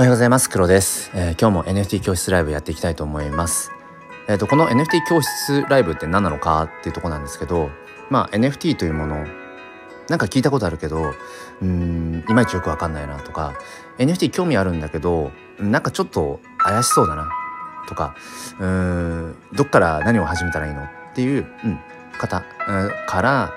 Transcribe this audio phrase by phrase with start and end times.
[0.00, 0.48] おはようございます。
[0.48, 3.70] 黒です、えー、今日も NFT 教室ライブやっていきたいと思います。
[4.28, 7.68] えっ、ー、とこの NFT 教室ライブって何なのかっていうとこなんですけど
[8.08, 9.26] まあ NFT というもの
[10.08, 11.12] なんか聞いたことあるけど
[11.60, 13.52] うんいまいちよくわかんないなとか
[13.98, 17.28] NFT 興味あるんだけどなんかちょっと怪しそうだな
[17.86, 18.14] とか
[18.58, 21.78] うんどっから何を始めたらいいのっていう、うん、
[22.18, 23.52] 方、うん、から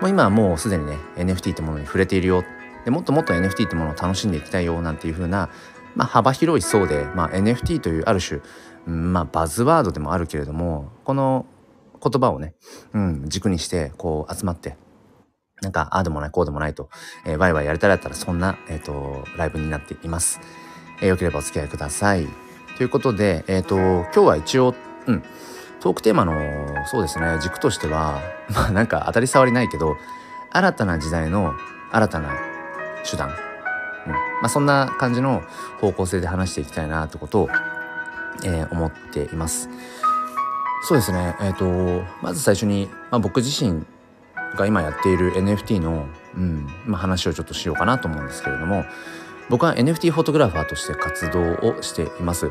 [0.00, 2.44] もう今はもうすでにね NFT ってものに触れているよ。
[2.84, 5.48] でもっともっと NFT ってものを楽しんでいきたいよなんていう風な、
[5.94, 8.40] まあ、幅広い層で、まあ、NFT というある種、
[8.86, 11.46] うん、まあ、バズワードでもあるけれどもこの
[12.02, 12.54] 言葉をね、
[12.92, 14.76] うん、軸にしてこう集まって
[15.62, 16.90] なんかああでもないこうでもないと、
[17.24, 20.40] えー、ワイワイやれたらやったらそんな、えーと、ライブになっています。
[21.00, 22.26] えー、よければお付き合いください。
[22.76, 24.74] ということで、えっ、ー、と今日は一応、
[25.06, 25.22] うん、
[25.80, 26.32] トークテーマの
[26.86, 29.96] そうですね軸としては まあなんか当たり障りないけど
[30.50, 31.54] 新たな時代の
[31.92, 32.30] 新たな
[33.08, 33.30] 手段、
[34.06, 35.42] うんまあ、そんな感じの
[35.80, 37.48] 方向性で話していきたいなってことを、
[38.44, 39.68] えー、思っています。
[40.84, 43.84] そうですね、えーと、まず最初に、まあ、僕自身
[44.56, 48.84] が今やっている NFT の、うんまあ、話をちょっとしようかなと思うんですけれども
[49.48, 52.46] 僕は NFT フォトグラファーとして活動をしています。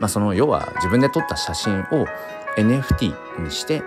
[0.00, 2.06] まあ、その要は自分で撮った写真を
[2.56, 3.82] NFT にして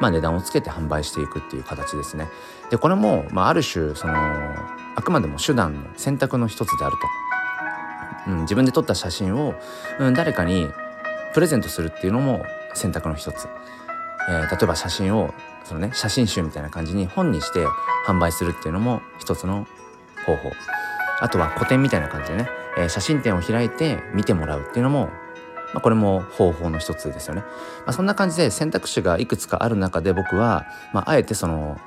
[0.00, 2.28] まあ、値段をつけて販売していくっていう形ですね。
[2.70, 4.14] でこれも、まあ、ある種その
[4.98, 6.96] あくまでも手段の選択の一つである
[8.26, 9.54] と、うん、自分で撮った写真を、
[10.00, 10.68] うん、誰かに
[11.34, 13.46] プレゼントするっていうのも選択の一つ、
[14.28, 15.32] えー、例えば写真を
[15.62, 17.64] そのね写真集みたいな感じに本にして
[18.08, 19.68] 販売するっていうのも一つの
[20.26, 20.50] 方法。
[21.20, 25.10] あとは個展みたいな感じでね、えー、写真展を開いて見てもらうっていうのも
[25.74, 27.42] まあ、これも方法の一つですよね。
[27.84, 31.78] まあ、そんな感じで選択肢がいくつかある中で僕は、まあ、あえてその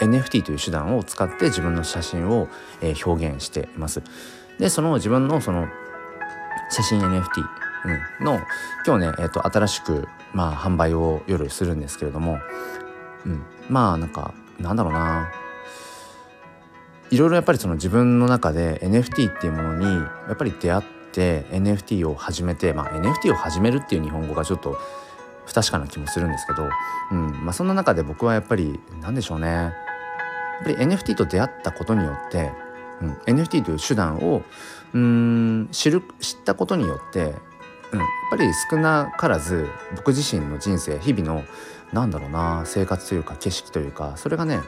[0.00, 2.48] NFT という手段を使って自分の写真を、
[2.80, 4.02] えー、表現しています。
[4.58, 5.68] でその自分のその
[6.70, 7.24] 写真 NFT、
[8.20, 8.40] の
[8.86, 12.38] 今日ね、えーと、新しく、まあ、販売を夜するんですけれども、
[13.24, 15.30] うん、まあなんかなんだろうな
[17.10, 20.82] いろいろやっぱりその自分の中で NFT っていうものにやっぱり出会っ
[21.12, 24.78] て NFT を始めて、まあ、NFT を始めるっていう日本語がちょっと
[25.46, 26.68] 不確かな気もするんですけど、
[27.10, 29.72] うんまあ、そんな中で僕はやっぱり何でしょうね
[30.66, 32.52] やっぱり NFT と出会ったことによって、
[33.00, 34.42] うん、NFT という手段を
[34.92, 37.34] うん知る知ったことによって、うん、やっ
[38.30, 41.44] ぱり少なからず僕自身の人生日々の
[41.92, 44.64] なんだろうな生活というか景色というかそれがねやっ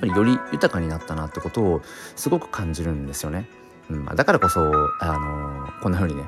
[0.00, 1.82] ぱりより豊かになったなってことを
[2.16, 3.46] すごく感じるんですよね。
[3.90, 4.60] うん、だからこそ、
[5.00, 6.24] あのー、こんな風にね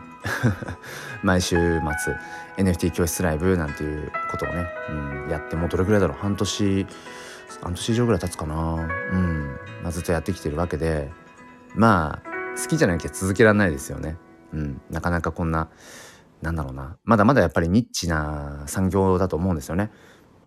[1.22, 2.14] 毎週末
[2.58, 6.18] NFT 教室ライブなんていうことをね、うん、やってもうどれぐらいだろう。
[6.18, 6.86] 半年
[7.62, 9.58] 半年以上ぐらい経つかな、うん。
[9.82, 11.10] まあ、ずっとやってきてるわけで。
[11.74, 14.16] まあ好きじゃなきゃ続けられないですよね。
[14.52, 15.70] うん、なかなかこんな
[16.42, 16.98] なんだろうな。
[17.04, 19.90] まだまだやっぱりニッチな産業だと思うんですよね。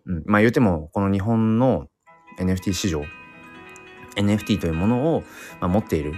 [0.06, 1.88] うん、まあ言うてもこの日本の
[2.40, 3.04] NFT 市場
[4.16, 5.24] NFT というものを、
[5.60, 6.14] まあ、持っている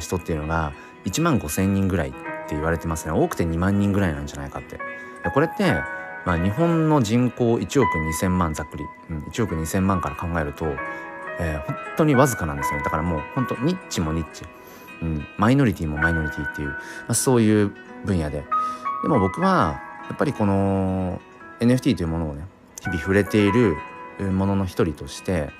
[0.00, 0.72] 人っていうのが
[1.04, 2.18] 1万5,000人ぐらいって
[2.50, 3.12] 言われてますね。
[3.12, 4.78] 多くて2万人ぐらいなんじゃないかって。
[5.32, 5.72] これって、
[6.24, 7.88] まあ、日本の人口1億
[8.22, 10.66] 2,000万ざっくり、うん、1億2,000万から考えると、
[11.40, 12.84] えー、本当にわずかなんですよね。
[12.84, 14.44] だからもう本当ニッチもニッチ、
[15.02, 16.76] うん、マイノリティもマイノリティっていう、ま
[17.08, 17.72] あ、そういう
[18.04, 18.44] 分野で。
[19.02, 21.20] でも僕はやっぱりこの
[21.60, 22.44] NFT というものをね
[22.80, 23.76] 日々触れている
[24.32, 25.50] ものの一人として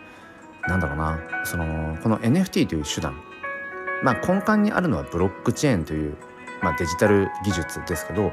[0.67, 3.15] なんだろうなそのこの NFT という手段。
[4.03, 6.17] まあ、根幹にあるのはブロックチェーンという、
[6.63, 8.33] まあ、デジタル技術ですけど、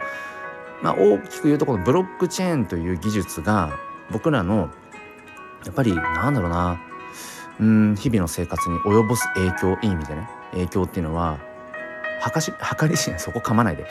[0.81, 3.77] まあ、大きく言うとこのブロックチェーンという技術が
[4.11, 4.69] 僕らの
[5.65, 6.81] やっぱりなんだろうな
[7.59, 11.39] うん日々の生活に及ぼす影響いい意味でね影響っていうのは
[12.33, 13.87] 計し計り知れないそこ噛まないで。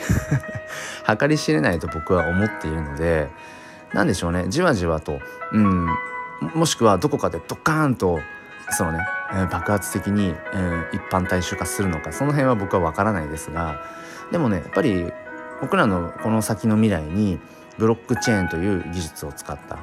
[1.19, 3.29] 計り知れないと僕は思っているので
[3.93, 5.19] 何でしょうねじわじわと
[5.51, 5.87] うん
[6.53, 8.19] もしくはどこかでドカーンと
[8.71, 8.99] そのね
[9.33, 13.81] え爆発的に、えー、一般大衆化するのかその辺は僕は分からないですが
[14.31, 15.11] でもねやっぱり
[15.61, 17.39] 僕らのこの先の未来に
[17.77, 19.81] ブロックチェーンという技術を使った、うん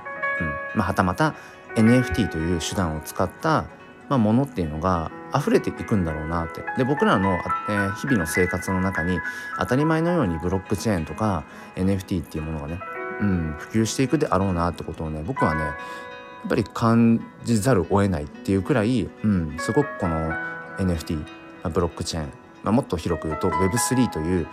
[0.75, 1.35] まあ、はたまた
[1.77, 3.67] NFT という手段を使った、
[4.09, 6.63] まあ、ものっていうのが溢れていくんだろうなって。
[6.77, 7.39] で僕らの、
[7.69, 9.19] えー、日々の生活の中に
[9.59, 11.45] 当たり前のようにブロックチェーンとか
[11.77, 12.81] NFT っていうものがね、
[13.21, 15.71] うん、普及していくであろうなってことをね僕はねや
[16.47, 20.33] っぱり感じざるを得ないっていうくらい、うん、すごくこの
[20.79, 21.25] NFT
[21.73, 22.33] ブロックチェーン、
[22.65, 24.49] まあ、もっと広く言うと Web3 という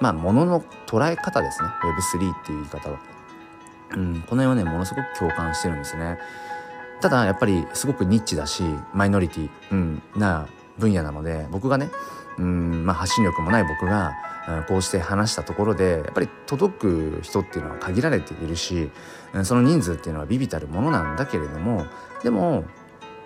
[0.00, 1.68] まあものの捉え方ですね。
[1.82, 2.98] Web3 っていう言い方は、
[3.94, 6.18] うん、この辺はねものすごく共感してるんですね。
[7.00, 8.62] ただやっぱりすごくニッチだし
[8.94, 10.48] マイノリティ、うん、な
[10.78, 11.90] 分野なので僕がね
[12.38, 14.14] うん、まあ、発信力もない僕が
[14.68, 18.90] こうして話したところでやっぱり届く人っていうのは限られているし
[19.42, 21.86] その人数っていうのは微々たるものなんだけれども
[22.22, 22.64] でも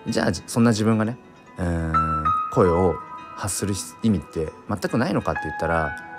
[0.08, 1.18] じゃあそんな自分がね
[2.54, 2.94] 声を
[3.36, 6.09] 発する意味って全くないのかって言ったら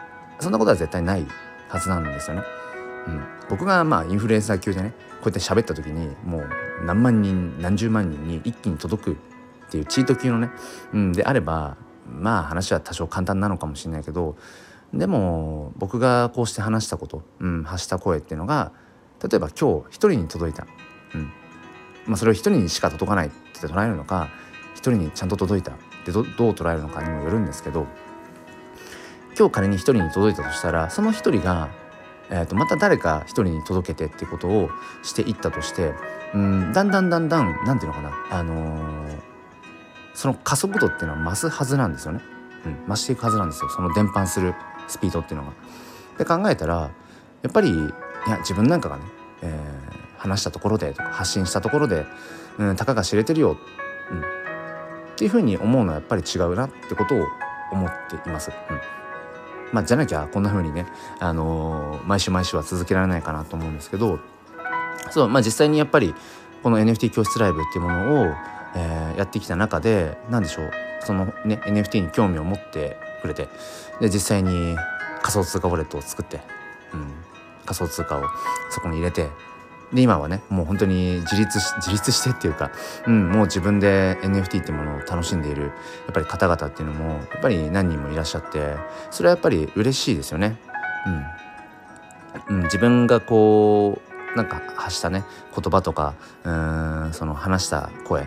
[0.42, 1.26] そんなことは絶対ない
[1.70, 2.44] はずなんですよね。
[3.08, 6.50] うん、僕がまあインフルエンサー級でねこうやって喋った時にもう
[6.86, 9.16] 何万人何十万人に一気に届くっ
[9.72, 10.50] ていうチート級のね、
[10.94, 11.78] うん、であれば
[12.08, 14.36] まあ話は多少簡単なのかもしれないけど
[14.94, 18.72] でも僕がこうして話したこと、うん、発した声っていうのが
[19.24, 20.68] 例えば今日一人に届いた、
[21.16, 21.32] うん。
[22.06, 24.30] まあ、それを一人にしか届かないって捉えるのか
[24.74, 27.86] 一人にちゃんと届いたってどどう捉えるのかにもよるんですけど
[29.38, 31.70] 今日仮に一人に届いたとしたらその一人が、
[32.30, 34.70] えー、とまた誰か一人に届けてってことを
[35.04, 35.94] していったとして
[36.34, 39.20] うんだんだんだんだん何て言うのかな、あのー、
[40.14, 42.22] その加速度っていうのは増すはずなんですよね。
[42.66, 44.54] うん、増していくはずなんですよその伝播する
[44.88, 45.54] スピードっていうのが。
[46.18, 46.92] で考えたら
[47.42, 47.74] やっぱりい
[48.30, 49.04] や自分なんかがね、
[49.42, 52.06] えー、話したところでとか発信したところで、
[52.60, 53.58] うん、たかが知れてるよ、
[54.12, 54.24] うん、っ
[55.16, 57.26] ていうふうに思うのはやっぱり違うなってことを
[57.72, 58.52] 思っています。
[58.70, 59.01] うん
[59.72, 60.86] まあ、じゃなきゃこんな風にね、
[61.20, 64.20] あのー、毎週毎週は続けられないかなと思うんですけど
[65.10, 66.14] そう、まあ、実際にやっぱり
[66.64, 68.26] この NFT 教室ライブっていうものを、
[68.76, 70.72] えー、やってきた中で何でしょう
[71.02, 73.48] そのね NFT に興味を持ってくれて
[74.00, 74.76] で実際に
[75.22, 76.42] 仮想通貨ウォレットを作って、
[76.94, 77.08] うん、
[77.66, 78.24] 仮想通貨を
[78.70, 79.30] そこに入れて
[79.94, 82.72] で今はねもう本当に自立し自立してっていうか、
[83.08, 85.72] うん、もう自分で NFT ってものを楽しんでいるやっ
[86.14, 88.76] ぱり方々っていうのもやっぱり何人もいらっしゃって
[89.10, 90.58] それはやっぱり嬉しいですよね。
[92.50, 94.02] うん、うん、自分がこ
[94.34, 96.16] うなんか発したね言葉とか
[96.46, 98.26] うんその話した声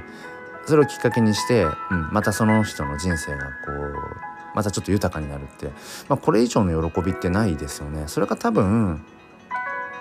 [0.67, 5.67] それをきっかけにして、うん、またその人の人生がこうまたちょっと豊かになるって、
[6.09, 8.05] まあ、これ以上の喜びってないですよね。
[8.07, 9.05] それが多分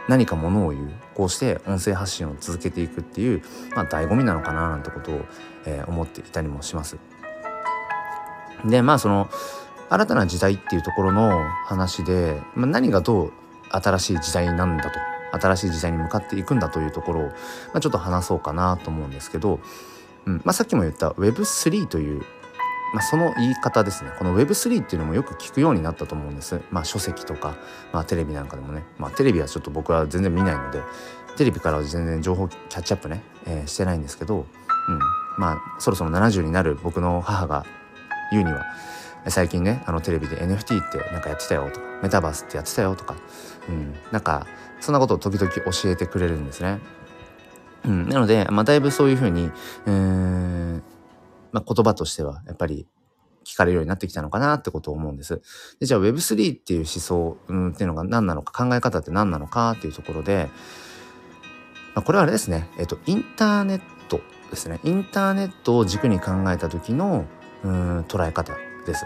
[0.08, 3.42] 何かものを言うこうして音声発信を続けていくっていう、
[3.76, 5.22] まあ、醍醐味なのかななんてことを、
[5.66, 6.98] えー、思っていたりもします。
[8.66, 9.30] でまあその
[9.90, 13.34] 新たな時代っていうところの話で、まあ、何がどう
[13.70, 15.00] 新しい時代なんだと
[15.40, 17.34] 新しい時代に向かっていくんだというところを、ま
[17.76, 19.60] あ、ちょっと話そうかなと思うんですけど、
[20.26, 22.24] うんまあ、さっきも言った Web3 という
[22.94, 24.12] まあ、その言い方ですね。
[24.18, 27.56] この Web3 っていうのもよく聞くようになったと思うんです、まあ、書籍とか、
[27.92, 30.80] まあ、テレビなんかでもね、まあ、テレビはちょっと僕は全然見ないので
[31.36, 34.46] テレビからは全然情報キャッチアップね、えー、してないんですけど、
[34.88, 35.00] うん、
[35.38, 37.66] まあそろそろ70になる僕の母が
[38.32, 38.64] 言うには
[39.28, 43.16] 最近ねあのテレビで NFT ってなんかやってたよとかメタバースってやってたよとか、
[43.70, 44.46] うん、なんか
[44.80, 46.80] そんなことを時々教えてくれるんですね。
[47.86, 49.52] うん、なので、まあ、だいぶそういうふうに、
[49.86, 50.82] えー、
[51.54, 52.86] まあ、言葉としてはやっぱり
[53.46, 55.42] 聞かれるようになってきたのかなってことを思うんです。
[55.80, 60.50] でじゃあ Web3 っていう思想、うん、っていうのが何なのか考え方って何なのかっていうところで、
[61.94, 67.26] まあ、これはあれですね、えっと、インターネットですねインターネットを軸に考えた時の
[67.64, 68.54] うん捉え方
[68.86, 69.06] です。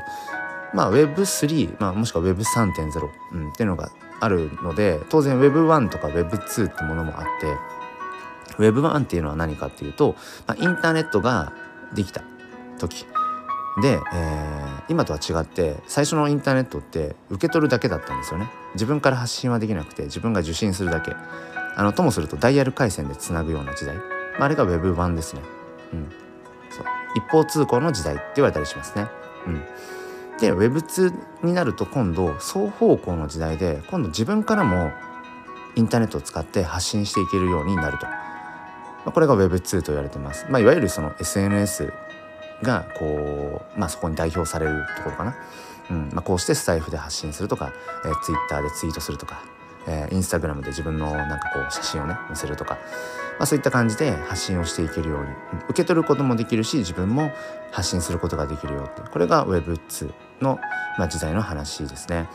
[0.74, 10.16] まあ Web3、まあ、もしくは Web3.0、うん、っていうのがあるので当然 Web1 とか Web2 ってものもあって Web1 っていうのは何かっていうと、
[10.48, 11.54] まあ、インターネットが
[11.94, 12.22] できた
[12.78, 13.06] 時。
[13.82, 18.50] で、えー、今とは違って最初のインターネットって受け取るだけだったんですよね。
[18.74, 21.16] 自分から発信はできなくて自分が受信するだけ。
[21.78, 24.04] あのともするとダイヤル回線でつなぐような時代、ま
[24.42, 25.42] あ、あれが Web1 ですね、
[25.94, 26.10] うん、
[26.72, 26.86] そう。
[27.16, 29.08] 一方通行の時代って言われたりしますね、
[29.46, 29.62] うん、
[30.40, 34.92] で Web2 になると今度双方向の時代で今度自分からも
[35.76, 38.08] インターネットを使って発信していけるようになると。
[38.08, 38.14] ま
[39.10, 40.48] あ、これが Web2 と言われてます。
[40.50, 41.94] まあ、いわゆるその SNS
[42.64, 45.36] がこう、まあ、そこに代表されるところかな。
[45.90, 47.72] うんまあ、こうしてスタイフで発信するとか、
[48.06, 49.42] えー、Twitter でツイートするとか、
[49.88, 52.76] えー、Instagram で自分のなんかこう写真をね載せるとか、
[53.40, 55.34] まあ、そういった感じで発信をしていけるように、うん、
[55.70, 57.32] 受け取ることもできるし自分も
[57.72, 60.12] 発信することができるよってこれが Web2
[60.42, 60.60] の、
[60.98, 62.28] まあ、時代の話ですね。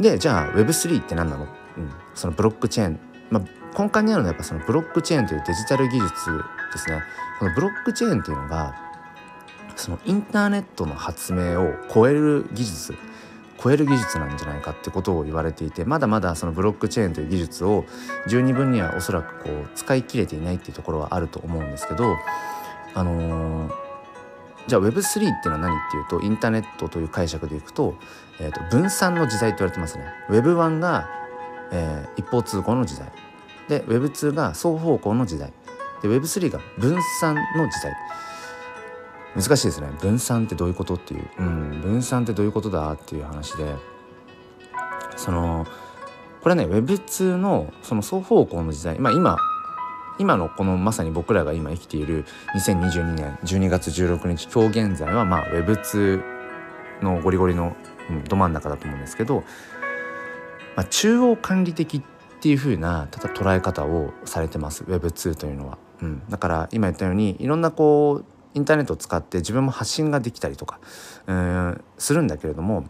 [0.00, 6.08] でじゃあ Web3 って何なの、うん、そのブロックチェーン、まあ、根幹にあるのはやっぱそのブロックチェーンというデジタル技術
[6.72, 7.02] ですね
[7.38, 8.74] このブロックチェーンというのが
[9.76, 12.94] そのインターネットの発明を超える技術
[13.62, 17.84] 超える技術なんじゃないかってことを言われていてまだまだそのブロックチェーンという技術を
[18.28, 22.16] 十二分にはおそらくこう使い切れていないっていうところはあると思うんですけど
[22.94, 23.72] あのー、
[24.66, 27.96] じゃあ Web3 っていうのは何っていうとインターネットという解釈でいくと,、
[28.40, 30.04] えー、と分散の時代と言われてますね。
[30.30, 31.08] Web1 が、
[31.72, 33.10] えー、一方通行の時代。
[33.68, 35.52] で Web2 が双方向の時代。
[36.02, 37.92] で Web3 が分散の時代。
[39.36, 39.88] 難しいですね。
[40.00, 43.74] 分散ってどういうことっていう、うん、分散ってどういうことだっていう話で。
[45.16, 45.66] その
[46.40, 48.98] これね Web2 のその双方向の時代。
[48.98, 49.36] まあ今
[50.18, 52.24] 今のこのまさに僕らが今生きている
[52.56, 56.38] 2022年12月16日今日現在はまあ Web2
[57.02, 57.76] のゴリゴリの、
[58.10, 59.44] うん、ど真ん中だと思うんですけど、
[60.76, 62.02] まあ、中央管理的っ
[62.40, 64.84] ていう風なただ捉え方をされてます。
[64.84, 65.78] Web2 というのは。
[66.02, 68.24] うん、だから今言ったようにいろんなこう
[68.54, 70.80] インターネットを使って自分も発信ができたりとか
[71.26, 72.84] うんするんだけれども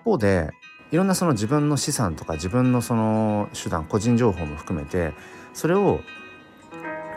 [0.00, 0.50] 一方で
[0.90, 5.12] いろんなその自分の資産とか自分のその手段個人情報も含めて
[5.54, 6.00] それを、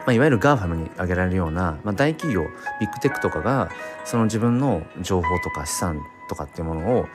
[0.06, 2.44] まあ、いわゆる GAFAM に挙げられるような、まあ、大企業
[2.80, 3.72] ビッグテックとかが
[4.06, 7.08] その自分の情報とか資産とかっていうものを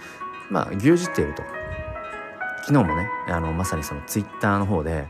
[0.50, 1.42] まあ牛耳っていると。
[2.68, 5.06] 昨日もねあのまさにそのツイッターの方で、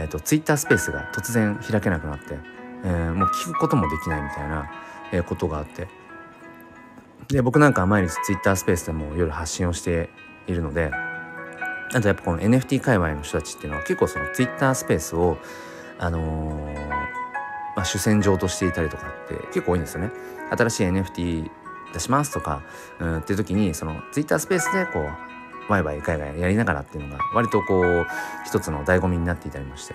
[0.00, 2.38] えーと、ツイッタースペースが突然開けなくなって、
[2.84, 4.70] えー、もう聞くこともできないみたいな、
[5.12, 5.88] えー、ことがあって
[7.28, 10.08] で僕なんかは毎日ツイッタースペースでも夜発信をして
[10.46, 10.90] いるので
[11.92, 15.36] あとやっぱこの NFT 界隈の人たちっていうのは結構その Twitter スペースを
[15.98, 20.10] あのー、まあ、主戦場としていたりとかって結構多いんですよね。
[20.50, 21.50] 新しい NFT
[21.92, 22.62] 出しますとか、
[23.00, 25.29] うん、っていう時にその Twitter スペースでこう
[25.70, 28.06] ワイワイ海外やりながらっていうのが割とこう
[28.44, 29.94] 一つの醍醐味になっていたりもして、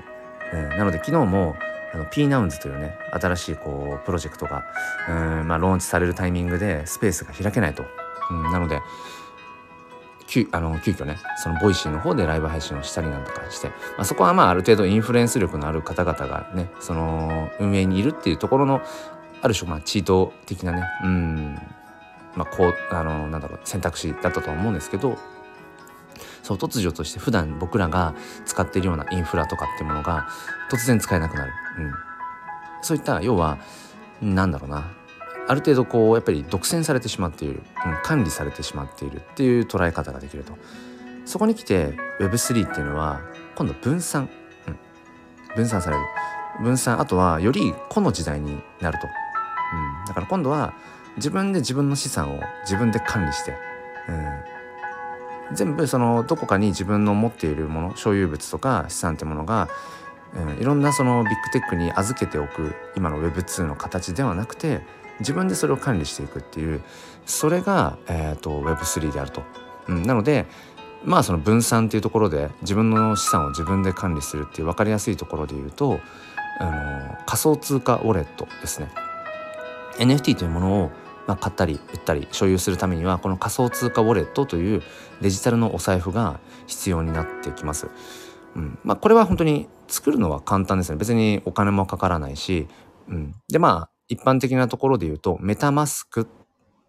[0.53, 1.55] うん、なので昨日も
[1.93, 4.63] あの P ナウンズというね新しいこうプロジェクトが
[5.09, 7.83] うん、まあ、ローンチされるタイミングでスペースが開けないと、
[8.31, 8.81] うん、なので
[10.27, 18.81] 急あの急遽ねそのボイシーの方でライブ配信をしたりなんとかして、まあ、そこはまあある程度インフルエンス力のある方々がねその運営にいるっていうところの
[19.41, 21.59] ある種まあチート的なねうん
[22.35, 25.17] まあこうあのなんだろう選択肢だったと思うんですけど
[26.45, 28.13] そう突如として普段僕らが
[28.45, 30.27] 使っているようなインフラとかってものが
[30.69, 31.93] 突然使えなくなる、うん、
[32.83, 33.57] そういった要は
[34.21, 34.91] なんだろうな。
[35.47, 40.53] ある程度こうやっぱり独占されてしまっている、うん、管理されてしまっているっていう捉え方ができると。
[41.25, 43.21] そこに来て Web3 っていうのは
[43.55, 44.29] 今度分散、
[44.67, 46.03] うん、分散される。
[46.63, 46.99] 分散。
[46.99, 50.75] あとはより個の時代になると、うん、だから今度は
[51.17, 53.55] 自分で自分の資産を自分で管理して、
[54.09, 54.54] うん、
[55.53, 59.69] 全部そのどこかに自分の持っているもの所有物とか資産ってものが、
[60.35, 64.81] うん、いろんなそのビッグテックに預けておく今の Web2 の形ではなくて
[65.19, 66.81] 自分でそれを管理していくっていう
[67.25, 69.43] それが、えーと、Web3 であると。
[69.87, 70.45] うん、なので
[71.03, 75.99] まあその分散っていうところで自分の資産を自分で管理するっていう分かりやすいところで言うと
[76.59, 78.89] あの仮想通貨ウォレットですね。
[79.99, 80.91] NFT というものを
[81.27, 84.83] まあ、買ったり売ったり所有するためにはこの仮想通貨ウォレットという
[85.21, 87.87] デジタルのお財布が必要になってきます。
[88.55, 92.67] うんまあ、これは本当に作るのは簡単ですね別にお金もかからないし、
[93.09, 96.27] うん、でまあ一般的なところで言うと、メタマスク、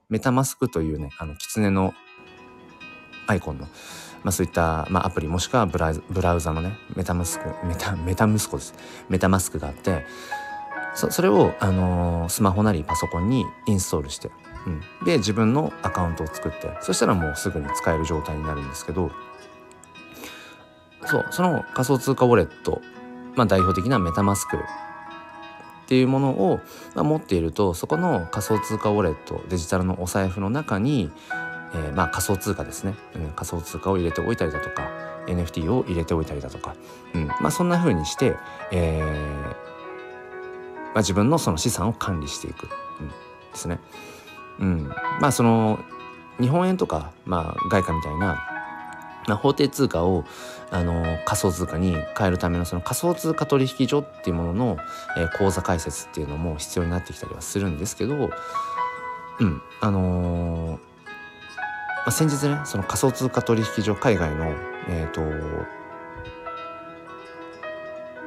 [0.08, 1.94] メタマスクというね、あの、狐の
[3.26, 3.64] アイコンの、
[4.22, 8.74] まあそういった、まあアプリもしくはブラブラウザのね、メタマスク、メタ、メタムスコです。
[9.08, 10.04] メタマスクがあって、
[10.96, 14.30] そそれを、あのー、スマホなりパソコンにインストールして、
[14.66, 19.10] うん、で自分のアカウントを作ってそしたらもうすぐに使える状態になるんですけど
[21.04, 22.80] そうその仮想通貨ウォレット、
[23.36, 24.60] まあ、代表的なメタマスクっ
[25.88, 26.60] ていうものを、
[26.94, 31.12] まあ、持っているとそこの仮想通貨ウォレットデジタルのお財布の中に、
[31.74, 34.90] えー、まあ仮想通貨ですね、うん、仮想通貨を入れておいたりだとか
[35.28, 36.74] NFT を入れておいたりだとか、
[37.14, 37.26] うん。
[37.26, 38.36] まあ、そんな風にして、
[38.70, 39.65] えー
[40.96, 43.14] まあ、自分のその資産を管理していく、うん、で
[43.52, 43.80] すね。
[44.58, 44.88] うん、
[45.20, 45.78] まあその
[46.40, 48.42] 日本円とか、まあ、外貨みたいな
[49.26, 50.24] まあ、法定通貨を
[50.70, 54.76] あの仮想通貨に変えるためのその仮想通貨取引所っていうものの、
[55.18, 58.30] えー、口座開設っていうのも必要になってきたりはするんですけど、
[59.40, 59.62] うん。
[59.80, 60.78] あのー、ま
[62.06, 64.46] あ、先日ねその仮想通貨取引所海外の
[64.88, 65.20] えっ、ー、と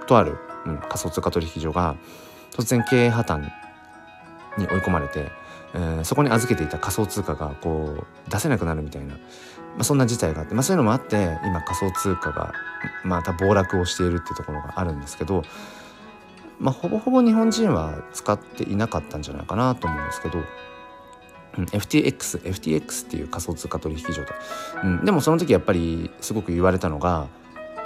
[0.06, 1.96] とある、うん、仮想通貨取引所が
[2.60, 3.50] 突然経営破綻
[4.58, 5.32] に追い込まれて、
[5.74, 9.20] えー、そこに預けていた仮想通貨がこう出せなくなるみたいな、ま
[9.80, 12.52] あ、そんな事態があって、まあ、そういうのもあって今仮想通貨が
[13.06, 15.44] また暴落をしているっていうところがあるんですけど、
[16.60, 20.40] まあ、ほぼほぼ日本人は使っていなかったんじゃないかなと思うんですけど。
[21.58, 24.34] うん、FTX、FTX っていう仮想通貨取引所と、
[24.84, 27.26] うん、でもその時やっぱりすごく言われたのが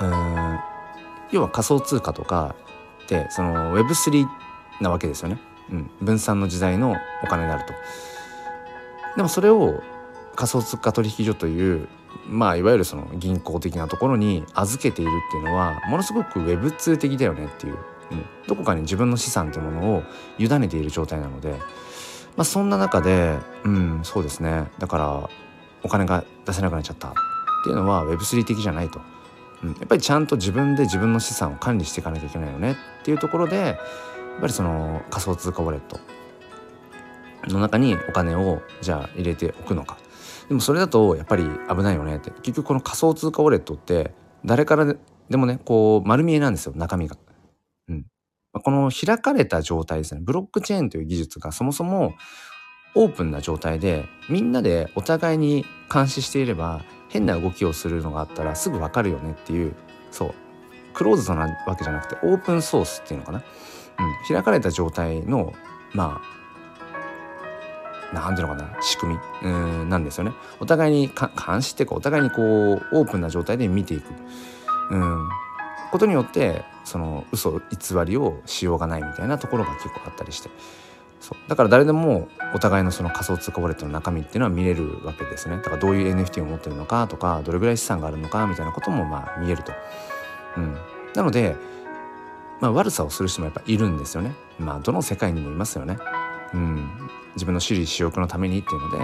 [0.01, 0.59] うん
[1.31, 2.55] 要は仮想通貨とか
[3.05, 4.29] ってその Web3 っ
[4.83, 5.39] なわけですよね。
[5.71, 7.73] うん、分散の時代のお金であると。
[9.15, 9.81] でもそれを
[10.35, 11.87] 仮想通貨取引所という
[12.27, 17.77] まあいわゆるその銀行的なところに預けているっていうのはものすごく Web2 的だよねっていう、
[18.11, 20.03] うん、どこかに自分の資産っていうものを
[20.37, 21.57] 委ねている状態なので、ま
[22.41, 24.71] あ、そんな中でうんそうですね。
[24.79, 25.29] だから
[25.83, 27.13] お金が出せなくなっちゃったっ
[27.63, 29.01] ていうのは Web3 的じゃないと、
[29.63, 33.77] うん、やっぱりちゃんと自分で自分の資産を管理していかなきゃいけないよねっていうところで
[34.37, 35.99] っぱりその仮想通貨ウォレット
[37.47, 39.97] の中にお金をじゃあ入れておくのか。
[40.47, 42.17] でもそれだとやっぱり危ないよね。
[42.17, 44.13] って結局この仮想通貨ウォレットって
[44.45, 46.73] 誰からでもねこう丸見えなんですよ。
[46.75, 47.17] 中身が。
[47.89, 48.05] うん、
[48.51, 50.21] この開かれた状態ですね。
[50.23, 52.13] ブロックチェーンという技術がそもそも
[52.95, 59.73] オープンな状態でみんなでお互いに監視していれば変な動きをするのがあったらすぐ分かるよねっていう
[60.11, 60.33] そう。
[60.93, 63.43] クローズドなわけじゃなくてオープンソースっていうのかな、
[63.99, 65.53] うん、開かれた状態の
[65.93, 66.33] まあ
[68.13, 70.33] 何ていうのかな仕組みうんなんですよね。
[70.59, 71.09] お互いに
[71.45, 74.05] 監視っていうかお互いにこうオープンな状態で見ていく。
[74.91, 75.29] うん。
[75.91, 77.59] ことによってその嘘偽
[78.05, 80.49] りをしようがないみたいなところが結構あったりして。
[81.19, 81.49] そう。
[81.49, 85.57] だから誰でもお互いのその仮想通貨ウォレットの中身っていうのは見れるわけですね。
[85.57, 89.71] だからどういう NFT を持ってるのかとかどれぐらい資産があるのかみたいなこともまあ見えると。
[90.57, 90.77] うん、
[91.15, 91.55] なので、
[92.63, 94.33] まあ、悪さをする人もやっぱいるんですよね。
[94.57, 95.97] まあどの世界にもいますよね。
[96.53, 96.89] うん、
[97.35, 98.99] 自分の私利私欲のためにっていうので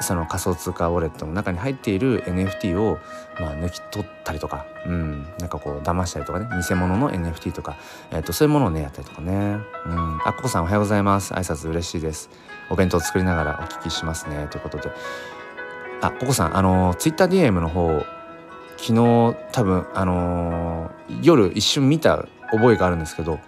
[0.00, 2.98] その仮想通貨ウォレットの中に入っている NFT を、
[3.38, 6.48] まあ、抜き取ったりとか、うん、なんかこう騙したりとかね。
[6.66, 7.76] 偽物の NFT とか、
[8.12, 11.34] えー、とそういうものをねやったりとかね、うん、あここさんおはようございます。
[11.34, 12.30] 挨拶嬉しいです。
[12.70, 14.48] お弁当作りながらお聞きしますね。
[14.50, 14.90] ということで。
[16.00, 18.04] あここさんあの TwitterDM の方
[18.76, 23.38] 昨日多分あのー、夜一瞬見た覚えがあるんですけど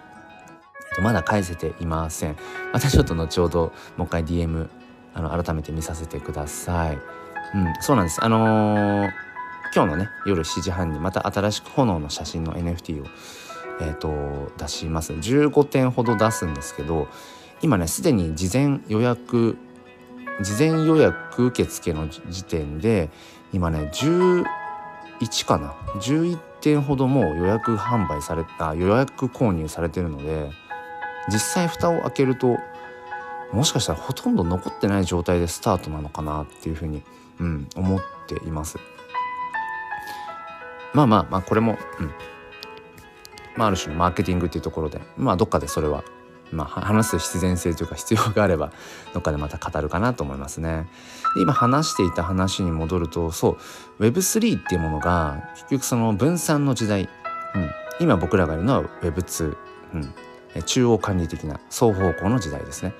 [1.01, 2.35] まだ返せていません。
[2.73, 4.67] またちょっと後ほどもう一回 DM
[5.13, 6.95] あの改めて見させてください。
[6.95, 8.23] うんそうなんです。
[8.23, 9.09] あのー、
[9.73, 13.05] 今日のね夜7時半にまた新しく炎の写真の NFT を
[13.81, 15.13] えーと、出します。
[15.13, 17.07] 15点ほど出すんですけど
[17.61, 19.57] 今ねすでに事前予約
[20.41, 23.09] 事前予約受付の時点で
[23.51, 24.45] 今ね11
[25.45, 30.49] かな？11点ほども予約販売された予約購入されてるので
[31.31, 32.57] 実際蓋を開けると
[33.51, 37.01] もしかしたらほとんど残ってない状態でスタートなのかなっていうふうに、
[37.39, 38.77] うん、思っています。
[40.93, 42.11] まあまあまあこれも、うん
[43.55, 46.03] まあ、ある種のマーケティングっていうところでまあどっかでそれは、
[46.51, 48.71] まあ、話す必然性というか必要があれば
[49.13, 50.87] どっかでまた語るかなと思いますね。
[51.35, 53.57] で今話していた話に戻るとそ
[53.99, 57.07] う Web3 っていうものが結局その分散の時代、
[57.55, 59.55] うん、今僕らがいるのは Web2、
[59.93, 62.93] うん、中央管理的な双方向の時代ですね。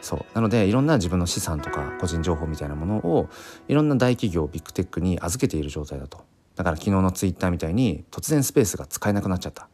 [0.00, 3.28] そうなのでいろんな自分の資産とか個人情報みたいなものを
[3.68, 6.24] いろんな大企業ビッグテックに預けている状態だと
[6.56, 9.68] だから昨日のツイッターみたいに突然スペースが使えなくなっちゃった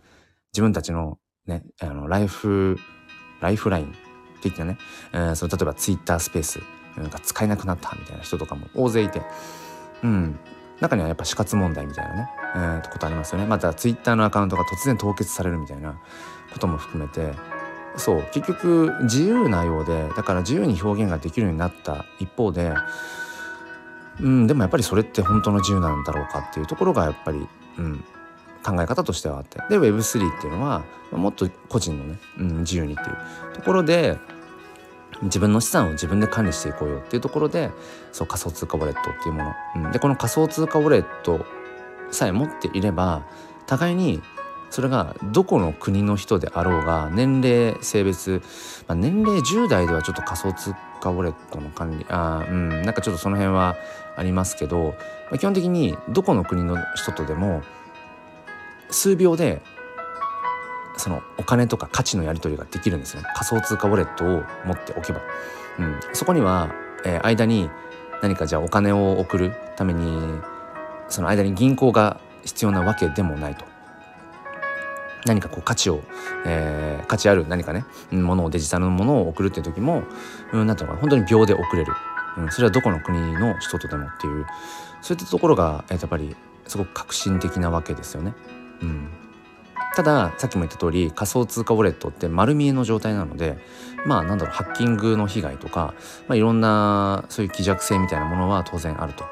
[0.52, 2.78] 自分たちのねあのライフ
[3.40, 3.96] ライフラインって
[4.44, 4.78] 言ってね、
[5.12, 6.60] えー、その例えばツイッタースペース
[6.96, 9.22] が使えなくなったみたいな人とかも大勢いて
[10.02, 10.38] うん。
[10.80, 13.46] 中にはやっぱ死活問題みたいなね、えー、ことありますよね。
[13.46, 15.98] またツイッターのアカウントが突然凍結されるみたいな
[16.52, 17.32] ことも含めて
[17.96, 22.72] そう結局自由なようでだから自由に表現ができるようになった一方で
[24.20, 27.46] うんでもやっぱりそれって本当の自由なんだろうかっていうところがやっぱり、
[27.78, 28.04] うん、
[28.64, 29.58] 考え方としてはあって。
[29.68, 33.16] で Web3 っていうのはもっと個人のね、うん、自由にっていう
[33.54, 34.16] ところで
[35.22, 37.70] 自分の資産を自分で管理していこうよっていうところで
[38.12, 41.44] そう仮想通貨ウォレットっていうもの、うん、でこの仮想通貨ウォレット
[42.10, 43.26] さえ持っていれば
[43.66, 44.22] 互いに
[44.70, 48.42] それがどこの国の人であろうが年齢性別、
[48.86, 53.76] まあ、年齢10代ではちょっと仮想通貨ウォレットの管理あうんなんかちょっとその辺は
[54.16, 54.94] ありますけど、
[55.30, 57.62] まあ、基本的にどこの国の人とでも
[58.90, 59.62] 数秒で
[60.96, 63.22] そのお金とか価値のやり取りができるんですね。
[63.34, 65.20] 仮想通貨ウォレットを持っておけば、
[65.78, 66.74] うん、そこには、
[67.04, 67.70] えー、間に
[68.20, 70.40] 何かじゃあお金を送るために
[71.08, 73.64] その間に銀行が必要なわけでもないと。
[75.26, 76.00] 何かこう価値を、
[76.46, 80.04] えー、価値ある何かねものをデジタルのものを送るっていう時も、
[80.52, 81.92] うん、なんていうのか本当に秒で送れる、
[82.38, 84.46] うん、それはどこの国の人とでもっていう。
[85.00, 86.34] そういったところが、えー、やっぱり
[86.66, 88.34] すごく革新的なわけですよね。
[88.82, 89.08] うん、
[89.94, 93.58] たださっきも言った通り仮想通貨ウォレットって丸見えの状態なので
[94.06, 95.94] まあなんだろうハッキングの被害とか、
[96.28, 99.24] まあ、いろんなそういう希弱性みたいなものは当然あると。
[99.24, 99.26] う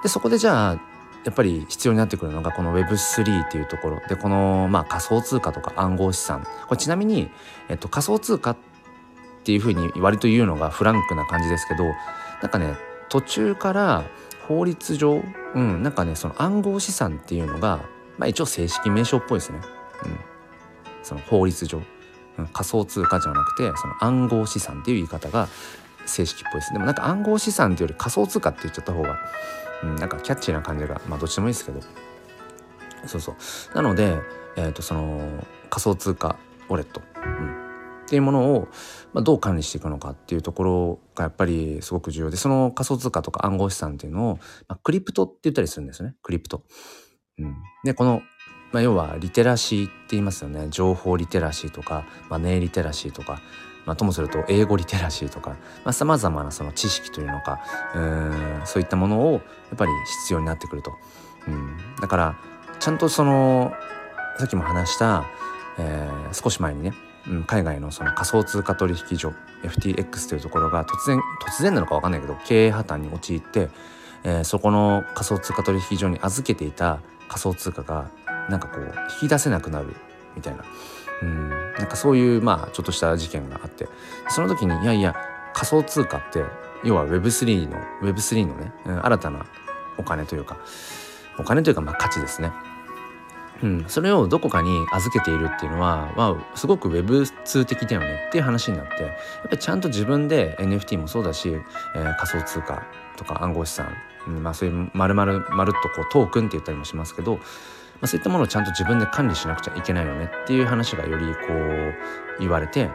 [0.00, 0.80] ん、でそこでじゃあ
[1.24, 4.00] やっぱり必要になってくるのがこの Web3 っていうところ。
[4.08, 6.46] でこのまあ仮想通貨とか暗号資産。
[6.68, 7.28] これちなみに、
[7.68, 8.56] えっと、仮想通貨っ
[9.42, 11.84] ていうふうに割と言うのがフランクな感じですけど
[12.42, 12.74] なんかね
[13.08, 14.04] 途中から
[14.48, 15.22] 法律上、
[15.54, 19.60] うん、なんかねその暗号資産っていうのが、まあ、一応正式名称っぽいですね、
[20.04, 20.18] うん、
[21.02, 21.82] その法律上。
[22.38, 25.48] うん、仮想通貨じゃなくてその暗号資産っていう言い方が
[26.04, 26.72] 正式っぽいです。
[26.72, 29.16] でもなんか暗号資産っていうより仮想通貨って言っちゃった方が、
[29.82, 31.80] うん、なんかキャッチーな感じがまあどっちでもいいですけど。
[33.06, 33.74] そうそう。
[33.74, 34.18] なので、
[34.56, 36.36] えー、とその仮想通貨
[36.68, 38.68] ウォレット、うん、っていうものを、
[39.12, 44.38] まあ、どう管理していくのかっていうところがやっぱりすごく重要でその仮想通貨とか暗号資産っていうのを、
[44.68, 46.64] まあ、クリプトって言ったりするんですよねクリプト。
[47.38, 48.22] うん、でこの、
[48.72, 53.40] まあ、要はリテラシーって言いますよね情報リテラシーとかマネーリテラシーとか、
[53.84, 55.56] まあ、ともすると英語リテラシーとか
[55.92, 57.60] さまざ、まなその知識というのか
[57.94, 59.42] うんそういったものをやっ
[59.76, 59.92] ぱり
[60.22, 60.92] 必要になってくると。
[61.46, 62.38] うん、だから
[62.80, 63.72] ちゃんとその
[64.38, 65.24] さっきも話した、
[65.78, 66.92] えー、少し前にね
[67.46, 73.68] 海外のその仮想通貨取引所 FTX というところが突然突然なのか分かんないけど経営破綻に陥って、
[74.24, 78.10] えー、そこの仮想通貨取引所に預けていた仮想通貨が
[78.48, 79.94] なんかこう引き出せなくなる
[80.36, 80.64] みたいな、
[81.22, 83.88] うん、なんかそういうまあちょっとした事件があって。
[84.28, 85.14] その時にいやいや
[85.54, 86.44] 仮想通貨って
[86.84, 89.46] 要は Web3 の Web3 のね、うん、新たな
[89.98, 90.58] お金というか
[91.38, 92.52] お金というかまあ価値ですね。
[93.62, 99.12] うん、それをどこかに預けているっていうのは、まあ、すごく Web2 的だよねっていう話になってやっ
[99.44, 103.94] ぱりちゃんと自分で NFT もそうだし、えー、仮想通貨とか暗号資産、
[104.26, 107.40] うん、まあ、そういう丸々まるっとこうトークンって言ったりもしますけど、ま
[108.02, 111.32] あ、そういったものをちゃんと自分で管理しなくちゃいけないよねっていう話がよりこ
[112.38, 112.90] う言われて、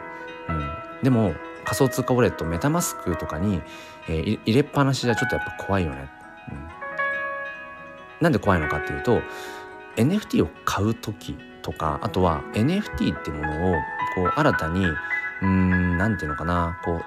[0.48, 0.70] うん、
[1.02, 3.62] でも仮想通貨ウォレットメタマスクとかに、
[4.08, 6.08] えー、入れっぱなしじゃちょっとやっぱ怖いよね。
[6.50, 6.68] うん、
[8.20, 9.20] なんで怖いのかっていうと
[9.96, 13.74] NFT を買う時とかあとは NFT ってものを
[14.14, 14.86] こう新たに
[15.42, 17.00] うん何て言うのかなこ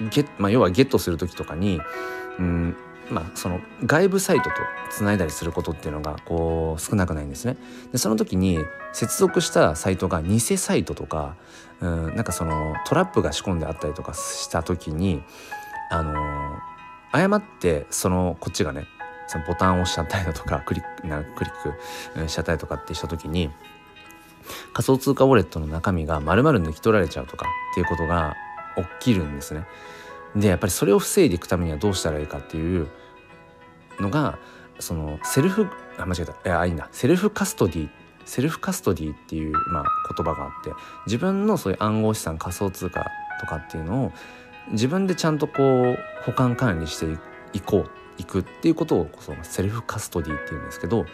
[0.00, 1.80] うゲまあ、要はゲットする時とかに
[2.38, 2.76] うん
[3.10, 4.56] まあ、その外部サイトと
[4.90, 7.56] つないだりすることっていうのがこう少なくないんですね。
[7.92, 8.58] でその時に
[8.92, 11.36] 接続したサイトが偽サイトとか
[11.80, 15.22] うんなんかそのトラップが仕込んであったりとかした時に
[15.90, 16.14] あの
[17.12, 18.86] 誤ってそのこっちがね
[19.26, 23.50] そのボタンを押しちゃったりだとかクリックなクリックしちゃったりとかってした時に
[24.72, 28.36] 仮想通貨ウォレットの中身が丸々抜き取られちゃうとかっていうことが
[29.00, 29.64] 起きるんですね。
[30.36, 32.88] でやっぱりそれを防いでいくためにはどうしたらいいかっていう
[34.00, 34.38] のが
[34.80, 37.88] そのセルフあ間違えたいやいいんだセルフカストディ
[38.24, 39.84] セルフカストディっていう、まあ、
[40.14, 40.72] 言葉があって
[41.06, 43.06] 自分のそういう暗号資産仮想通貨
[43.40, 44.12] とかっていうのを
[44.70, 47.06] 自分でちゃんとこう保管管理して
[47.52, 51.06] いこういくっていうことをそのセルフカストディっていうんですけど、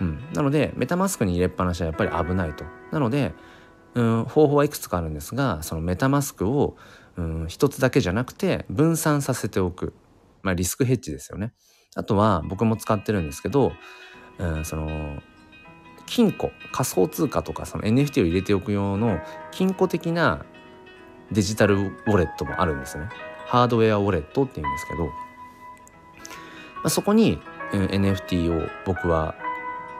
[0.00, 2.64] うん、なのでメタマスクに入れっぱなしはやっぱり危ないと。
[2.90, 3.34] なので、
[3.94, 6.76] うん、方法はいくつかあるんですがそのメタマスクを、
[7.16, 9.94] うん、一つだけじゃなくて分散させておく、
[10.42, 11.52] まあ、リスクヘッジですよね。
[11.94, 13.72] あとは僕も使ってるんですけど、
[14.38, 15.20] うん、その
[16.06, 20.44] 金庫仮想通貨とかその NFT を入れておく用の金庫的な
[21.30, 23.08] デジタルウォレットもあるんですね。
[23.46, 25.10] ハードウェアウォレットっていうんですけど
[26.84, 27.38] あ、そこに、
[27.72, 29.34] うん、NFT を僕は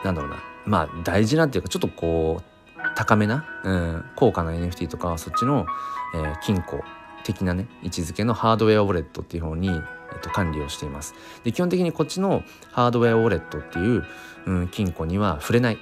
[0.05, 0.43] なんだろうな。
[0.65, 2.53] まあ大事なっていうかちょっとこう
[2.95, 5.67] 高めな、うん、高価な NFT とかそっちの、
[6.15, 6.83] えー、金庫
[7.25, 11.15] 的なね位置づけのハードウェアウォレットっていう方に、えっと、管理をしています。
[11.45, 12.43] で基本的にこっちの
[12.73, 14.05] ハードウェアウォレットっていう、
[14.47, 15.81] うん、金庫には触れない、うん、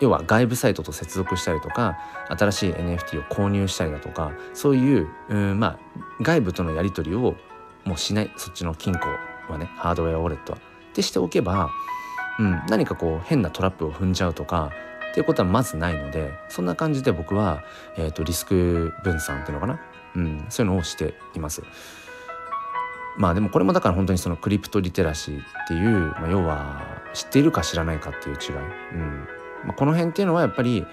[0.00, 5.78] 要は外部サイトと接続したりとか新しい NFT を購入したりだとかそういう、うん、まあ
[6.22, 7.36] 外部とのやり取りを
[7.84, 9.08] もうしないそっちの金庫
[9.50, 10.58] はねハードウェアウォレットは。
[10.58, 11.70] ってしておけば、
[12.38, 14.70] うん、何かこう変なトラップを踏んじゃうとか
[15.10, 17.64] っていうことはまずないのでそんな感じで僕は、
[17.96, 19.80] えーと、リスク分散っていうのかな、
[20.16, 21.62] うん、そういうのをしています。
[23.16, 28.56] まあでもこれもだから本当にそのクリプトリテラシーっていう、まあ、要は知っているか知らないかっていう違い、
[28.94, 29.28] うん
[29.66, 30.84] まあ、この辺っていうのはやっぱり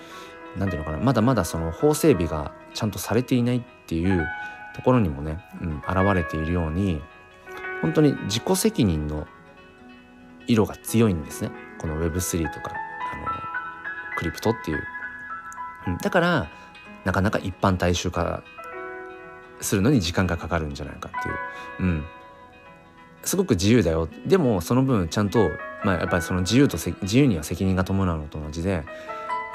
[0.57, 0.97] 何ていうのかな？
[0.97, 4.27] まだまだその法整備がちゃんとされていないっていう
[4.75, 7.01] ところにもね、うん、現れているように
[7.81, 9.27] 本当に自己責任の
[10.47, 11.51] 色が強いんですね。
[11.79, 13.25] この Web3 とかあの
[14.17, 14.83] クリプトっていう、
[15.87, 16.49] うん、だから
[17.05, 18.43] なかなか一般大衆化
[19.59, 21.35] するのに時間がかかるんじゃないかっていう、
[21.79, 22.05] うん、
[23.23, 24.07] すごく自由だよ。
[24.25, 25.49] でもその分ちゃんと、
[25.83, 28.83] まあ、やっぱりその自由と自由には責任が伴うのと同じで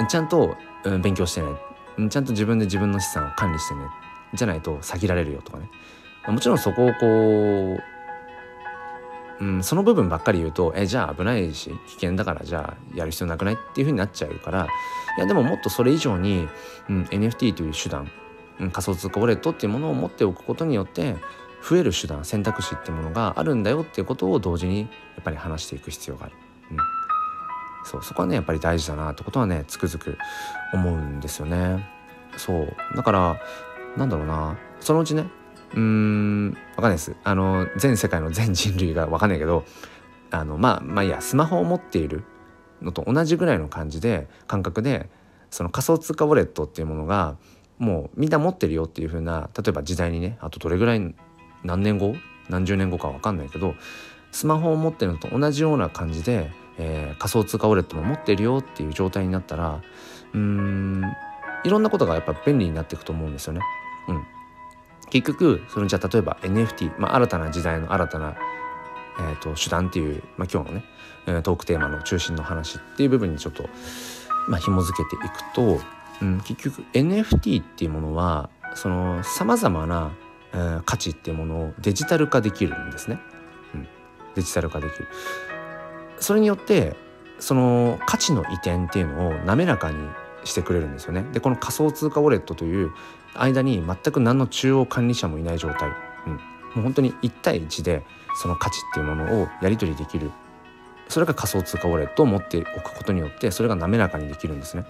[0.08, 1.48] ちゃんと、うん、勉強してね。
[2.10, 3.80] ちゃんと自分で自分の資産を管理してね。
[4.36, 5.68] じゃないと下げられるよとかね。
[6.26, 7.78] もちろんそこをこ
[9.40, 14.66] う、うん、その部分ばっかり言うとえじゃあ危ないし危険だからじゃあやる必要なくないっていうふうになっちゃうから
[15.18, 16.48] いやでももっとそれ以上に、
[16.88, 18.10] うん、NFT という手段、
[18.58, 21.16] うん、仮想通貨ウォレットっていうものを持っておくことによって
[21.68, 24.86] 増える手段選択肢っていうものがあるんだよっていうことを同時にや
[25.20, 26.34] っぱり話していく必要がある。
[26.70, 26.76] うん。
[27.84, 30.18] そうそこはねやっぱり大事だなってことはねつくづく
[30.72, 31.88] 思うんですよね。
[32.36, 32.76] そう。
[32.94, 33.40] だから
[33.96, 34.58] なんだろうな。
[34.80, 35.26] そのうちね。
[35.72, 37.14] うーんわかんないです。
[37.24, 39.64] あの全世界の全人類がわかんないけど
[40.30, 42.24] あのまあまあいいやスマホを持っている
[42.82, 45.08] のと同じぐらいの感じで感覚で
[45.50, 47.36] その仮想通貨ウォレットっていうものが
[47.78, 51.14] もうみんな持ってるよっていう風な例えば時代にねあとどれぐらい
[51.64, 52.14] 何年後
[52.48, 53.74] 何十年後か分かんないけど
[54.32, 59.80] スマホを持ってるのと同じような感じで、えー、仮想通貨ウォレットも持ってるよっていう状態になったら
[60.34, 61.02] うーん
[61.64, 63.60] いろんなことがやっぱ便利になっていくと思うんですよね。
[64.08, 64.26] うん、
[65.10, 68.36] 結局そのじゃあ例えば NFT、まあ、新たな時代の新たな、
[69.18, 73.68] えーと、手段っていう、まあ、今日のねトークテーマの中心の話っていう部分にちょっと、
[74.48, 75.80] まあ、紐付けていくと、
[76.22, 80.12] うん、結局 NFT っていうものはそのさまざまな、
[80.52, 83.18] えー、価値っていうものをデジタル化できるんですね。
[83.74, 83.88] うん、
[84.34, 85.08] デジタル化できる。
[86.18, 86.94] それによって
[87.38, 89.96] その価値の移転っていうのを滑らかに
[90.44, 91.24] してくれるんですよね。
[91.32, 92.92] でこの仮想通貨ウォレットという
[93.40, 95.90] 間に全く何の中央管理者もいない状態、
[96.26, 96.38] うん、も
[96.78, 98.04] う本当に1対1で
[98.40, 100.30] その価値っていうものをやり取りできる
[101.08, 104.84] それが仮想通貨ウォレットを持っておくことによってそれが滑らかにできるんですね。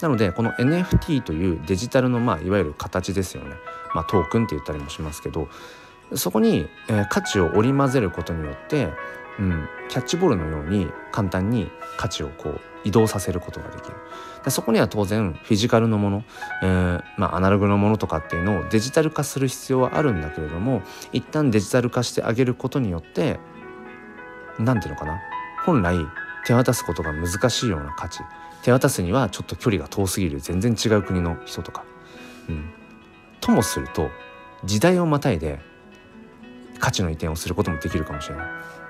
[0.00, 3.54] なのでこの NFT というデジタルのまあいわゆる形ですよね。
[3.94, 5.48] まあ、トークンって言ったりもしますけど
[6.14, 8.88] そこに、え、価値を織り交ぜることによって、
[9.38, 13.96] うん、キャッチボールのように簡単に価値をこう移動させることができる。
[14.44, 16.24] でそこには当然フィジカルのもの、
[16.62, 23.38] えー、まあ、アナログのものとかっていうのをデジタル化する必要はあるんだけれども一旦デジタル化してあげることによって
[24.58, 25.20] 何ていうのかな？
[25.66, 25.98] 本来
[26.46, 28.20] 手渡すことが難しいような価値。
[28.62, 30.40] 手渡すにはちょっと距離が遠すぎる。
[30.40, 31.84] 全然違う国の人とか、
[32.48, 32.70] うん、
[33.40, 34.10] ともすると
[34.64, 35.60] 時代をまたいで
[36.78, 38.46] 価値の移転をすることもできるかもしれない。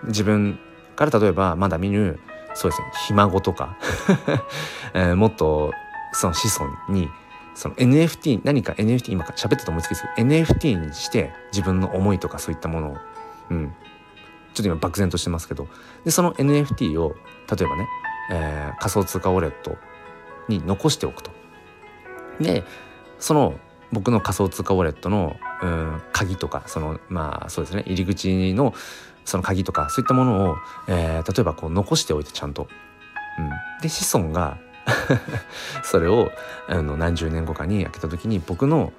[0.06, 0.58] 自分
[0.96, 2.18] から例えばまだ見ぬ
[2.54, 2.88] そうですね。
[3.06, 3.76] ひ孫とか。
[4.94, 5.72] えー、もっと
[6.12, 7.08] その子孫に
[7.54, 12.96] その NFT 何か NFT 今から喋ってて思いつきですけど NFT にして自分の思いとかそういったものを、
[13.50, 13.74] うん、
[14.54, 15.68] ちょっと今漠然としてますけど。
[16.04, 17.14] でその NFT を
[17.50, 17.88] 例えばね、
[18.32, 19.76] えー、仮想通貨ウォレット
[20.48, 21.30] に残しておくと。
[22.40, 22.64] で
[23.18, 23.54] その
[23.92, 28.72] 僕の仮想通貨ウォレットの、うん、鍵とかそのまあそうですね入り口の
[29.24, 30.56] その鍵とかそういったものを、
[30.88, 32.68] えー、例えばこう残しておいてちゃんと。
[33.38, 33.50] うん、
[33.82, 34.58] で子孫が
[35.82, 36.30] それを
[36.68, 38.92] あの何十年後かに開けた時に僕の、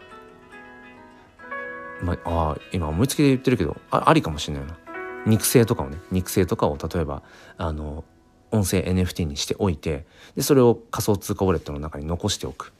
[2.01, 4.77] まああ今思いつきで言ってるけどあありかもしれないな。
[5.25, 7.21] 肉声とかをね肉声とかを例えば
[7.57, 8.03] あの
[8.51, 10.05] 音声 NFT にしておいて
[10.35, 12.73] でそれを仮想通貨ウォレットの中に残しておく。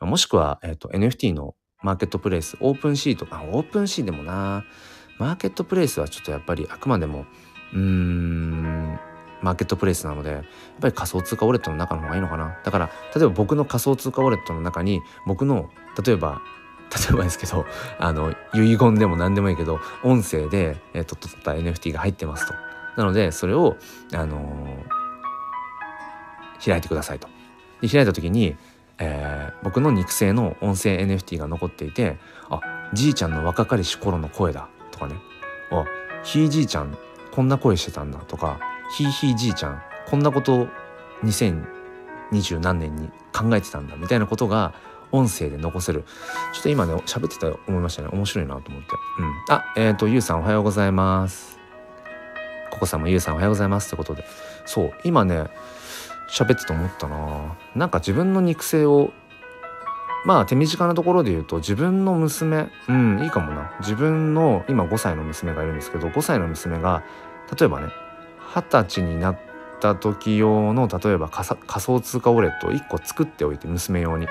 [0.00, 4.64] もしくは、えーと、と NFT のマーケットプレイス OpenSea とか OpenSea でもな。
[5.18, 7.26] マーケットプレイスはちょっとやっぱりあくまでも
[7.72, 8.98] うーん
[9.42, 10.42] マーケットプレイスなのでやっ
[10.80, 12.56] ぱり仮想通貨ウォレットの中の方がいいのかな。
[12.64, 15.68] だから例えば僕の仮想通貨ウォレットの中に僕の
[16.02, 16.40] 例えば
[16.94, 17.66] 例えばですけど
[17.98, 22.54] あの遺言でも何でもいいけど音声で、えー、と撮った NFT が入ってますと。
[22.96, 23.76] なのでそれを、
[24.12, 27.28] あのー、開いてくださいと。
[27.80, 28.56] で開いた時に、
[28.98, 32.60] えー、僕の肉声の音声 NFT が残っていてあ
[32.92, 34.68] じいちゃんの若かりし頃の声だ。
[34.94, 35.16] とかね。
[35.70, 35.84] あ
[36.22, 36.96] ひいじいちゃん
[37.32, 38.60] こんな声してたんだとか
[38.96, 40.68] ひいひいじいちゃんこんなことを
[41.24, 44.74] 2020何年に考えてたんだみたいなことが
[45.12, 46.04] 音声で残せる。
[46.52, 48.08] ちょっと今ね喋ってた思いましたね。
[48.12, 48.88] 面白いなと思って。
[49.18, 49.54] うん。
[49.54, 51.58] あえっ、ー、とゆうさんおはようございます。
[52.72, 53.86] ここさんもゆうさんおはようございます。
[53.86, 54.24] ってことで。
[54.66, 55.46] そう今ね
[56.30, 57.56] 喋ってて思ったな。
[57.76, 59.12] なんか自分の肉声を
[60.24, 67.04] まあ手短なところで言うと自分の娘うんいいかもな自分の今5歳の娘がいるんですけど5歳の娘が
[67.58, 67.88] 例えばね
[68.54, 69.38] 二十歳になっ
[69.80, 74.26] た時用の例えば仮想通貨ウォレットを1個作っておいて娘用に。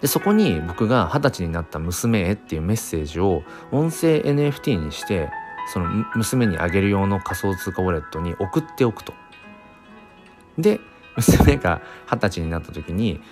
[0.00, 5.30] でそこに僕が二十歳になった娘へっていうメッセージを音声 NFT にして
[5.72, 9.14] その娘にあげる用の仮想通貨ウォレットに送っておくと。
[10.58, 10.78] で
[11.16, 13.22] 娘が二十歳になった時に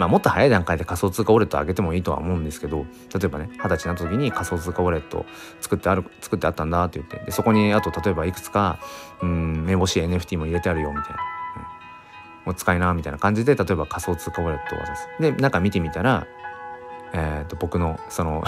[0.00, 5.26] まあ、もっと早い段階で仮想通貨ウォレットを上げてもいいとは思うんですけど例えばね二十歳になった時に仮想通貨ウォレット
[5.60, 8.78] 作ってある作ってあったんだって言ってでそこにあと例えばいくつか
[9.20, 11.18] うん目星 NFT も入れてあるよみたいな、
[11.56, 15.06] うん、もう使いなみたいな感じで例えば仮想通貨ウォレットを渡す。
[15.20, 16.26] で中見てみたら
[17.12, 18.44] えーと、僕のその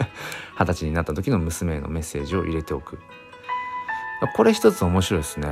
[0.60, 2.98] 二十歳になった時の娘へのメッセージを入れておく。
[4.36, 5.48] これ一つ面白いですね。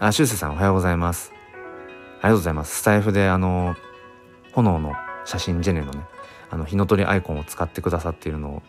[0.00, 1.34] あしゅうせいさんおはようございます。
[1.34, 2.80] ありがとうございます。
[2.80, 3.76] スタイフであの
[4.56, 6.00] 炎の写真ジェネのね
[6.50, 8.62] あの火の鳥アイコンを使ってくださっているのを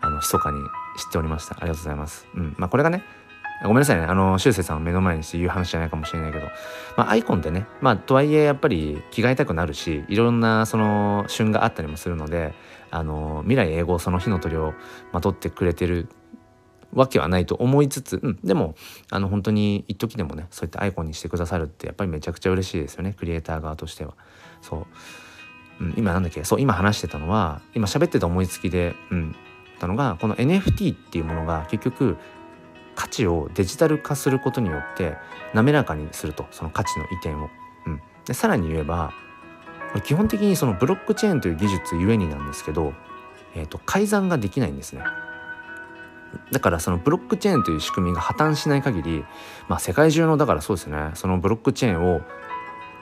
[0.00, 0.58] あの密かに
[0.98, 1.56] 知っておりました。
[1.56, 2.54] ありがとうございます、うん。
[2.58, 3.02] まあ、これがね
[3.62, 4.04] ごめんなさいね。
[4.04, 6.46] あの修正さんを目の前にして言う話じゃないかもしれないけど、
[6.96, 12.54] まあ、アイコンってねまあとはいえやっぱり着替えたくなるしいろんなその旬があったりもするので
[12.90, 14.74] あの未来英語その日の鳥を
[15.12, 16.08] まとってくれてる
[16.92, 18.74] わけはないと思いつつ、うん、でも
[19.10, 23.14] あの本当に一時でもねそういったアイコンにしてくださるってやっぱりめちゃくちゃ嬉しいですよね。
[23.18, 24.14] クリエイター側としては。
[24.62, 24.86] そう、
[25.80, 29.36] うん、今なんだっけそう今話してたのは今喋ってた思いつきで、うん、
[29.78, 32.16] たのがこの NFT っていうものが結局
[32.94, 35.16] 価値をデジタル化することによって
[35.52, 37.50] 滑らかにするとその価値の移転を。
[37.86, 39.12] うん、でさらに言えば
[40.04, 42.92] 基本的にそのブロックチェーンという技術ゆえになんですけど、
[43.54, 45.02] えーと改ざんができないんですね。
[46.52, 49.24] だからそのブロックチェーンという仕組みが破綻しない限り、
[49.68, 52.20] まあ、世界中のだからそうですねそのブロックチェーンを、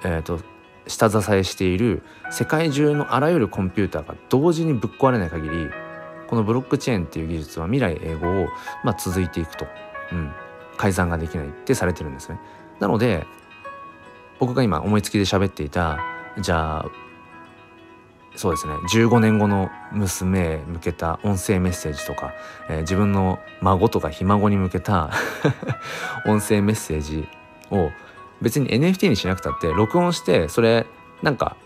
[0.04, 0.40] えーと、
[0.86, 5.70] 下支えしている世界中のあらゆるコンピューターが同時にぶっ壊れない限り
[6.28, 8.48] このブロックチェーンっていう技術は未来永劫を、
[8.82, 9.66] まあ、続いていくと、
[10.12, 10.32] うん、
[10.76, 12.38] 改ざんができないってされてるんですね。
[12.80, 13.26] なので
[14.38, 15.98] 僕が今思いつきで喋っていた
[16.38, 16.86] じゃあ
[18.36, 22.32] そうですね15年後の娘へ向けた音声メッセージとか、
[22.68, 25.10] えー、自分の孫とかひ孫に向けた
[26.26, 27.28] 音声メッセージ
[27.70, 27.90] を
[28.44, 30.86] 別に NFT にしなくたって録音してそれ
[31.22, 31.56] なんか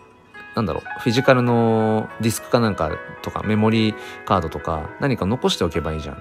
[0.54, 2.90] なんだろうフィジカルのディスクかなんか
[3.22, 6.20] とかメモリーカードとか何か残しておけばいいじゃんっ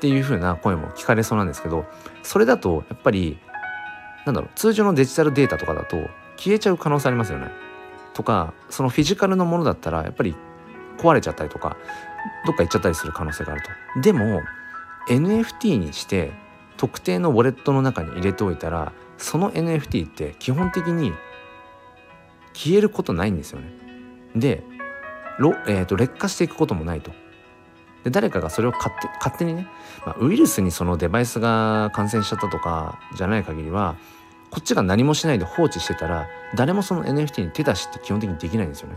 [0.00, 1.84] ていう風な声も聞かれそうなんですけど
[2.22, 3.38] それだとやっぱり
[4.24, 5.96] なんだろう通常のデジタルデータとかだと
[6.36, 7.50] 消えちゃう可能性ありますよね。
[8.14, 10.34] とかそのフィジカルのものだったらやっぱり
[10.98, 11.76] 壊れちゃったりとか
[12.46, 13.62] どっか行っちゃったりする可能性がある
[13.94, 14.00] と。
[14.00, 14.42] でも
[15.08, 16.32] NFT にして
[16.76, 21.12] 特定のウォレットの中に入れておいたらその NFT って基本的に
[22.54, 23.70] 消えることないんですよね。
[24.34, 24.62] で、
[25.66, 27.10] えーと、劣化していくこともないと。
[28.04, 29.66] で誰かがそれを勝手勝手にね、
[30.06, 33.96] まあ、ウイルスにそのデバイスが感染しちゃったとかじゃない限りは
[34.50, 38.96] こっちが何もしないで放置してたら誰もその NFT に手出しって基本的にできないんですよね。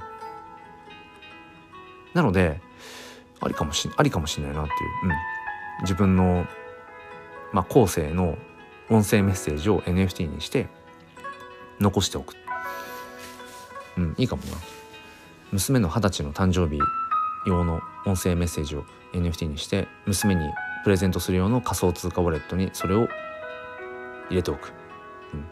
[2.13, 2.61] なので
[3.41, 5.11] ありかもしありかもしれないなっていう、うん、
[5.81, 6.45] 自分の、
[7.53, 8.37] まあ、後世の
[8.91, 10.67] 音声メッセージを NFT にして
[11.79, 12.35] 残しておく。
[13.97, 14.51] うん、いいかもな。
[15.53, 16.79] 娘の二十歳の誕生日
[17.47, 20.49] 用の音声メッセージを NFT にして娘に
[20.83, 23.07] プレゼントする用の仮想通貨ウォレットにそれを
[24.29, 24.73] 入れておく。
[25.33, 25.45] うん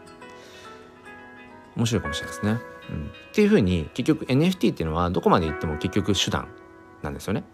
[1.76, 2.60] 面白いかもしれないですね。
[2.90, 6.48] うん、っていうふうに結局 NFT っていうのはどこまでいっても結局手段
[7.00, 7.44] なんですよね。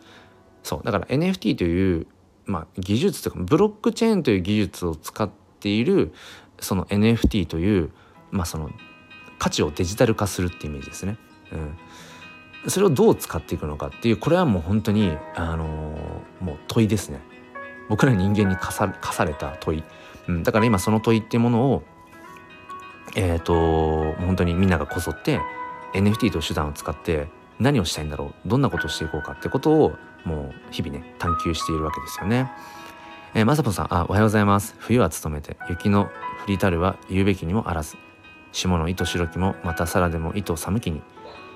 [0.65, 2.09] そうだから NFT という、
[2.45, 6.13] まあ、技術というかブロックチェーンという技術を使ってている
[6.61, 7.91] その NFT という、
[8.31, 8.71] まあ、その
[9.39, 11.19] 価値をデジタル化するってイメージですね。
[11.53, 17.21] うん、それをどう使っていくのかっていうこれはもう本当に、あのー、もう問いですね。
[17.89, 19.85] 僕ら人間に課さ課された問い、
[20.29, 21.83] うん、だから今その問いっていうものを
[23.15, 25.41] えっ、ー、と本当にみんながこぞって
[25.95, 32.51] NFT という手段を使って何をしたいんだろうどんなことをしていこうかってことをもう日々ね探求しているわけですよね。
[33.37, 34.75] えー、まさぽさんあおはようございます。
[34.79, 36.09] 冬は務めて雪の降
[36.49, 37.99] りたるは言うべきにもあらず。
[38.51, 41.03] 霜の糸白きもまたさらでも糸寒きに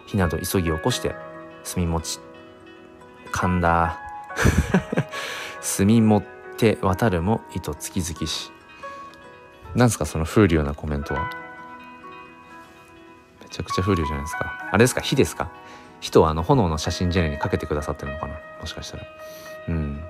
[0.05, 1.15] 火など急ぎ起こして
[1.65, 2.21] 墨持ち
[3.33, 3.99] 噛んだ
[5.63, 6.25] 墨持っ
[6.59, 8.53] て渡るも糸月々し。
[9.75, 11.31] なんすかその風流なコメントは？
[13.41, 14.69] めちゃくちゃ風流じゃないですか。
[14.71, 15.51] あれですか火ですか？
[16.01, 18.35] 火とあの炎の写真ジェネにかけてくださってるのかな？
[18.61, 19.05] もしかしたら。
[19.71, 20.03] うん。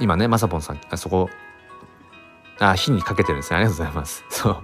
[0.00, 1.28] 今ねまさぽんさんそこ
[2.58, 3.56] あ火にかけてるんですね。
[3.56, 4.24] ありがとうございます。
[4.30, 4.56] そう。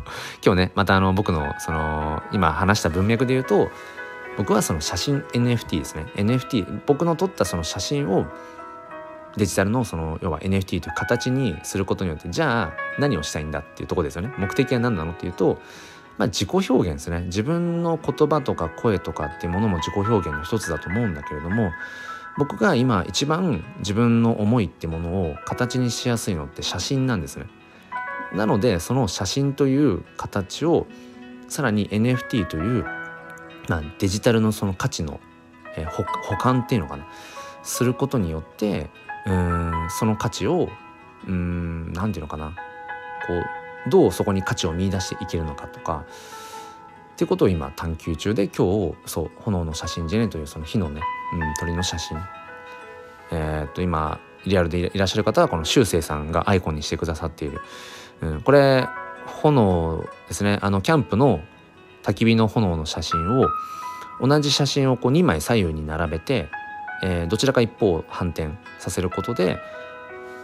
[0.45, 3.69] 今日ねまたあの僕のその今話した文脈で言うと
[4.37, 6.07] 僕はその写真 NFT ですね。
[6.15, 8.27] NFT 僕の撮ったその写真を
[9.37, 14.33] デジタルのその要は NFT という形にすることによってじゃあ何をしたいんだっていうとこですよね。
[14.39, 15.61] 目的は何なのっていうと、
[16.17, 17.23] まあ、自己表現ですね。
[17.23, 21.73] 自分の言葉とか声とかっていうものも自己表現の一つだと思うんだけれども
[22.39, 27.47] 僕が今一番自分の思いってものを形にしやすいのって写真なんですね。
[28.33, 30.87] なのでその写真という形を
[31.49, 32.85] さらに NFT という、
[33.69, 35.19] まあ、デジタルのその価値の、
[35.77, 37.07] えー、保管っていうのかな。
[37.63, 38.89] することによって
[39.27, 40.71] うんその価値を
[41.27, 42.55] うん何て言うのかな。
[43.27, 43.35] こ
[43.87, 46.05] うどうそこに価値を見出していけるのかとか。
[47.13, 51.03] っていうことを今探求中で今日そう「炎の写真ジェネ」というその火のね、
[51.33, 52.19] うん、鳥の写真。
[53.33, 57.61] えー、っと今リアルでいらっしゃる方はこの修正さんがアイコンにしてくださっている、
[58.23, 58.89] うん、これ
[59.27, 60.59] 炎ですね。
[60.61, 61.41] あのキャンプの
[62.03, 63.47] 焚き火の炎の写真を
[64.21, 66.49] 同じ写真をこう2枚左右に並べて
[67.03, 69.59] えー、どちらか一方を反転させることで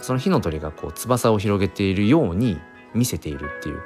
[0.01, 2.59] その火の鳥がこう翼を広げているように
[2.95, 3.82] 見せているっていう。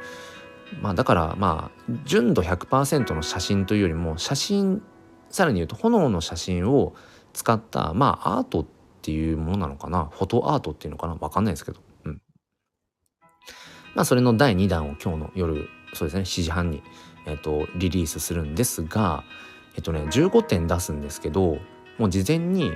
[0.80, 4.82] まあだからまあ純度100%の写真というよりも写真
[5.30, 6.94] さらに言うと炎の写真を
[7.32, 8.66] 使ったまあアートっ
[9.02, 10.10] ていうものなのかな？
[10.12, 11.14] フォトアートっていうのかな？
[11.14, 11.80] 分かんないですけど。
[12.04, 12.22] うん。
[13.94, 16.82] まあそれの第2弾を今日の夜そうですね7時半に、
[17.26, 19.24] えーと、リリースするんですが
[19.74, 21.58] えっ、ー、とね15点出すんですけど
[21.98, 22.72] もう事前に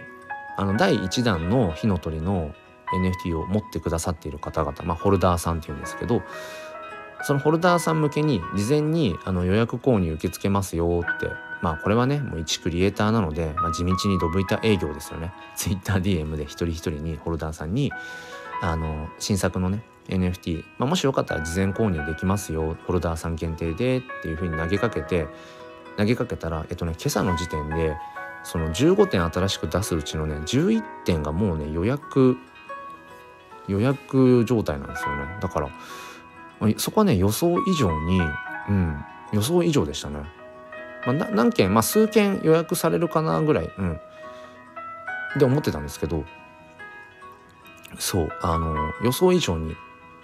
[0.57, 2.53] あの第1弾の火の鳥の
[3.25, 6.23] NFT を持ってくださっている方々、まあ、ホルダーさんっていうんですけど
[7.23, 11.29] そのホルダーさん向けに事前にあの予約購入受け付けますよって
[11.65, 15.33] まあこれはねもう一クリエイターなので、まあ、地道にドブ板営業ですよね。
[15.57, 17.91] TwitterDM で一人一人にホルダーさんに
[18.61, 25.27] あの新作のね NFT、まあ、もしよかったら事前購入できますよホルダーさん限定でっていうふうに投げかけて
[25.97, 27.97] 投げかけたらえっとね今朝の時点で
[28.43, 32.37] その15点新しく出すうちのね11点がもうね予約
[33.69, 35.39] 予約状態なんですよね。
[35.41, 35.71] だから
[36.77, 38.21] そこはね予想以上に
[38.69, 39.03] うん
[39.33, 40.21] 予想以上でしたね、
[41.07, 44.01] まあ、何件まあ数件予約されるかなぐらいうん。
[45.37, 46.25] で思ってたんですけど
[47.99, 49.75] そうあの予想以上に、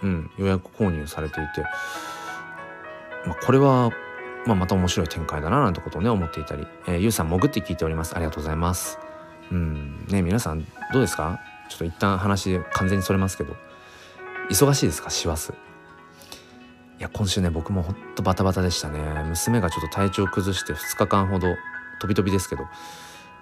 [0.03, 1.61] うん、予約購入されていて、
[3.25, 3.89] まあ、これは、
[4.45, 8.15] まあ、また面白い展開だななんてことをね思っていたり、えー、ゆうさん潜って聞いております。
[8.15, 8.99] ありがとうございます。
[9.51, 10.05] うん。
[10.07, 11.39] ね皆さんどうですか？
[11.69, 13.53] ちょっと一旦話完全にそれますけど
[14.49, 15.09] 忙しいですか？
[15.09, 15.53] 師走。
[17.01, 18.99] いや今週ね僕もほんとバタバタでしたね。
[19.27, 21.47] 娘がちょっと体調崩して2日間ほど
[21.99, 22.65] 飛び飛びですけど。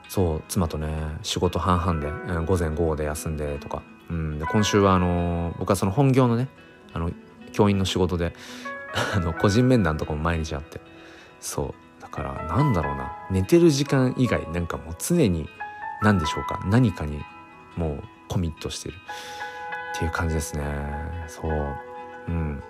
[0.07, 0.87] そう妻とね
[1.23, 6.47] 仕事半々で、うん、午前午後で休んでとか、うん、で今週はあの、僕はその本業のね
[6.93, 7.11] あの
[7.51, 8.33] 教員の仕事で
[9.13, 10.79] あの個人面談とかも毎日あって。
[11.41, 12.01] そう。
[12.01, 13.11] だからなんだろうな。
[13.29, 15.49] 寝てる時間以外なんかもう常に
[16.01, 16.61] 何でしょうか。
[16.65, 17.21] 何かに
[17.75, 18.95] もうコミットしてる。
[19.95, 20.63] っていう感じですね。
[21.27, 21.75] そう。
[22.29, 22.63] うん。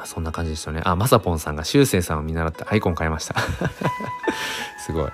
[0.00, 0.80] まあ、そんな感じですよね。
[0.86, 3.34] あ、まさぽんさんがしゅうせいさんを見習ってアイコン変えました。
[4.80, 5.10] すごい。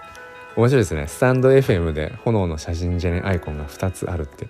[0.55, 1.09] 面白いですね。
[1.09, 4.47] スタンド FM で炎の写真じゃねアイコンが2つあるって。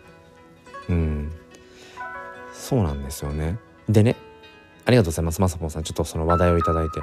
[0.90, 1.32] うん。
[2.52, 3.58] そうなんですよね。
[3.88, 4.14] でね、
[4.84, 5.40] ありがとうございます。
[5.40, 5.84] まさぽんさん。
[5.84, 7.00] ちょっとその話題をいただいて。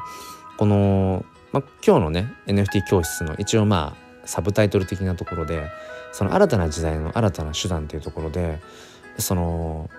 [0.59, 5.71] この、ま、今日のね、NFT 教室の一応まあ、サブタイトル的なところで、
[6.11, 8.61] その新たな時代の新たな手段っていうところで、
[9.17, 9.89] その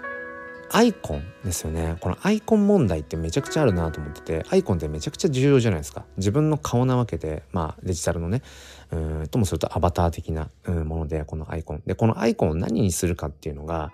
[0.70, 1.96] アイコンですよね。
[2.00, 6.04] このアイコン問題ってめちゃくちゃあるなと思っててアイコンってめちゃくちゃ重要じゃないですか。
[6.16, 8.42] 自分の顔なわけでまあデジタルのね
[8.90, 11.82] うんともするとアバター的なものでこのアイコン。
[11.86, 13.92] でこのアイコンを何にするかっていうのが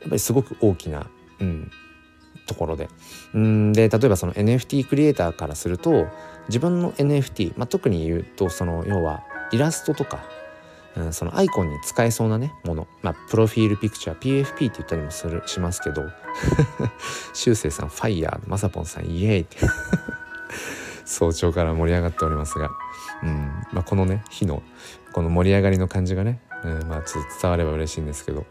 [0.00, 1.08] やっぱりすごく大きな、
[1.40, 1.70] うん、
[2.46, 2.88] ところで。
[3.34, 6.06] うんで例えばその NFT クリエイターからすると
[6.48, 9.22] 自分の NFT、まあ、特に言うとその要は
[9.52, 10.24] イラストとか
[11.10, 12.86] そのアイコンに使えそうなねもの。
[13.02, 16.02] まあプロフィールピクチャー PFP って言ったりもするしますけど。
[17.32, 18.48] しゅうせいさんファイヤー。
[18.48, 19.40] まさぽんさんイエーイ。
[19.40, 19.56] っ て
[21.04, 22.70] 早朝から盛り上がっておりますが、
[23.22, 24.62] うんまあ、このね日の
[25.12, 28.44] この盛り上がりの感じがね、うんまあ、ちょっと伝われば嬉しいんですけど。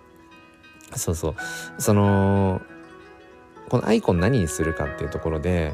[0.95, 1.35] そうそう。
[1.77, 2.61] その
[3.69, 5.73] このアイコン何にするかっていうところで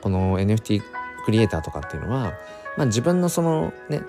[0.00, 0.82] この NFT
[1.24, 2.32] クリエイターとかっていうのは、
[2.76, 4.00] まあ、自分のそのね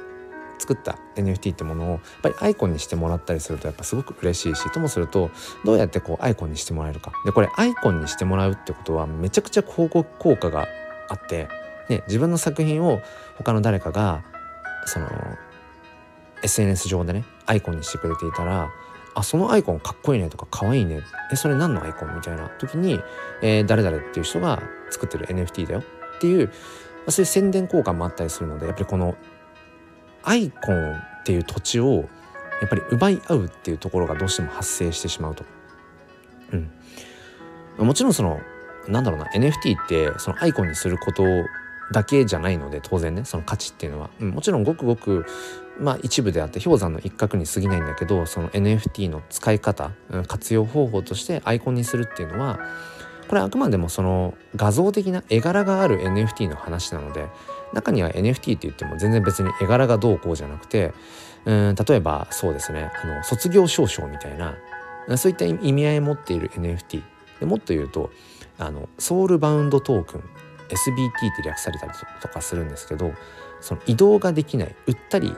[0.60, 5.32] 作った NFT ってものをやっぱりアイコンにしてもらったりするとやっぱすごく嬉しいしともすると
[5.64, 7.12] どうやってこうアイコンにしてもらえるか。
[7.26, 10.68] でこれアイコンにしてもらうってことはめちゃくちゃ広告効果が
[11.10, 11.48] あって、
[11.90, 13.00] ね、自分の作品を
[13.38, 14.24] 他の誰かが
[14.86, 15.08] その
[16.44, 18.70] SNS 上でねアイコンにしてくれていたら
[19.16, 21.02] あそのアイコンかっこいいねとかかわいいね。
[21.32, 23.00] えそれ何のアイコンみたいな時に、
[23.42, 25.84] えー、誰々っていう人が作ってる NFT だよ
[26.18, 26.52] っていう
[27.08, 29.16] そういう宣伝効果もあったりするのでやっぱりこの
[30.24, 32.10] アイコンっていう土地を
[32.62, 35.46] やっぱり奪い合うっていうところがどうしても発生してしまうと。
[36.52, 38.42] うん、もちろんその
[38.88, 41.24] なんだろうな NFT ってそのアイコンにすること
[41.92, 45.26] だけじゃないので当然ねその価値っていうのは、うん、もちろんごくごく
[45.80, 49.92] まあ一部であって氷山の一角に過ぎないんだけどその NFT の使い方、
[50.28, 52.60] 活用方法としてアイコンにするっていうのは
[53.30, 57.28] これあくまでもその画像的な絵柄がある NFT の話なので
[57.74, 60.94] 中には NFT って言っても全然別に絵柄がどうこうじゃなくて
[61.46, 64.56] うん例えばそうですねあの卒業証書みたいな
[65.18, 67.02] そういった意味合いを持っている NFT
[67.40, 68.12] でもっと言うと
[68.58, 70.24] あのソウルバウンドトークン
[70.70, 73.14] SBT って略されたりとかするんですけど
[73.62, 75.34] その移動ができない売ったり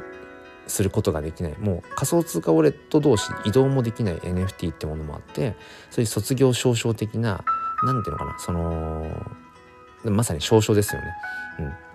[0.68, 5.56] することができないもう仮想通貨ウォレット同士移動もできない NFT ってものもあって
[5.90, 7.44] そういう卒業証書的な
[7.84, 9.08] 何ていうのかなその
[10.04, 11.08] まさに証書ですよね。
[11.60, 11.91] うん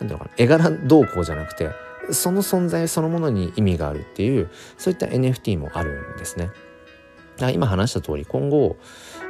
[0.00, 1.70] なんていうのかな絵柄どうこうじゃなくて
[2.10, 6.50] その存在そのものに意味があるっていうそういった NFT もあるんですね。
[7.36, 8.76] だ今話した通り今後、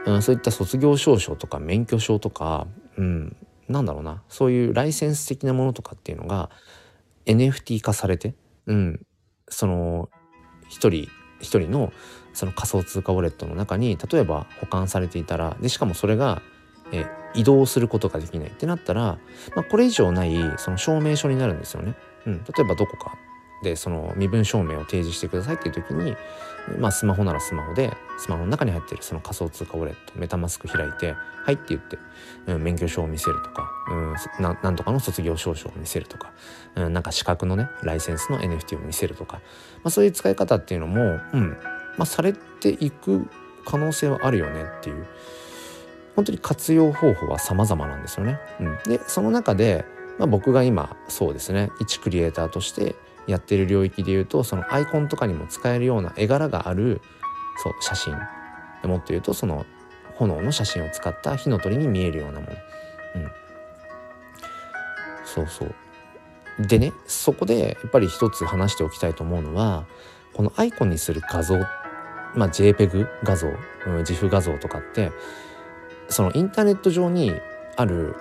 [0.07, 3.37] うん、そういった卒業証書とか免許証とか、うん、
[3.69, 6.51] なんだろうなそういうライセンス的なものとかっていうのが
[7.25, 8.35] NFT 化されて、
[8.67, 9.01] うん、
[9.49, 10.09] その
[10.69, 11.09] 一人
[11.41, 11.93] 一人の
[12.33, 16.43] その仮想通貨ウォレットの中に例えば保管されていたらでしかもそれが
[16.93, 17.07] え
[17.37, 19.19] 移動することができないってなったら、
[19.55, 21.95] まあ、これ以上ないその証明書になるんですよね。
[22.27, 23.17] うん、例えばどこか
[23.63, 26.15] でその身分証明を提示してくださいっていう時に、
[26.79, 31.15] まあ、スマホならスマホでスマホの中に入ってるその仮想通貨ウォレットメタマスク開いて
[31.45, 31.99] 「はい」って言って、
[32.47, 36.33] うん、免許証を見せるとか、うん、ななんとかの卒業証書を見せるとか、
[36.75, 39.41] うん、なんか資格のねライセンスの NFT を見せるとか、
[39.83, 41.57] まあ、そういう使い方っていうのも、うん
[41.97, 43.27] まあ、されていく
[43.65, 45.07] 可能性はあるよねっていう
[46.17, 48.41] 本当に活用方法は様々なんですよね。
[48.59, 49.85] うん、でその中で、
[50.19, 52.97] まあ、僕が今そうですね一クリエイターとして
[53.27, 57.03] やってる領域で言うとそのアイコンとかにも使えるような絵柄がある
[57.63, 58.15] そう写真
[58.85, 59.67] もっと言うとその
[60.15, 62.53] 炎の写真を使った火の鳥に見えるようなもの。
[63.17, 63.31] うん、
[65.25, 65.75] そうそう
[66.67, 69.85] でねそこでやっぱり一つ話しておきたいと思うのは
[70.33, 71.59] このアイコンにする画像
[72.35, 73.55] まあ JPEG 画像、うん、
[74.03, 75.13] GIF 画像とかって
[76.09, 77.33] そのインターネット上に
[77.77, 78.17] ある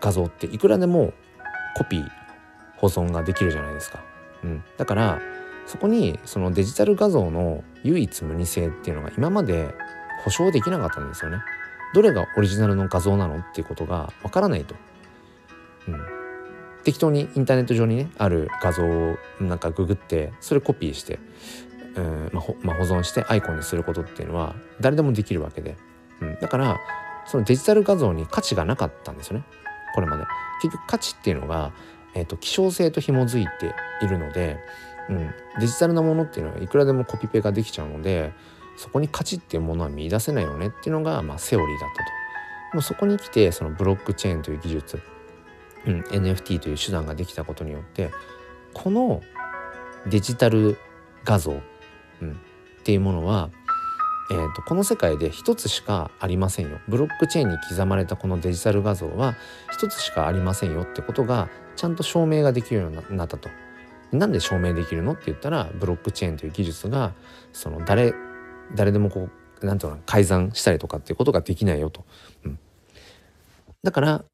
[0.00, 1.12] 画像っていくらでも
[1.76, 2.08] コピー
[2.76, 4.02] 保存ができるじゃないですか。
[4.42, 5.20] うん、だから
[5.66, 9.74] そこにそのデジタル画像の唯一無二性っていうのが今まで
[10.24, 11.38] 保証できなかったんですよね。
[11.94, 14.74] どれがオリジナルの画像なのっていうことがわからないと。
[15.88, 16.00] うん、
[16.84, 21.18] 適当にインターネット上にねある画像をなんかググってそれコピーして、
[21.96, 25.76] うんまあまあ、保存してアイコンにすることっていうのは誰でもできるわけで
[26.20, 26.78] うん、だから
[27.26, 29.44] そのデジタル画像に価値がなかったんですよね。
[29.94, 30.24] これまで。
[30.62, 31.72] 結局価値っていうのが、
[32.14, 34.58] えーと、希少性と紐づいているので、
[35.08, 38.32] うん、デジタルなものっていうのはいくらでもコピペができちゃうので
[38.76, 42.10] そこに価値っていうものは見出せないよねっていうのが、まあ、セオリーだったと。
[42.72, 45.02] もうそこに来てそのブロックチェーンという技術、
[45.86, 48.10] うん、NFT という手段ができたことによって
[48.72, 49.22] この
[50.06, 50.78] デジタル
[51.24, 51.60] 画像、
[52.22, 53.50] うん、っていうものは
[54.30, 59.34] えーと、この世界で一つしかありませんよブロックチェーンに刻まれたこのデジタル画像は
[59.72, 63.48] 一つしかありませんよってことがちゃんと証明ができるようになったと。
[64.12, 67.14] なんで証明できるのって言ったらブロックチェーンという技術が
[67.52, 68.12] その誰
[68.74, 69.28] 誰でもこ
[69.62, 72.04] うなんていうの改ざんしたりとかっていうことができないよと。
[72.44, 72.58] うん、
[73.82, 74.24] だから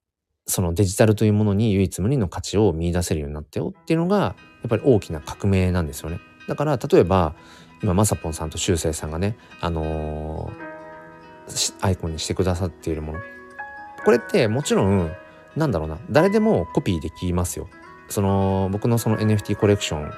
[0.46, 4.34] そのデジタルというものに唯一無二の価値を見出せるようになったよっていうのがや
[4.66, 6.20] っぱり大きな革命なんですよね。
[6.48, 7.34] だから例えば
[7.82, 13.18] 今まさぽんさんとしゅうせいさんがね、あのー、アイコンにしてくださっているもの
[14.04, 15.12] これってもちろん
[15.56, 17.68] なんだろうな誰でもコピーできますよ。
[18.08, 20.12] その僕のその NFT コレクションをね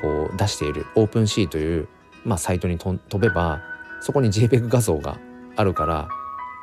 [0.00, 1.88] こう出しているオープンシーという、
[2.24, 3.62] まあ、サイトに飛べば
[4.00, 5.18] そこに JPEG 画像が
[5.56, 6.08] あるから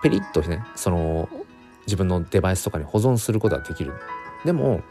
[0.01, 1.29] ペリッとねその
[1.85, 3.93] 自分のデバイスとかに保存することができる。
[4.45, 4.81] でも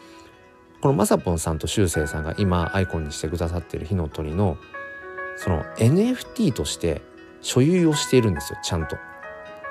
[0.81, 4.57] このまさぽんさんとしゅうせいさんが今アイコンにしてくださっている火の鳥の
[5.43, 7.03] その NFT として
[7.41, 8.97] 所有をしているんですよちゃんと。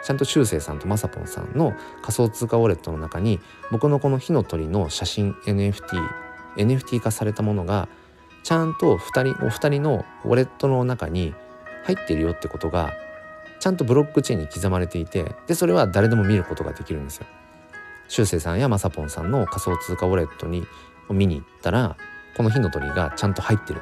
[0.03, 3.39] ちゃんとしゅうせいさんとまさぽんさんの仮想通貨ウォレットの中に
[3.71, 5.81] 僕のこの火の鳥の写真 NFT
[6.57, 7.87] NFT 化されたものが
[8.43, 11.35] ちゃんと2人お二人のウォレットの中に
[11.85, 12.91] 入ってるよってことが
[13.59, 17.27] ちゃんとブロックチェーンに刻まれていてでそれは誰でも見ることができるんですよ。
[18.07, 20.65] しゅうせいさんやまさぽんさんの仮想通貨ウォレットに
[21.11, 21.95] 見に行ったら
[22.35, 23.81] この火の鳥がちゃんと入ってる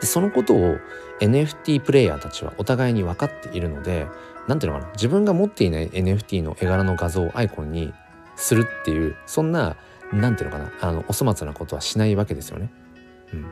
[0.00, 0.76] でそのことを
[1.20, 4.06] NFT プレイヤーたちはお互いに分かっているので
[4.46, 7.92] 何ていうのかな自分が持っていない NFT の絵柄の画像をアイコンに
[8.36, 9.76] するっていうそんな
[10.12, 12.70] 何ていうのかなあのお粗末なことはしないわけですよね。
[13.32, 13.42] うん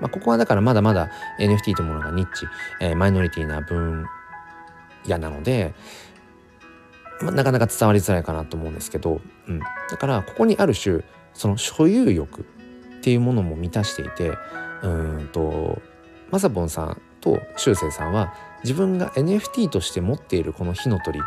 [0.00, 2.46] まあ、ここはだからまだまだ NFT というものがニッチ、
[2.80, 4.06] えー、マイノリティな分
[5.06, 5.74] 野なので、
[7.20, 11.02] まあ、なかなか伝わりづらいかなと思うんですけど、うん、だからここにある種
[11.34, 12.44] その所有欲っ
[13.02, 14.32] ていうものも満たしていて
[14.82, 15.80] うんと
[16.30, 21.20] まさぽんさんとしゅうせいさんは自分が NFT として持っているこの火の鳥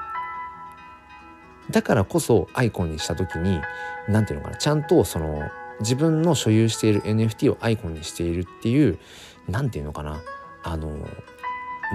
[1.69, 3.59] だからこそアイコンにした時に
[4.07, 5.49] 何ていうのかなちゃんとその
[5.79, 8.99] 自分の所有している NFT をアイコンにしているっていう
[9.47, 10.21] 何ていうのかな
[10.63, 10.89] あの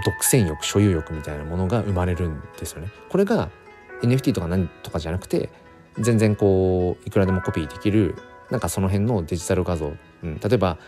[0.04, 2.88] 独占欲所有欲みたいなものが生まれるんですよね。
[3.08, 3.50] これが
[4.02, 5.50] NFT とか何とかじゃなくて
[5.98, 8.14] 全然こういくらでもコピーできる
[8.50, 9.92] なんかその辺のデジタル画像、
[10.22, 10.78] うん、例えば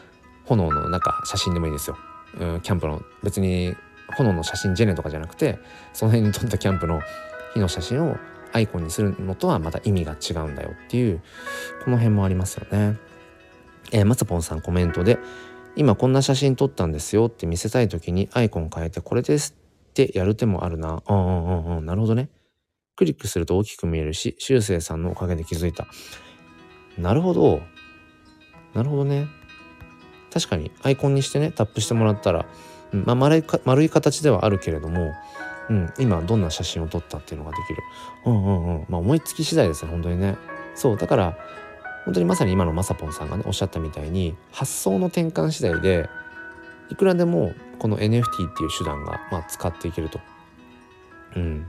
[0.56, 1.96] 炎の中写真でもいいですよ、
[2.38, 3.74] うん、キャンプの別に
[4.16, 5.58] 炎の写真ジェネとかじゃなくて
[5.92, 7.00] その辺に撮ったキャンプの
[7.54, 8.16] 火の写真を
[8.52, 11.22] アイコンにするのとはまた意味が違うんだよっていう
[11.84, 12.98] この辺もありますよね。
[13.92, 15.18] えー、まさぽんさんコメントで
[15.76, 19.56] 今こんな写真撮ったんですよって見せたい時にアイコン変えてこれです
[19.90, 21.02] ってやる手もあるな。
[21.08, 21.86] うんうんうんうん。
[21.86, 22.28] なるほどね。
[22.96, 25.86] クリックすると大きく見えるし、修正さんのおかげで気づいた。
[26.98, 27.60] なるほど。
[28.74, 29.26] なるほどね。
[30.32, 32.46] 確かにアイコンにしてね、タップしてもらったら、
[32.92, 35.12] うん、まあ丸い丸い形ではあるけれども、
[35.68, 37.82] うん、今どんな写真を撮ったっていうのができる。
[38.26, 38.86] うんうんうん。
[38.88, 40.36] まあ思いつき次第ですね、本当にね。
[40.74, 41.38] そう、だから、
[42.04, 46.08] 本当にまさに今のまさぽんさんがね、おっしゃったみたいに、発想の転換次第で、
[46.90, 50.20] いくらでもこの NFT っていう手段が、まあ、使っていけると。
[51.36, 51.66] うん。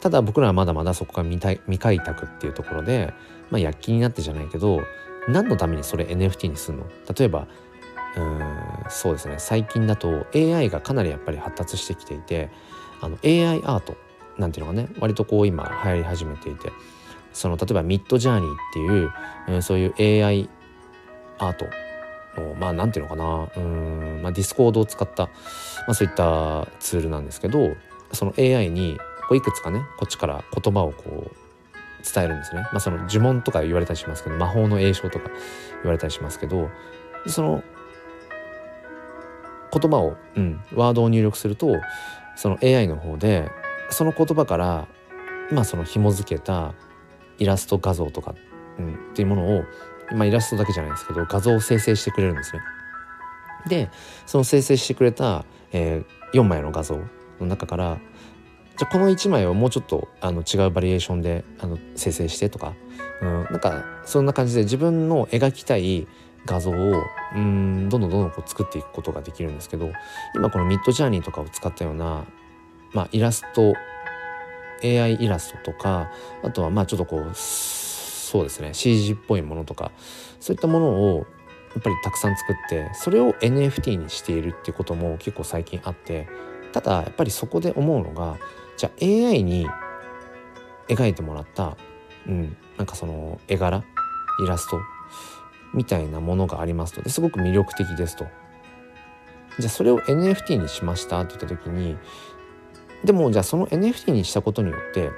[0.00, 3.14] ただ僕らはまだまだそこが未未開拓っていうところで、
[3.50, 4.82] まあ、躍起になってじゃないけど
[5.28, 6.86] 何のためにそれ NFT にするの？
[7.16, 7.48] 例えば
[8.16, 8.40] うん
[8.88, 9.36] そうですね。
[9.38, 12.50] 最近だと AI がかなりやっぱり発達してきていて
[13.00, 13.96] あの AI アート
[14.38, 14.88] なんていうのがね。
[15.00, 16.72] 割とこう今流行り始めていて。
[17.34, 19.12] その例えば Midjourney っていう、
[19.48, 20.48] うん、そういう AI
[21.38, 21.66] アート
[22.40, 23.48] のまあなんていうのかな。
[23.56, 25.30] うん、まあ、 Discord を使った、ま
[25.88, 27.76] あ、そういったツールなんですけど
[28.12, 28.98] その AI に
[29.28, 31.36] こういくつかねこっちから言葉をこう
[32.04, 32.62] 伝えるんですね。
[32.72, 35.30] まあ、その呪文とか言われたりしますけど魔法の詠唱とか
[35.82, 36.70] 言われたりしますけど
[37.26, 37.62] その
[39.72, 41.76] 言葉を、うん、ワードを入力すると
[42.36, 43.50] その AI の方で
[43.90, 44.86] その言葉から
[45.50, 46.74] まあその紐付けた
[47.38, 48.34] イラスト画像とか、
[48.78, 49.64] うん、っていうものを、
[50.12, 52.62] まあ、イラストだけじゃないですけど画像を生成してくれるんですね。
[53.66, 53.90] で
[54.26, 56.98] その生成してくれた、えー、4枚の画像
[57.40, 57.98] の中から
[58.76, 62.74] じゃあこの1枚をもうちょっとあの違うバリエーションであの生成してとか、
[63.22, 66.08] うん、なんかそんな感じで自分の描きたい
[66.44, 66.74] 画像を
[67.34, 69.92] うんどんどんどんどんこう作っていくことができるんですけど
[70.34, 72.24] 今このミッドジャーニーとかを使ったような、
[72.92, 73.74] まあ、イラスト
[74.82, 76.10] AI イラストとか
[76.42, 79.92] あとはまあちょっとこうそうですね CG っぽいものとか
[80.40, 81.26] そういったものを
[81.74, 86.28] やっぱりたくさん作ってそれを NFT にしているっていうことも結構最近あって
[86.72, 88.36] ただやっぱりそこで思うのが
[88.76, 89.66] じゃあ AI に
[90.88, 91.76] 描いてもらった、
[92.26, 93.84] うん、なんかその絵柄
[94.42, 94.78] イラスト
[95.72, 98.26] みたいなものがありますのですごく魅力的ですと。
[99.58, 101.96] じゃあそれを NFT にしましたって言った時に
[103.04, 105.10] でもじゃあその NFT にしたことによって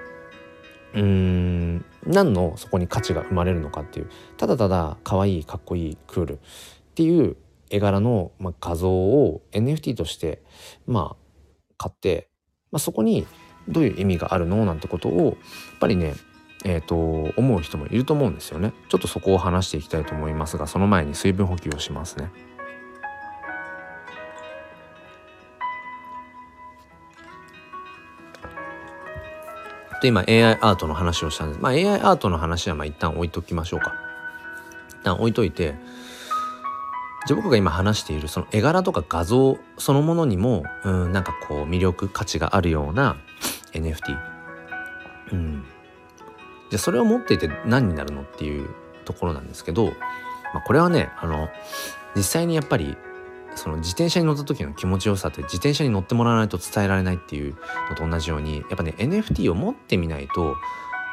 [0.95, 6.39] うーん何のそこに価値が生まれるのかっていうただただ可愛いかっこいいクールっ
[6.95, 7.37] ていう
[7.71, 10.43] 絵柄の、まあ、画像を NFT として
[10.87, 11.17] まあ
[11.79, 12.29] 買って、
[12.71, 13.27] まあ、そこに
[13.69, 14.65] どういう意味があるの？
[14.65, 16.15] なんてことをやっぱりね
[16.65, 16.97] えーと、
[17.37, 18.73] 思う人もいると思うんですよね。
[18.89, 22.33] ちょっとそこを話していきたいと思いますがその前に水分補給をしますね。
[30.03, 31.61] で今 AI アートの話をしたんです。
[31.61, 33.95] まあ AI アートの話はまあ一旦置いときましょうか。
[34.89, 35.77] 一旦置いといて
[37.27, 43.17] じゃ僕が今話しているその絵柄とか画像そのものにもうんなんかこう魅力価値があるような
[43.73, 44.19] NFT
[45.33, 45.65] うん
[46.71, 48.69] じゃあそれを持っていて何になるのっていう
[49.05, 51.49] ところなんですけど、まあ、これはねあの
[52.15, 52.97] 実際にやっぱり
[53.57, 57.57] その自転車に乗った時の気持ちよさって自転車に乗ってもらわないと伝えられないっていう
[57.89, 60.57] のと同じようにやっぱね NFT を持ってみないと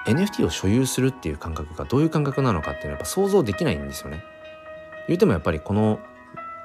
[0.06, 4.24] NFT を所有するっていう感覚がどういう感覚なのかっていうのはやっぱ想像できないんですよね。
[5.08, 6.00] 言うてもやっぱりこの、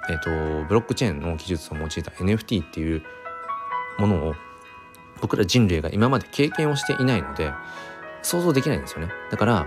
[0.08, 3.02] えーと、ブロックチェーンの技術を用いた NFT っていう
[3.98, 4.34] ものを
[5.20, 7.52] 僕ら人類が今まで経験をしていないので
[8.22, 9.08] 想像できないんですよね。
[9.30, 9.66] だから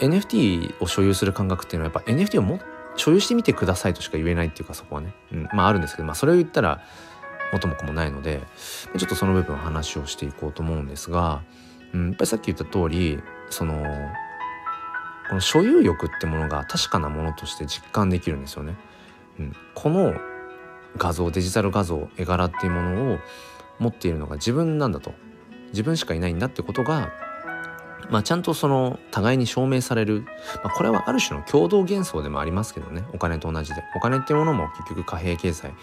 [0.00, 2.60] NFT を所有する感覚っていうのはやっぱ NFT をも
[2.96, 6.80] 所有してみてくださいとしか言えないっていうかそこはね、うん、まああるんですけど、まあ、それを言ったら
[7.52, 8.42] 元も子もないので
[8.96, 11.42] ちょっとその部分話をしていこうと思うんですが、
[11.92, 13.20] うん、やっぱりさっき言った通り
[13.50, 13.82] その
[15.28, 18.76] この所有欲ってものが確かなものとして実感できるんですよね。
[19.38, 20.14] うん、この
[20.96, 23.18] 画像デジタル画像絵柄っていうものを
[23.78, 25.12] 持っているのが自分なんだと。
[25.68, 27.12] 自分しかいないんだってことが、
[28.10, 30.24] まあ、ちゃんとその互いに証明される、
[30.64, 33.04] まあ、これはある種の共同幻想でもありますけどね。
[33.12, 33.82] お金と同じで。
[33.94, 35.74] お金っていうものも結局貨幣経済、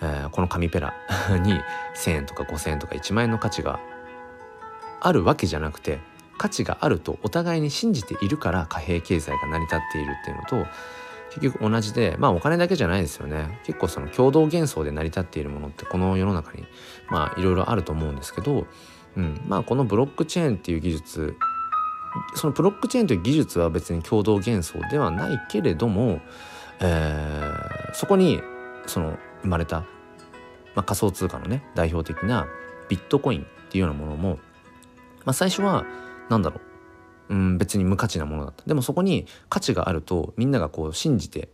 [0.00, 0.94] えー、この紙ペラ
[1.42, 1.52] に
[1.94, 3.78] 1,000円とか5,000円とか1万円の価値が
[5.00, 6.00] あるわけじゃなくて
[6.38, 10.70] 価値があるとお互いに信じているから貨幣経済が成り立っているっていうのと
[11.30, 13.60] 結局同じでまあお金だけじゃないですよね。
[13.64, 16.64] 結構その共同幻想で成り立っているものってこの世の中に
[17.10, 18.66] まあいろいろあると思うんですけど、
[19.16, 21.36] うん、まあこのブロックチェーンっていう技術
[22.34, 26.20] そのブロックチェーンという技術は別に共同幻想ではないけれども、
[26.80, 28.40] えー、そこに
[28.86, 29.86] その生まれた、ま
[30.76, 32.46] あ、仮想通貨のね代表的な
[32.88, 34.38] ビットコインっていうようなものも、
[35.24, 35.84] まあ、最初は
[36.28, 36.60] 何だろ
[37.28, 37.34] う。
[37.34, 38.64] うん別に無価値なものだった。
[38.64, 41.48] でもそこに価値があるとみんながこう信じて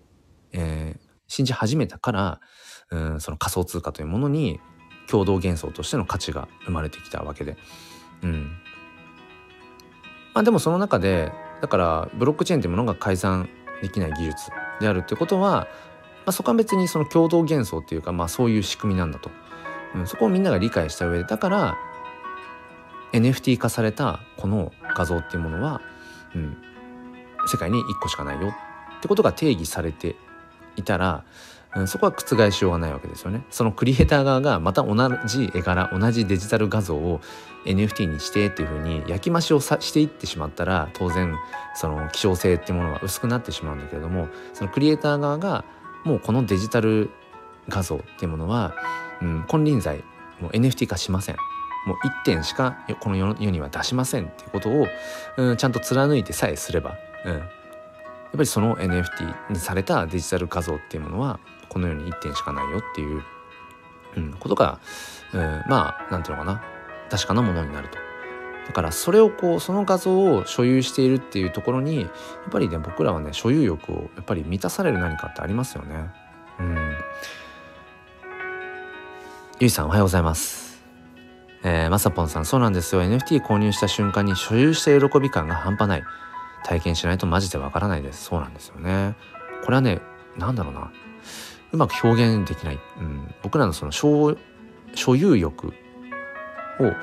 [0.52, 2.40] えー、信じ始めたから
[2.90, 4.60] うんその仮想通貨というものに
[5.08, 7.56] 共同幻想としての価値が生まれてきたわけで。
[8.22, 8.52] うん。
[10.34, 13.50] まあ、でもその中でだからブロックチェーンというものが改ざん
[13.82, 14.50] できない技術
[14.80, 15.66] であるってことは、ま
[16.26, 19.30] あ、そこは別にその共同幻想っていうか、まあ、そういう仕組みなんだと、
[19.94, 21.76] うん、そこをみんなが理解した上でだから
[23.12, 25.80] NFT 化されたこの画像っていうものは、
[26.34, 26.56] うん、
[27.46, 28.48] 世界に1個しかないよ
[28.98, 30.16] ってことが定義されて
[30.76, 31.24] いたら、
[31.74, 33.44] うん、そこは覆しようがないわけですよね。
[33.50, 34.96] そのクリエイター側がまた同
[35.26, 37.20] じ絵柄同じデジタル画像を
[37.64, 41.36] NFT にしてっていうふうに焼き増しをさしていってしまったら当然
[41.74, 45.64] その希少性っていうものが薄くなってしまうんだけれどもそのクリエイター側が
[46.04, 47.10] もうこのデジタル
[47.68, 48.74] 画像っていうものは、
[49.20, 50.04] うん、金輪際
[50.40, 51.36] もう NFT 化しません。
[51.86, 54.86] もう1点しかこの世には出しませんっていうことを、
[55.36, 57.40] うん、ちゃんと貫いてさえすれば、うん、やっ
[58.32, 63.22] ぱりその NFT にされたデジタル画像っていうものはこの世に1点しかないよっていう、
[64.16, 64.80] うん、ことが、
[65.32, 66.62] うん、まあなんていうのかな
[67.10, 67.98] 確かなものになると。
[68.66, 72.10] だからそれをこうその画像を所有しているっていうところにやっ
[72.50, 76.10] ぱりね僕らはね所有欲をやっぱり満たされる何かってありますよね。
[76.60, 76.76] うん。
[79.58, 80.61] ゆいさんおはようございます。
[81.64, 83.02] えー、まさぽんさんそうなんですよ。
[83.02, 86.02] NFT 購入した瞬間に所有した喜び感が半端ない。
[86.64, 88.24] 体験しないとマジでわからないです。
[88.24, 89.16] そうなんですよね。
[89.64, 90.00] これはね
[90.36, 90.92] 何だろうな。
[91.72, 94.36] うまく表現できない、うん、僕らのその所
[95.16, 96.94] 有欲をなん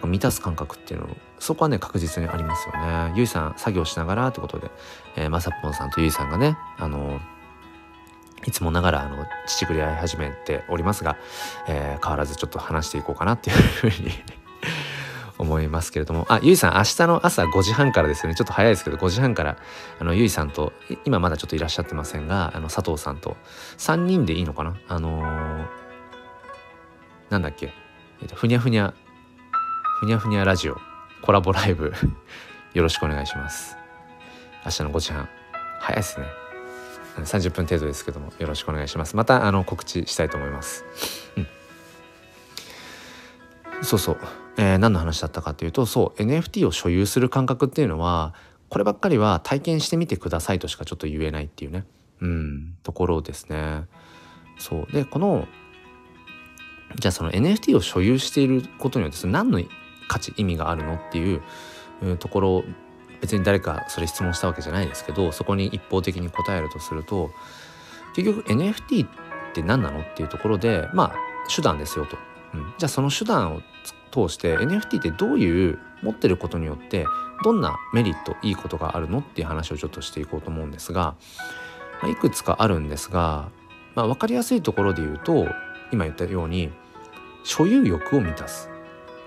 [0.00, 3.12] か満たす感覚っていうのそこはね確実にありますよね。
[3.14, 4.70] ゆいさん作業しながらってことで、
[5.16, 7.20] えー、まさぽんさんとゆいさんがねあの
[8.46, 11.16] いつもながらあの乳繰り合い始めておりますが、
[11.68, 14.10] えー、変わらずちょっと話していこうかなっていうふうに
[15.38, 16.26] 思いますけれども。
[16.28, 18.34] あゆいさん明日の朝5時半からですよね。
[18.34, 19.56] ちょっと早いですけど5時半から
[20.00, 20.72] あのゆいさんと
[21.04, 23.36] 今まだちょっといらっしゃってませんがあの佐藤さんと
[23.78, 24.76] 3人でいいのかな？
[24.88, 25.66] あのー、
[27.30, 27.72] なんだっけ、
[28.22, 28.94] えー、とふにゃふにゃ
[30.00, 30.78] ふにゃふにゃラジオ
[31.22, 31.92] コラボライブ。
[32.74, 33.76] よろしくお願いします。
[34.64, 35.28] 明日の5時半。
[35.80, 36.45] 早いですね。
[37.24, 39.16] 30分程度ですけどもよろしくお願いします。
[39.16, 40.84] またあの告知したいと思います、
[41.36, 41.40] う
[43.80, 44.18] ん、そうそう、
[44.58, 48.34] えー、何の話だったかというとそう NFT を所有する感覚っていうのは
[48.68, 51.84] こればっかりは体験してみてくださいとしかちょっと言えないっていうね。
[52.20, 52.76] うん。
[52.82, 53.84] ところですね。
[54.58, 54.92] そう。
[54.92, 55.46] でこの
[56.98, 59.60] じゃあその NFT を所有していることによって何の
[60.08, 61.42] 価値意味があるのっていう
[62.18, 62.64] ところ
[63.20, 67.30] 別に誰かそれ質問したわけじゃないですけどそこに一方的に答えるとすると
[68.14, 69.08] 結局 NFT っ
[69.54, 71.14] て何なのっていうところでまあ
[71.54, 72.16] 手段ですよと、
[72.54, 73.60] うん、じゃあその手段を
[74.10, 77.06] 通して NFT ってどういう持ってることによって
[77.44, 81.14] どんなメリットいいことがあるのっていう話をちょっとしていこうと思うんですが、
[82.02, 83.50] まあ、いくつかあるんですが、
[83.94, 85.46] まあ、分かりやすいところで言うと
[85.92, 86.70] 今言ったように
[87.44, 88.68] 所有欲を満たす。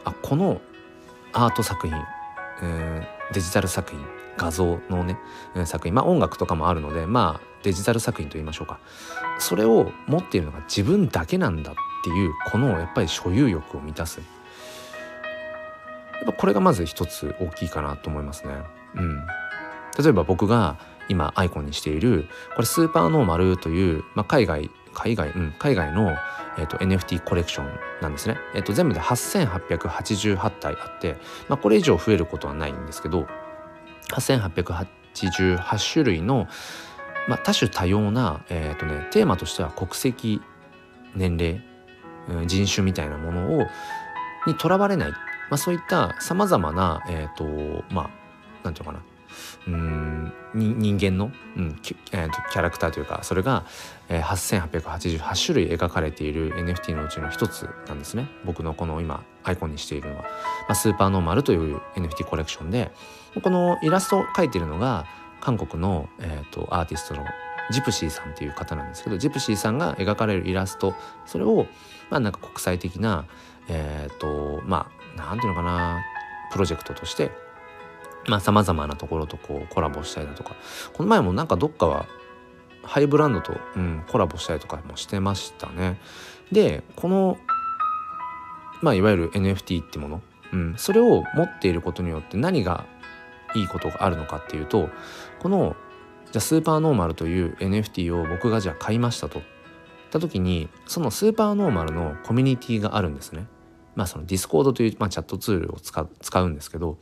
[0.04, 0.62] あこの
[1.34, 1.96] アート作品、
[2.64, 4.00] えー、デジタル作品
[4.38, 5.18] 画像のね
[5.66, 5.94] 作品。
[5.94, 8.80] まあ音楽とかもあるのでまあデジタル作品と言いましょうか。
[9.38, 14.22] それを持っているのが自分だけなんだっていうこのやっぱり所有欲を満たす。
[16.22, 18.54] やっぱこれがまず一つ大きいかなと思いますね。
[18.96, 19.26] うん、
[19.98, 20.78] 例えば僕が
[21.08, 26.16] 今アイコンにしているこれスーパーノーマルという、まあ、海外海外、うん、海外の、
[26.58, 28.38] えーと、NFT コレクションなんですね。
[28.54, 33.28] えーと、全部で8888体あって、まあ、これ以上増えることはないんですけど
[34.10, 36.48] 8888種類の、
[37.28, 40.42] まあ、多種多様な、えーとね、テーマとしては国籍
[41.16, 41.62] 年齢、
[42.30, 43.68] うん、人種みたいなものを
[44.48, 45.18] にとらわれない、ま
[45.52, 48.10] あ、そういったさまざまな、えーとまあ、
[48.64, 49.02] なんていうかな
[49.68, 53.66] うん人間の、うんキえー、キャラクターというかそれが、
[54.08, 58.28] えー、8888種類描かれている NFT のうちの一つなんですね。
[58.46, 60.30] 僕のこの今アイコンにしているのは、ま
[60.70, 62.92] あ、スーパーノーマルという NFT コレクションで
[63.44, 65.06] このイラストを描いているのが
[65.42, 67.24] 韓国の、えーと、アーティストの
[67.72, 71.68] ジプシーさんっていう方なんですけどジプシーさんが描かれるイラストそれを
[72.10, 73.26] まあなんか国際的な
[73.68, 76.02] えっ、ー、とまあなんていうのかな
[76.52, 77.32] プロジェクトとして
[78.30, 80.56] まあ様々なところとこうコラボしたりだとか
[80.94, 82.06] この前もなんかどっかは
[82.84, 86.00] ハイブランドと、うん、コラボしたりとかもしてましたね。
[86.52, 87.38] でこの
[88.82, 90.22] まあいわゆる NFT ってもの、
[90.54, 92.86] うん、それを持っていることによって何が
[93.56, 94.90] いいことがあるのかっていうと
[95.40, 95.76] この
[96.32, 99.42] じゃ Super Normal という NFT を僕がじゃあ買いましたと。
[100.10, 103.48] った時にその Super Normal のコミュニティがあるんですね。
[103.96, 106.98] まあその Discord という、まあ、チャットツールを使使うんですけど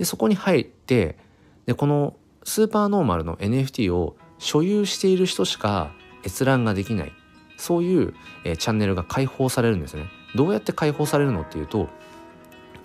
[0.00, 1.18] でそこに入って
[1.66, 5.92] でこのスーパーノーマルの NFT を所有している人しか
[6.24, 7.12] 閲覧ができない
[7.58, 10.06] そういう、えー、チャンネルが開放されるんですね。
[10.34, 11.90] どうやって開放されるのっていうと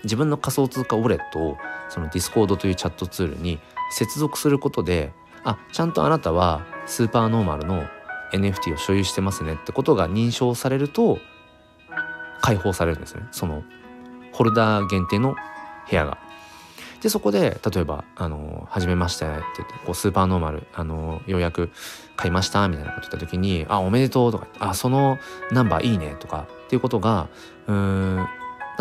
[0.04, 1.58] 自分の仮想通貨ウォレットを
[1.88, 3.60] その Discord というチャットツールに
[3.92, 5.14] 接続することで
[5.46, 7.86] あちゃんとあなたは Super Normal の
[8.34, 11.20] NFT を所有してますねってことが認証されると
[12.42, 13.64] 開放されるんですねその
[14.34, 15.38] ホルダー限定の
[15.90, 16.25] 部屋が。
[17.06, 21.70] でそこで例えば「あの初めまして」って言ってこう Super Normal あのようやく
[22.16, 25.20] 買いましたみたいなこと言った時に「あおめでとう」とか「あその
[25.52, 27.28] ナンバーいいね」とかっていうことが
[27.68, 28.28] うんなん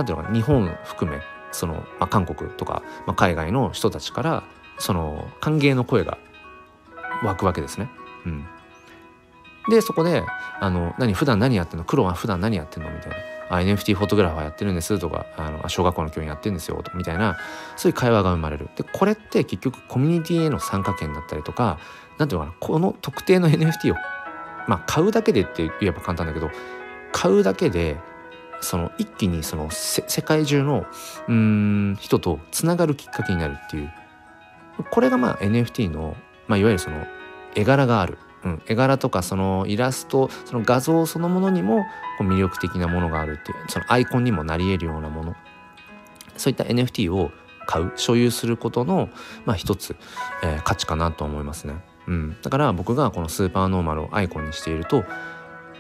[0.06, 1.20] ていうのかな日本含め
[1.52, 4.42] その、まあ、韓国とか、まあ、海外の人たちから
[4.78, 6.16] その歓迎の声が
[7.22, 7.90] 湧くわけですね。
[8.24, 8.46] うん、
[9.68, 10.24] でそこで
[10.60, 11.84] 「あの何普段何やってんの？
[11.84, 13.16] 黒は普段何やってんの?」みたいな
[13.48, 17.36] あ NFT フォトグラファーやってるんですとかあの小学校の教員やってるんですよとみたいな
[17.76, 18.68] そういう会話が生まれる。
[18.76, 21.78] でこれって結局コミュニティへの参加権だったりとか
[22.18, 23.96] 何ていうのかなこの特定の NFT を
[24.66, 26.50] まあ買うだけでって言えば簡単だけど
[27.12, 27.98] 買うだけで
[28.60, 30.86] その一気にその世界中の
[31.28, 33.92] うん人とつながるきっかけになるっていう。
[34.90, 36.16] これがまあ NFT の、
[36.48, 37.06] まあ、いわゆるその
[37.54, 38.18] 絵柄がある。
[38.44, 41.84] うん、絵柄とかそのイラストその画像そのものにも
[42.18, 45.34] こう魅力的なものがあるっていうそのアイコンにもなり得るようなもの。
[46.36, 47.30] そういった NFT を
[47.66, 49.08] 買う所有することの、
[49.44, 49.96] まあ、一つ、
[50.42, 51.74] えー、価値かなと思いますね、
[52.06, 55.04] うん、だから僕がこのスーパーノーマルをアイコンにしていると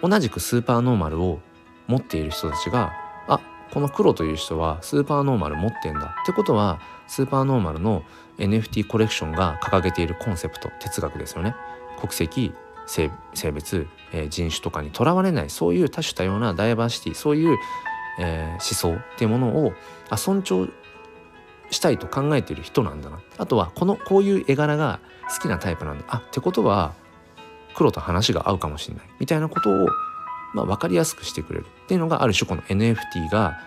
[0.02, 1.40] 同じくスーパーノーマルを
[1.86, 2.92] 持っている人たちが
[3.28, 3.40] あ
[3.72, 6.16] この黒という人はスーパーノーマル持ってんだ。
[6.22, 8.04] ってことはスーパーノーマルの
[8.38, 11.54] NFT コレクションが掲げているコンセプト哲学ですよね。
[12.04, 12.52] 国籍
[12.86, 13.10] 性
[13.52, 17.56] 別、えー、人種とかにとらわれないそういう多種多様なダイバーシティそういう、
[18.20, 19.72] えー、思想っていうものを
[20.10, 20.68] あ尊重
[21.70, 23.20] したいと考えている人なんだな。
[23.38, 25.00] あとはこのこういう絵柄が
[25.34, 26.04] 好きなタイプなんだ。
[26.08, 26.92] あってことは
[27.74, 29.06] 黒と話が合うかもしれない。
[29.18, 29.88] みたいなことを、
[30.52, 31.66] まあ、分かりやすくしてくれる。
[31.84, 33.58] っていうのがある種この NFT が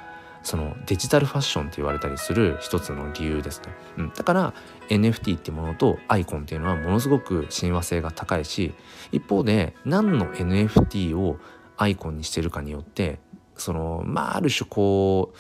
[0.47, 4.53] そのデジタルファッションって言われたりする一つの理由ですね、うん、だから
[4.87, 8.73] NFT ってものとアイコンっていうのはものすごく親和性が高いし
[9.11, 11.37] 一方で何の NFT を
[11.75, 13.19] アイコンにしてるかによって
[13.57, 15.33] そのまあある種こ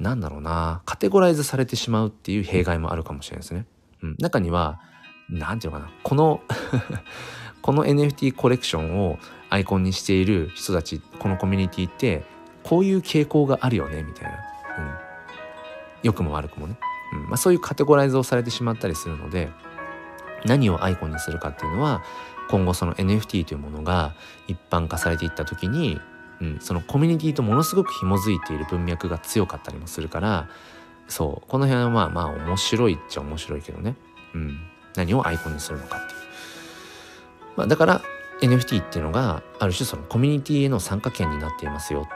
[0.00, 3.64] うなんだろうなカテゴライズされてしまうっていう弊害もあるかもしれないですね。
[4.02, 4.80] うん、中には
[5.30, 6.40] 何て言うのかなこの
[7.62, 12.24] この NFT コレクションをアイコンにしている人たちこのコミュニティって
[12.68, 14.38] こういう傾向があるよねみたいな、
[16.02, 16.78] 良くも悪くもね、
[17.12, 17.28] うん。
[17.28, 19.48] まあ、そういうカテゴライズをされてしまったりするので
[20.44, 22.02] 何をアイコンにするかっていうのは
[22.50, 24.14] 今後その NFT というものが
[24.46, 26.00] 一般化されていった時に、
[26.40, 30.48] うん、そのコミュニティとものすごく紐づいている文脈が強かったりもするから
[31.08, 31.48] そう。
[31.48, 33.96] この辺はまあまあ面白いっちゃ面白いけどね、
[34.34, 34.58] うん、
[34.94, 36.18] 何をアイコンにするのかっていう。
[37.56, 38.02] まあ、だから
[38.40, 42.08] NFT っていうのがある種そのコミュニティへの参加権になっていますよ。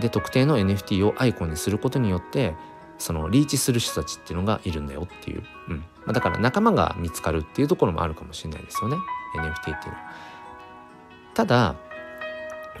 [0.00, 2.54] で特定の NFT をアイコンにすることによって
[3.02, 5.76] そのリーチする人たちっていうのがいるんだよっていう、うん。
[5.78, 8.96] まあ、だから仲間が見つかるっていうところもあるかもしれないですよね。
[9.36, 10.12] NFT っていうのは。
[11.34, 11.74] ただ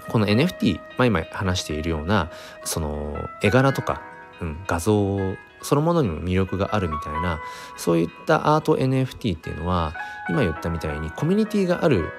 [0.08, 2.30] この NFT、まあ、今話しているような
[2.64, 4.02] その絵柄とか、
[4.40, 5.18] うん、画像
[5.62, 7.40] そのものにも魅力があるみたいな
[7.76, 9.94] そういったアート NFT っていうのは
[10.28, 12.10] 今言ったみたいにコミュニティがある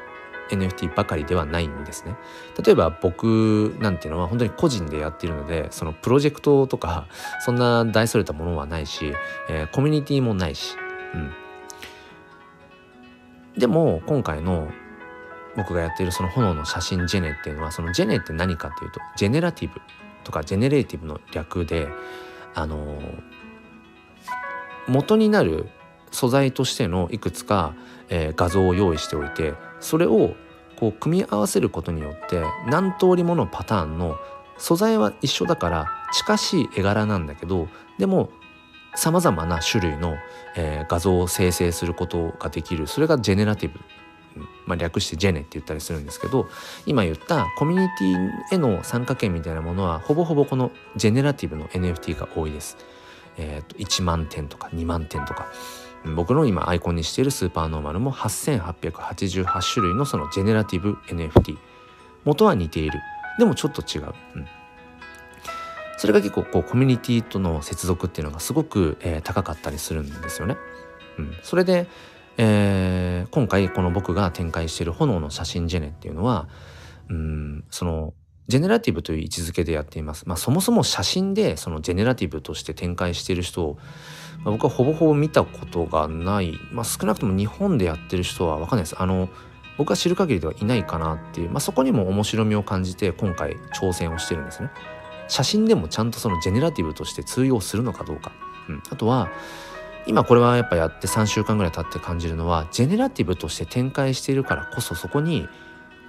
[0.54, 2.16] NFT ばかりではないんですね。
[2.64, 7.08] 例えば僕なんていうのは本当に個人でやっているのでそのプロジェクトとか
[7.46, 9.14] そんな大それたものはないし、
[9.50, 10.76] えー、コミュニティもないし、
[11.14, 11.32] うん、
[13.58, 14.70] でも今回の
[15.56, 19.82] 僕がやっているその炎の写真ジェネっていうのはそのジェネって何かっていうと generative
[20.24, 21.88] とか generative の略で
[22.56, 23.22] あのー、
[24.88, 25.70] 元になる
[26.12, 27.74] 素材としてのいくつか、
[28.10, 30.36] えー、画像を用意しておいてそれを
[30.84, 34.18] こう組み合わせることによって何通りものパターンの
[34.58, 38.30] 素材は一緒だから近しい絵柄なんだけどでも
[38.94, 40.18] さまざまな種類の、
[40.58, 42.86] えー、画像を生成することができる。
[42.86, 43.80] それがジェネラティブ、
[44.66, 46.48] まあ、略してジェネって言ったりするんですけど
[46.86, 52.76] 今言ったコミュニティへの参加権みたいなものはほぼほぼこのジェネラティブの NFT が多いです。
[53.38, 55.48] えーと、1万点とか2万点とか。
[56.16, 61.58] 僕の今アイコンにしているスーパーノーマルも8888種類のそのジェネラティブ NFT
[62.26, 63.00] 元は似ている。
[63.38, 64.48] でもちょっと違う、うん、
[65.98, 70.58] それが結構こうコミュニティとの接続っていうのがすごく、えー、高かったりするんですよね、
[71.18, 71.88] うん、それで、
[72.38, 76.48] えー、今回この僕が展開している炎の写真ジェネっていうのは
[77.10, 78.14] うんその
[78.48, 80.28] ジェネラティブという位置づけでやっています。
[80.28, 83.78] まあそもそも写真でそのジェネラティブとして展開している人を
[84.44, 89.30] 僕はほぼほぼ見たことがない、まあ、少なくとも日本でやってる人は分かんないですあの
[89.78, 94.70] 僕は知る限りではいないかなっていう、まあ、そこにも面白みを感じて今回挑戦をしてるんですね。
[95.28, 98.32] 写真でもちゃんとそのジェネラティブとして通用するのかどうか。
[98.70, 99.30] うん、あとは
[100.06, 105.48] 今これはやっぱやって3週間ぐらい経って感じるのはジェネラティブとして展開しているからこそそこに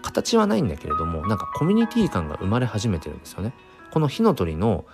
[0.03, 3.55] 形はないんだけれどもなんかコミュニティ感が生まれ始めてるんですよね。
[3.93, 4.85] この火の鳥の、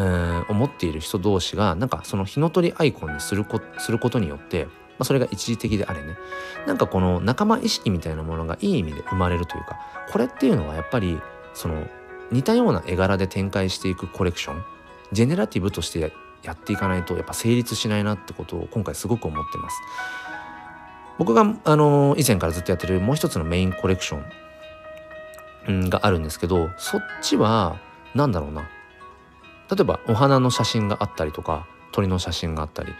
[0.00, 4.66] えー、思っている人同士がなんかその火の鳥アイコンにするこすることによって
[5.00, 6.18] まあ、それが一時的であれね
[6.66, 9.80] なんかこの仲間意識みたいなものがいい意味で生まれるというか
[10.12, 11.18] これっていうのはやっぱり
[11.54, 11.86] その
[12.30, 14.62] 似たような絵柄で展開していくコレクション
[15.10, 19.76] ジェネラティブとしてやっていかないとやっぱ成立しないなってことを今回すごく思ってます。
[21.18, 27.78] 僕があの以前からずっとやってるもう一つのメインコレクションがあるんですけどそっちは
[28.14, 28.68] 何だろうな
[29.70, 32.92] 例えばお花の写真があったりとか鳥の写真があったり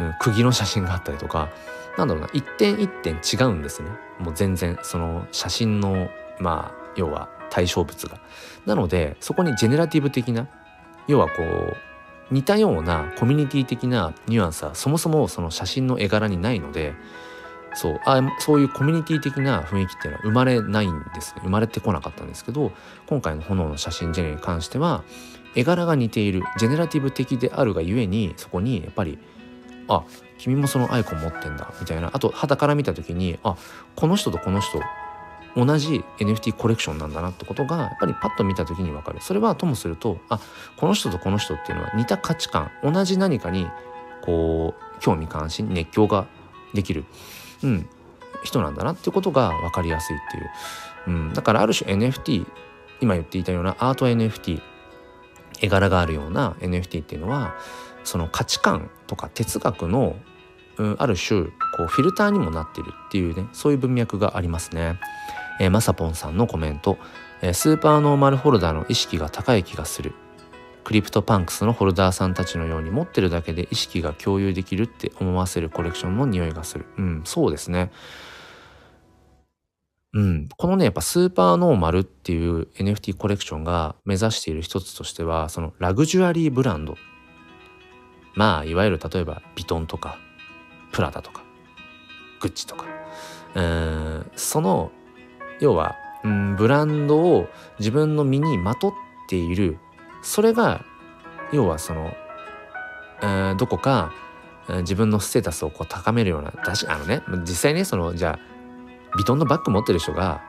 [0.00, 1.50] うん、釘の写真があったりとか
[1.96, 6.08] なんだろうな一点一点違うんですねもう全然その写真の
[6.38, 8.20] まあ要は対象物が。
[8.66, 10.48] なのでそこにジェネラティブ的な
[11.06, 11.76] 要はこう
[12.30, 16.94] 似たようなコミュニティ的なニュアンスはそもそもその写真の絵柄にないので
[17.74, 22.72] そうあそういうコミュニティ的な雰囲気っていうのは生まれないんです生まれてこなかったんですけど
[23.06, 25.04] 今回の炎の写真ジェネに関しては
[25.54, 29.18] 絵柄が似ているジェネラティブ的であるがゆえにそこにやっぱり
[29.88, 30.04] あ
[30.38, 32.10] 君もそのアイコン持ってんだみたいな。
[32.12, 33.56] あと肌から見た時にあ
[33.96, 34.80] この人とこの人
[35.56, 39.20] 同じ NFT コレクションなんだなってことがやっぱりパッと見た時に分かる。
[39.20, 40.40] それはともするとあ
[40.76, 43.68] この人とこの人っていうのは似た価値観同じ何かに
[44.22, 46.26] こう興味関心熱狂が
[46.72, 47.04] できる、
[47.62, 47.88] うん、
[48.42, 50.50] 人なんだなってことが分かりやすいっていう、
[51.06, 52.46] うん、だからある種 NFT
[53.00, 54.60] 今言っていたようなアート NFT
[55.64, 57.54] 絵柄があるような NFT っていうのは
[58.04, 60.16] その価値観とか哲学の、
[60.76, 61.44] うん、ある種
[61.76, 65.00] こうフィルターにもなってるっていうねそういう文脈がありますね。
[65.60, 66.98] えー、まさぽんさんのコメント、
[67.40, 70.12] えー、 Super Normal ホルダーの意識が高い気がする。
[70.82, 76.84] CryptoPunks のホルダーさんたちのように持ってるだけで意識が共有できるって思わせるコレクションの匂いがする。
[76.98, 77.90] うんそうですね。
[80.14, 86.94] うん、このねやっぱスーパーノーマルっていう NFT コレクションが目指している一つとしてはそのラグジュアリーブランド。
[88.34, 90.18] まあいわゆる例えばビトンとか
[90.92, 91.42] プラダとか
[92.40, 92.86] グッチとか。
[93.56, 94.30] うん。
[94.36, 94.92] その
[95.60, 97.48] 要はうんブランドを
[97.80, 98.92] 自分の身にまとっ
[99.28, 99.78] ている。
[100.22, 100.84] それが
[101.52, 102.12] 要はその、
[103.20, 104.12] えー、どこか
[104.68, 108.53] 自分のステータスをこう高めるような確かあのね実際ねそのじゃあ
[109.16, 110.42] ビトンのバッグ持ってる人が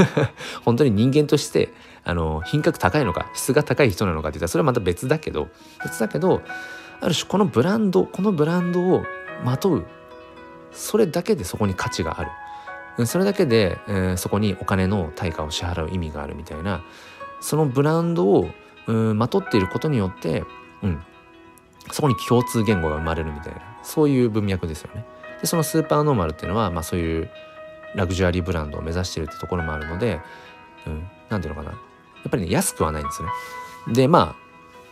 [0.64, 1.72] 本当に人間として
[2.04, 5.48] あの品格高いのか質が高い人なのかって言ったらそれはまた別だけど
[5.82, 6.42] 別だけど
[7.00, 9.04] ある種このブランドこのブランドを
[9.44, 9.86] まとう
[10.72, 12.24] それだけでそこに価値があ
[12.96, 16.82] るそれだけで、えー、そこにお金の対価を支払う意味があるみたいな
[17.40, 18.48] そのブランドを
[18.86, 20.44] まとっていることによって、
[20.82, 21.02] うん、
[21.90, 25.06] そこに共通言語が生まれるみたいなそういう文脈ですよね。
[25.40, 27.30] でそのスーパーノーマルっていうのは、まあ、そういう
[27.94, 30.20] ラグジュアリーブランドを目指してるってところもあるので、
[30.86, 31.72] うん、なんていうのかな。
[31.72, 31.78] や
[32.28, 33.28] っぱりね安くはないんですね。
[33.92, 34.36] でま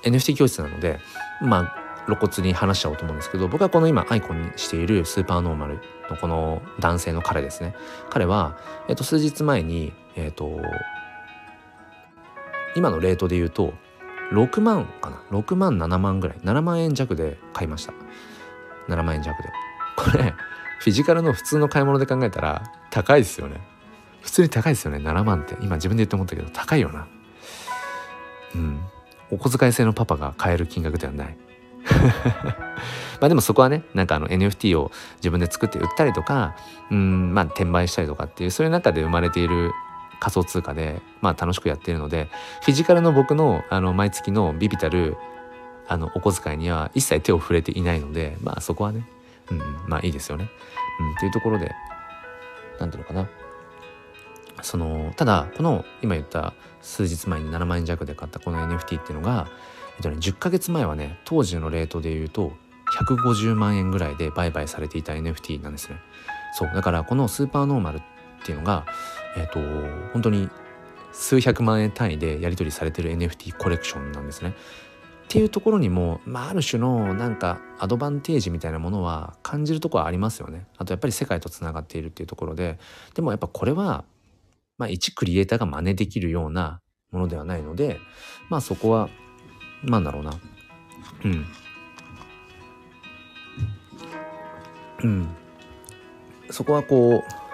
[0.03, 0.99] あ NFT 教室なので
[1.43, 5.81] まあ露骨に話しちゃおうと思うんですけど僕はこの今アイコンにしているスーパーノーマル
[6.11, 7.75] のこの男性の彼ですね。
[8.09, 10.61] 彼は、えっと、数日前にえっと
[12.77, 13.75] 今のレートで言うと
[14.33, 16.39] 6万かな？6万7万ぐらい。
[16.39, 17.93] 7万円弱で買いました。
[18.89, 19.49] 7万円弱で。
[19.97, 20.35] これ
[20.81, 23.61] フィジカルの普通の買い物で考えたら高いですよね。
[24.23, 24.99] 普通に高いですよね。
[24.99, 25.57] 7万って。
[25.61, 27.07] 今自分で言って思ったけど高いよな。
[28.55, 28.81] うん。
[29.31, 31.37] お小遣い制のパパが買える金額ではない。
[33.21, 36.55] まあでもそこはねなんかあの NFT を自分で作って売ったりとか
[36.91, 39.73] うんまあ転売したりとかっていうそういう中で生まれている
[40.21, 42.29] 仮想通貨でまあ楽しくやっているので
[42.63, 45.17] フィジカルの僕のあの毎月のビビたる
[45.89, 49.09] あのお小遣いには一切手を触れていないのでまあそこはね、
[49.51, 50.49] うん、まあいいですよね。
[51.01, 51.75] うん、っていうところで
[52.79, 53.29] 何ていうのかな。
[54.63, 59.49] そのただこの今言った数日前に7万円弱で買ったこの NFT っていうのが
[59.99, 62.53] えっとね、10ヶ月前はね当時のレートで言うと
[62.97, 65.97] 150万円ぐらいで売買されていた NFT なんですね。
[66.55, 68.03] そうだからこのスーパーノーマルっ
[68.45, 68.87] ていうのが
[69.37, 69.59] えっと
[70.13, 70.49] 本当に
[71.13, 74.55] 数百万円単位でやり取りされてる NFT コレクションなんですね。
[75.29, 80.67] っていうところにも、まあ、ある種のなんかアドバンテージみたいなものは感じるとこはありますよね。
[80.79, 82.79] あとやっぱり世界とつながっているっていうところで。
[83.15, 84.07] でもやっぱこれは、
[84.79, 86.81] まあ、一クリエイターが真似できるような
[87.13, 88.01] ものではないので
[88.49, 89.11] まあそこは
[89.85, 90.33] なんだろうな。
[91.25, 91.47] うん。
[95.05, 95.29] うん。
[96.51, 97.48] そこはこう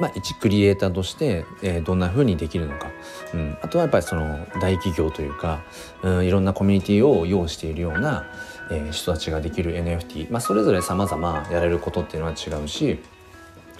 [0.00, 2.90] まあ、一クリエイターとして、えー、どんな風にできるのか、
[3.32, 5.62] うん、あとはやっぱりその大企業というか、
[6.02, 8.26] うん、いろんなコミュニティを要しているような、
[8.70, 12.98] えー、人たちができる NFT、まあ、それぞれ様々やれることっていうのは違うし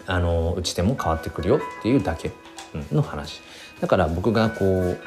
[0.06, 2.30] あの打ち手も変わってくるよっていうだけ
[2.92, 3.40] の話。
[3.80, 5.00] だから僕がこう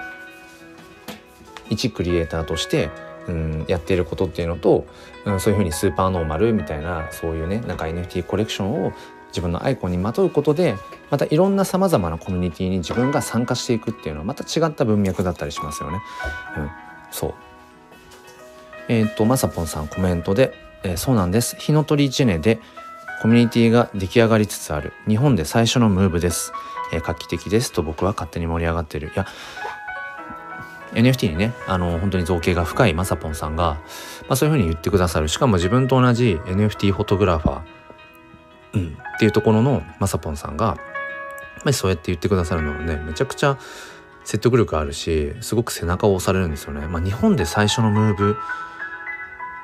[1.69, 2.89] 一クリエイターとして、
[3.27, 4.87] うん、やっていることっていうのと、
[5.25, 8.93] うん、そういうふうにスーパーノーマルみたいなそういうねなんか NFT コレクションを
[9.37, 10.75] 自分のアイコンにまとうことで
[11.11, 16.01] またいろんなさまざまなコミュニティに自分が参加していくっていうのはまた違った文脈だったりしますよね。
[16.57, 16.69] うん、
[17.11, 17.33] そう。
[18.89, 21.55] えっ、とまさぽんさんコメントで、えー、そうなんです。
[21.57, 22.59] 火の鳥ジェネで
[23.21, 24.91] コミュニティが出来上がりつつある。
[25.07, 26.51] 日本で最初のムーブです、
[26.91, 27.71] えー、画期的です。
[27.71, 29.09] と僕は勝手に盛り上がってる。
[29.09, 29.27] いや
[30.93, 33.77] NFT にねあの本当に造形が深いまさぽんさんが、
[34.21, 35.27] まあ、そういうふうに言ってくださる。
[35.27, 37.76] しかも自分と同じ NFT フォトグラファー、
[38.77, 40.77] うん、っていうところのまさぽんさんが、
[41.63, 43.57] まあ、そうやって言ってくださるのはねめちゃくちゃ
[44.23, 46.87] 説得力あるしすごく背中を押されるんですよね。
[46.87, 48.35] まあ、日本で最初のムーブ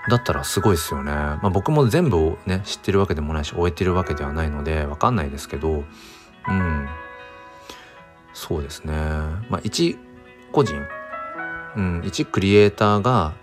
[0.09, 1.11] だったらすごいですよね。
[1.11, 5.83] まあ、僕も全部をね知ってるわけでもないし終えてるわけではないのでわかんないですけど
[6.47, 6.87] うん
[8.33, 8.93] そうですね。
[9.49, 9.97] まあ一
[10.51, 10.75] 個人
[11.75, 13.33] うん、一クリエイターが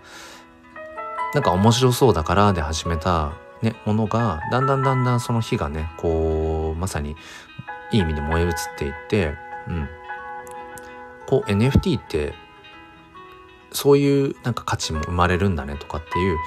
[1.33, 7.15] なんか面白そうだからで始めた、ね、ものがだんだんだんだんその火がねこうまさに
[7.91, 9.35] いい意味で燃え移っていって、
[9.67, 9.89] うん、
[11.27, 12.33] こう NFT って
[13.71, 16.37] そういうなんか価値も生まれるんだねとかっていう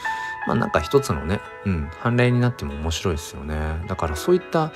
[0.47, 3.85] まあなんか一つのね、うん、判例になっても面白いですよね。
[3.89, 4.73] だからそういった、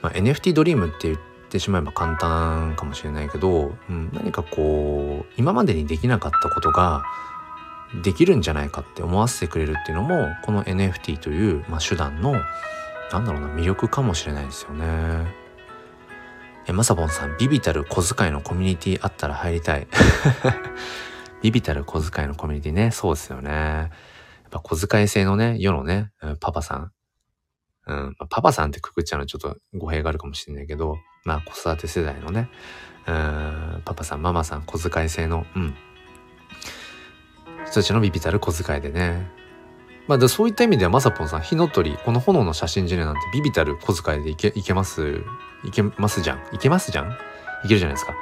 [0.00, 1.18] まあ、NFT ドリームって言っ
[1.48, 7.04] てしまえば簡単かもしれないけど、うん、何かこう今までにできなかったことが
[8.02, 12.32] できるんじゃないかって思わせてくれるっていうのもこの NFT という、まあ、手段の
[13.12, 15.42] なんだろうな魅力かもしれないですよね。
[16.66, 19.86] えまさぼんさんビビたる小遣いのコミュニティあったら入りたい。
[21.42, 23.50] ビビたる小遣いのコミュニティねそうですよね。
[23.50, 23.90] やっ
[24.50, 26.92] ぱ小遣い制のね世のねパパさん
[27.86, 32.48] うん、パパさんってくくっちゃうのはちょっと語弊があるかもしれないけど、まあ子育て世代のね、
[33.06, 35.74] うん、パパさん、ママさん、小遣い制の、うん、
[37.72, 39.26] 人たちのビビたる小遣いでね。
[40.06, 45.22] まあそういった意味ではまさぽんさん、火の鳥、この炎の写真ジェネなんてビビたる小遣いでいけ、いけます、
[45.64, 46.54] いけますじゃん？
[46.54, 47.06] いけますじゃん？
[47.64, 48.14] いけるじゃないですか。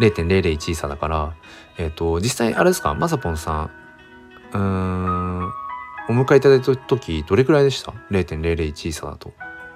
[0.00, 1.34] 0.001差だから、
[1.76, 3.70] えっ、ー、と、実際あれですか、まさぽんさん、
[4.52, 9.32] うん、お迎えいただいた時どれくらいでした ?0.001 差だと。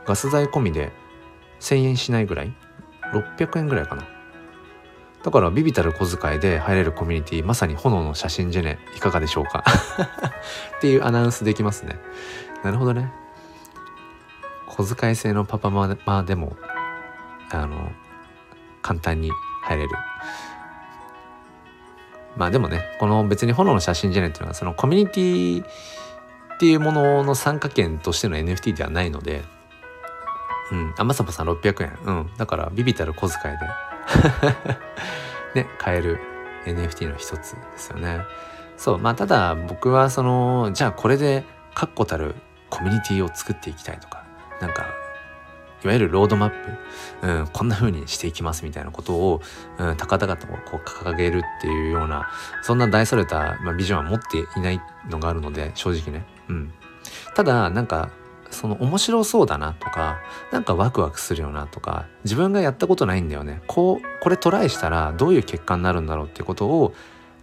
[0.06, 0.92] ガス代込みで
[1.58, 2.54] 1000円しないぐらい
[3.12, 4.17] ?600 円ぐらいかな。
[5.22, 9.64] だからビビたる小遣いで入れるコミュニティまさに炎の写真ジェネいかがでしょうか
[10.78, 11.98] っていうアナウンスできますね。
[12.62, 13.12] なるほどね。
[14.66, 16.56] 小遣い制のパパママでも
[17.50, 17.90] あの
[18.80, 19.90] 簡単に入れる。
[22.36, 25.66] まあでもねこの別に炎の写真ジェネっていうのはそのコミュニティっ
[26.60, 29.42] ていうものの参加権としての NFT ではないので、
[30.70, 33.87] うん、あまさぽさん600円、うん、だからビビたる小遣いで
[35.54, 36.20] ね、買える
[36.66, 38.20] NFT の一つですよね。
[38.76, 41.44] そう、まあただ僕はその、じゃあこれで
[41.74, 42.34] 確固たる
[42.70, 44.24] コミュニティを作っていきたいとか、
[44.60, 44.86] なんか
[45.84, 46.50] いわゆるロードマッ
[47.20, 49.40] プ、うん、こんな風にしていきますみたいなことを、
[49.78, 52.28] うん、高々とこう掲げるっていうような
[52.62, 56.72] そんな大それた、まあ、ビジョンは持っていないのがあるので正直ね、うん、
[57.34, 58.10] ただなんか
[58.50, 60.18] その面白そうだなとか
[60.52, 63.62] なんかワクワクするよなとか自分がやったことないんだよね。
[63.66, 66.94] こうこれトライしたらどういう結果になるんだろうっていうことを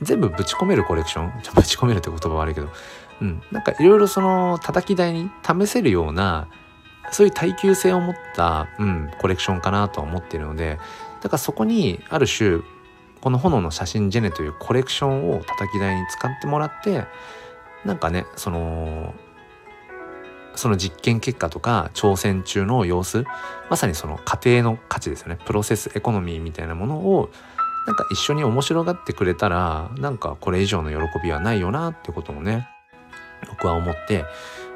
[0.02, 1.32] 全部ぶち込めるコレクション？
[1.56, 2.70] ぶち込めるって言葉悪いけど、
[3.22, 6.48] うん、なんかいろいろその叩き台に試せるような
[7.12, 10.80] そういう耐久性を持った、うん、コレクションかなとは思ってるので
[11.22, 12.60] だからそこにある種
[13.22, 17.06] この炎の写真ジェネというコレクションを叩き台に使ってもらって
[17.86, 19.14] なんかねその
[20.56, 23.26] その実験結果とか挑戦中の様子
[23.70, 27.30] まさにその過程の価値ですよねプロセスエコノミーみたいなものを
[27.88, 32.68] なんか一緒に面白がってくれたらなんかこれ以上の喜びはないよなってこともね
[33.48, 34.26] 僕は思って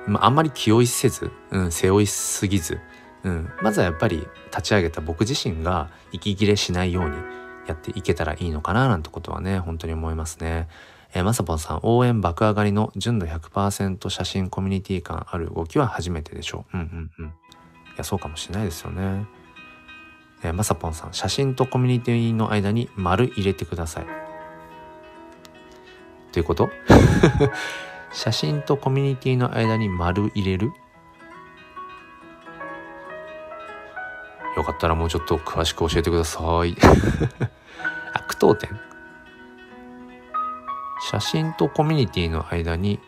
[0.10, 2.80] まあ、あんまり気負いせず、うん、背負いすぎず、
[3.24, 7.16] うん、まずはやっぱり立ち上げた僕自身が息切れしないように
[7.68, 10.68] やっていけたらいいのかななんてことはね本当に思いますね。
[11.14, 16.78] えー、まさぽんさん応援爆上がりの純度100%写真コミュニティ感ある動きは初めてでしょう。
[16.78, 17.26] うんうんうん。
[17.28, 17.32] い
[17.98, 19.26] やそうかもしれないですよね。
[20.44, 24.06] えー、まさぽんさん写真とコミュニティの間に丸入れてください。
[26.32, 26.70] ということ？
[28.14, 30.72] 写真とコミュニティの間に丸入れる？
[34.58, 36.76] よかったらもうちょっと詳しく教えてください
[38.14, 38.78] あ句読点
[41.02, 43.00] 写真とコミュニティの間に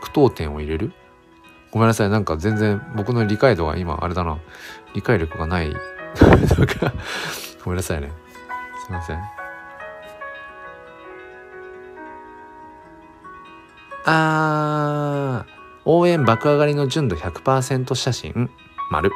[0.00, 0.92] 句読点を入れる？
[1.70, 4.38] ごめんなさいなんか全然僕の理解度が今あれだな。
[4.94, 5.74] 理解力がない。
[7.64, 8.12] ごめんなさいね。
[8.84, 9.18] すいません。
[14.06, 15.54] あー
[15.86, 18.50] 応援爆上がりの純度100%写真。
[18.90, 19.10] 丸。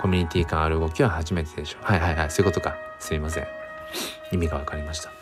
[0.00, 1.78] コミュニティ感ある動きは初めてでしょ。
[1.80, 2.30] うはいはいはい。
[2.30, 2.74] そういうことか。
[2.98, 3.46] すいません。
[4.32, 5.21] 意味が分かりました。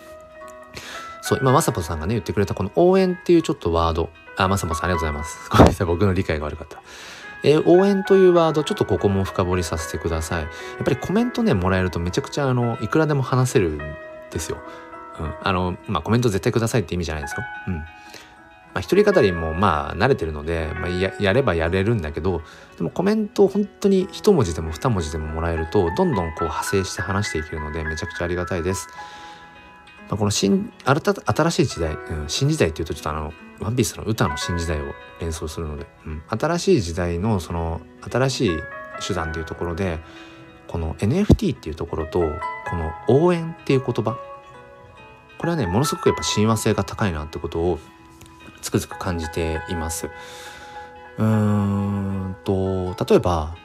[1.30, 4.10] そう今まさぽさんがね言ってくれたこの応援っていうちょっとワード。
[4.36, 5.38] あまさぽさんありがとうございます。
[5.48, 6.82] ごめんなさい僕の理解が悪かった。
[7.44, 10.42] えー、応援というワードちょっとここも深掘りさせてください。
[10.42, 10.50] やっ
[10.84, 14.58] ぱりコメントねもらえるとめちゃくちゃあのいくらでも話せるんですよ、
[15.20, 17.44] うん、あのまあコメント絶対くださいって意味じゃないですよ。
[17.68, 17.74] うん。
[17.76, 17.84] ま
[18.74, 22.42] あ、一人語りもまあ慣れてるので、まあや、やればやれるんだけど
[22.76, 28.88] でもコメントを本当に一文字でも二文字でももらえるとどんどんこう派生して話していけるのでめちゃくちゃありがたいです。
[30.10, 34.84] まあ、この新新しい時代、うん、新時代っていうとちょっとあの「ワンピースの歌の新時代を
[35.20, 37.80] 連想するので、うん、新しい時代のその
[38.10, 38.50] 新しい
[39.06, 40.00] 手段っていうところで
[40.66, 44.18] この NFT っていうところとこの応援っていう言葉
[45.38, 47.78] これはねものすごくやっぱ親和性が高いなってことを
[48.60, 50.10] つくづく感じています。
[51.18, 53.56] うーんと例えば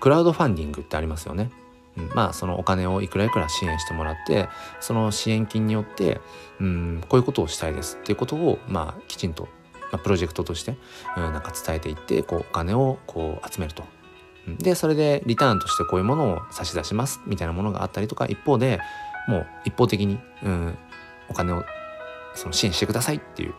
[0.00, 1.50] クラウドファンディングってありますよね。
[2.14, 4.48] まあそのお金をいくらいくら支援してもらって
[4.80, 6.20] その支援金によって
[6.60, 9.48] うんこういうことをしたいですっていうことをまあきちんと、
[9.90, 10.76] まあ、プロジェクトとして、
[11.16, 13.84] うん、なんか伝えていってこうお金をこう集めると。
[14.58, 18.80] でそれでリターンとしてこういうものを差し出しますみたいなものがあったりとか一方で
[19.28, 20.76] もう一方的に、うん、
[21.28, 21.62] お金を
[22.34, 23.54] その支援してくださいっていう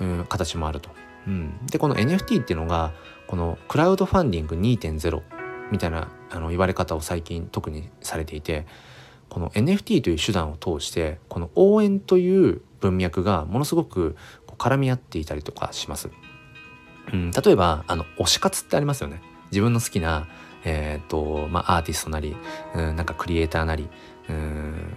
[0.00, 0.90] うん、形もあると。
[1.26, 2.92] うん、でこの NFT っていうのが
[3.26, 5.22] このクラウドファンディング2.0
[5.70, 8.66] みたいなあの言われ方を最近特にされていて
[9.28, 14.16] この NFT という手段を通してこの応援という文脈がものすごく
[14.58, 16.10] 絡み合っていたりとかします。
[17.12, 19.20] うん、例えばあの推し活ってありますよね。
[19.50, 20.28] 自分の好きな、
[20.64, 22.36] えーとまあ、アーティストなり、
[22.74, 23.88] うん、なんかクリエイターなり、
[24.28, 24.96] うん、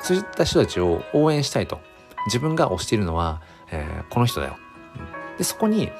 [0.00, 1.80] そういった人たちを応援したいと
[2.26, 4.56] 自分が推しているのはえー、この人だよ。
[5.38, 5.90] でそこに、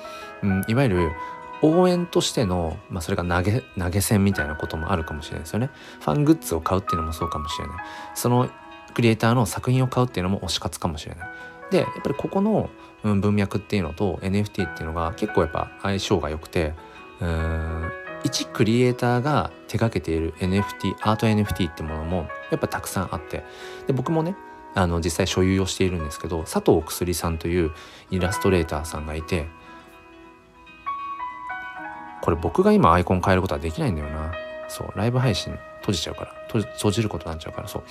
[0.42, 1.12] うん、いわゆる
[1.62, 5.70] 応援としての、まあ、それが投げ投げ銭みたいなこともあるかもしれないですよね。
[6.00, 7.76] ファングッズを買うっていうのもそうかもしれない。
[8.14, 8.48] その
[8.94, 11.28] クリエイターの作品を買うっていうのも推し活かもしれない。
[11.70, 12.68] でやっぱりここの、
[13.02, 16.74] 文脈っていうのと NFT っていうのが結構やっぱ相性が良くて
[17.20, 17.90] うん
[18.24, 23.44] 一クリエイターが手掛けている NFT アート NFT ってものもやっぱたくさんあって
[23.86, 24.36] で僕もね
[24.74, 27.72] あの実際所有をしているんですけど佐藤くすりさんという
[28.10, 29.48] イラストレーターさんがいて
[32.22, 34.32] これ僕が今アイコン変えることはできないんだよな。
[34.68, 36.34] そうライブ配信閉じちゃうから。
[36.50, 37.68] 閉じることになっちゃうから。
[37.68, 37.82] そう、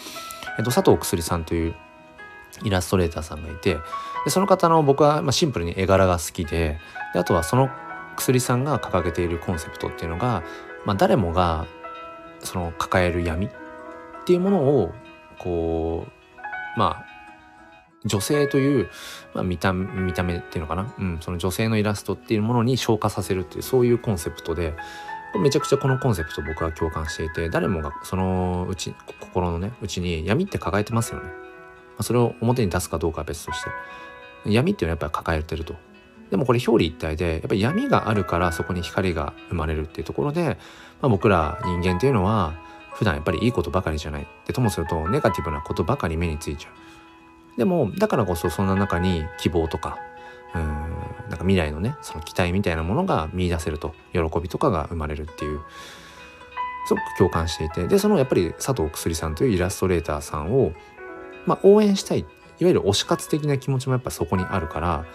[0.58, 1.76] えっと、佐藤くすりさんという
[2.64, 3.78] イラストレーターさんがいて
[4.26, 6.80] でその方の僕はまあシンプルに絵柄が好きで
[7.14, 7.70] であとはその
[8.18, 10.44] 薬さんが掲げているコンセプトっていうのが、
[10.86, 11.68] まあ、誰もが
[12.40, 13.50] その抱える闇っ
[14.26, 14.94] ていうものを
[15.38, 17.09] こうまあ
[18.06, 18.90] 女性という、
[19.34, 24.76] まあ、見た見た目っていうのかな、うん、その女性のイラストっていうものに昇華させるっていうそういうコンセプトで
[25.42, 31.34] めちゃくちゃこのコンセプト僕は共感していて誰もがそのうち心のねうちに闇って抱えてますよね、ま
[32.00, 33.70] あ、それを表に出すかどうかは別として。
[34.46, 35.76] 闇っていうのはやっぱり抱えてると。
[36.30, 40.60] でもこれ表裏一体でやっぱり闇があるからそこに光が生まれるっていうところで、
[41.02, 42.54] まあ、僕ら人間っていうのは
[42.94, 44.28] 普段やっぱりいいことばかりじゃない。
[44.46, 46.89] でともするとネガティブなことばかり目についちゃう。
[47.58, 49.98] でもだからこそそんな中に希望とか
[50.56, 55.62] うんなんか未来のねその期待みたいなものが見いだせると喜びとかが生まれるっていう
[56.88, 60.74] すごく共感していてでそのやっぱり佐藤薬さんというイラストレーターさんを、
[61.46, 62.30] まあ、応援したいいわ
[62.68, 65.06] ゆる推し活的な気持ちもやっぱそこにあるから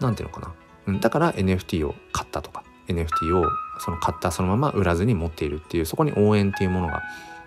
[0.00, 0.54] 何ていうのかな、
[0.86, 3.48] うん、だから NFT を買ったとか NFT を
[3.80, 7.02] その買ったそのまま売らずに持っているっていうそこに応援っていうものがやっ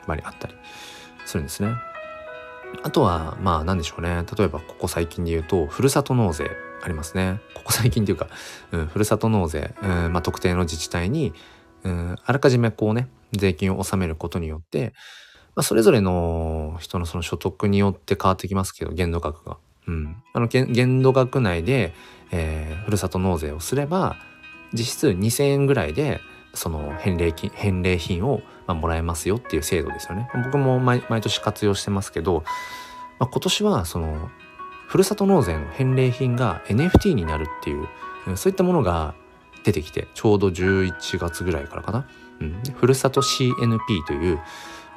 [0.06, 0.56] ぱりあったり
[1.26, 1.74] するんですね。
[2.84, 4.23] あとはまあ何でしょうね。
[4.38, 7.39] 例えばここ最近で言うとふるさと納税ありますね。
[7.53, 8.27] ここ最近っていうか、
[8.72, 11.34] うん、ふるさと納税、うんまあ、特定の自治体に、
[11.84, 14.94] うん、あらかじめこうね税金を納めることによって、
[15.56, 19.57] まあ、それぞれの人のその所得によって変わってきますけど限度額が。
[19.88, 21.94] うん、あの限度額内で、
[22.31, 24.18] えー、ふるさと納税をすれば
[24.73, 26.19] 実質2,000円ぐらいで
[26.53, 30.30] その返礼金返礼品をまあ、もらえますよっていう制度ですよね。
[30.45, 32.44] 僕も毎年活用してますけど、
[33.19, 34.30] まあ、今年はその
[34.88, 37.88] ふるさと納税の返礼品が NFT になるっていう
[38.38, 39.15] そういったものが
[39.64, 42.07] 出てきてちょうど11月ぐらいからかな。
[42.39, 44.35] うん、ふるさと CNP という、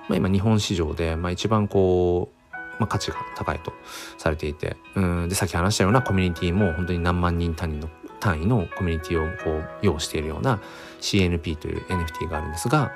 [0.08, 3.72] まあ、今日本市場で、まあ、一番こう、まあ、価値が高いと
[4.18, 7.88] されていてうんでさっき話したようなコミュニティも本当に何万人単位の
[8.20, 10.60] 単位のコミュニティをこう要しているような
[11.00, 12.92] CNP という NFT があるんですが、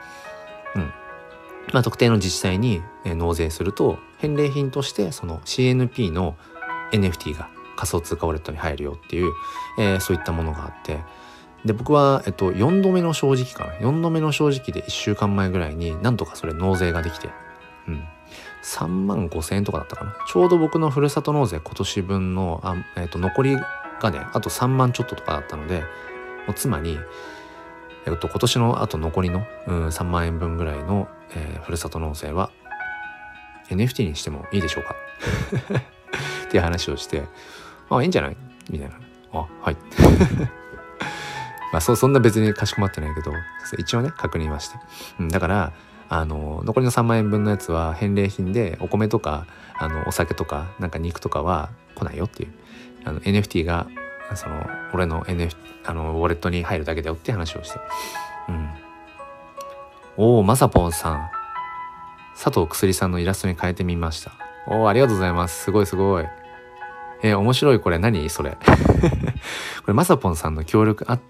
[0.76, 0.92] うん。
[1.72, 6.36] まあ、特定の自治体に納税すると返礼品としてその CNP の
[6.92, 9.32] NFT が仮想通貨ウォレットに入るよっていう、
[9.78, 11.00] えー、そういったものがあって。
[11.64, 13.72] で僕は、えっと、4度目の正直かな。
[13.78, 17.30] 4度目の正直で1週間前ぐらいになんとかそれ納税ができて、
[17.88, 18.04] うん、
[18.62, 20.14] 3万5千円とかだったかな。
[20.30, 23.56] ちょうど僕のふるさと納税今年分のあ、えっと、残り
[24.00, 25.80] がねあと3万ちょっととかだったので
[26.46, 26.98] もう妻に、
[28.06, 32.50] えっと、今年のあと残りの、うん、3万円分ぐらいの、えー、ふるさと納税は
[33.70, 34.94] NFT にしてもいいでしょうか？
[36.46, 37.22] っていう話をして
[37.90, 38.36] あいいんじゃない？
[38.70, 38.94] みたいな。
[39.32, 39.76] あはい。
[41.72, 43.32] まあそそんな別にかしこまってないけど
[43.78, 44.76] 一応ね確認はして、
[45.18, 45.72] うん、だから
[46.08, 52.52] あの残りの3万円分のやつは返礼品でお米とかあのお酒とかなんか肉とかは来ないよっていう。
[53.06, 53.86] あの NFT が
[54.34, 57.78] その俺の NF あのウォレットに入るだけだよって話をして。
[58.48, 58.70] うん。
[60.16, 61.30] おおまさぽんさん。
[62.34, 64.32] 佐藤くすりさんのイラストに変えてみました。
[64.66, 65.64] おおありがとうございます。
[65.64, 66.26] すごいすごい。
[67.22, 67.98] えー、面白いこれ。
[67.98, 68.28] 何？
[68.28, 68.56] それ。
[68.60, 71.20] これまさぽんさんの協力あっ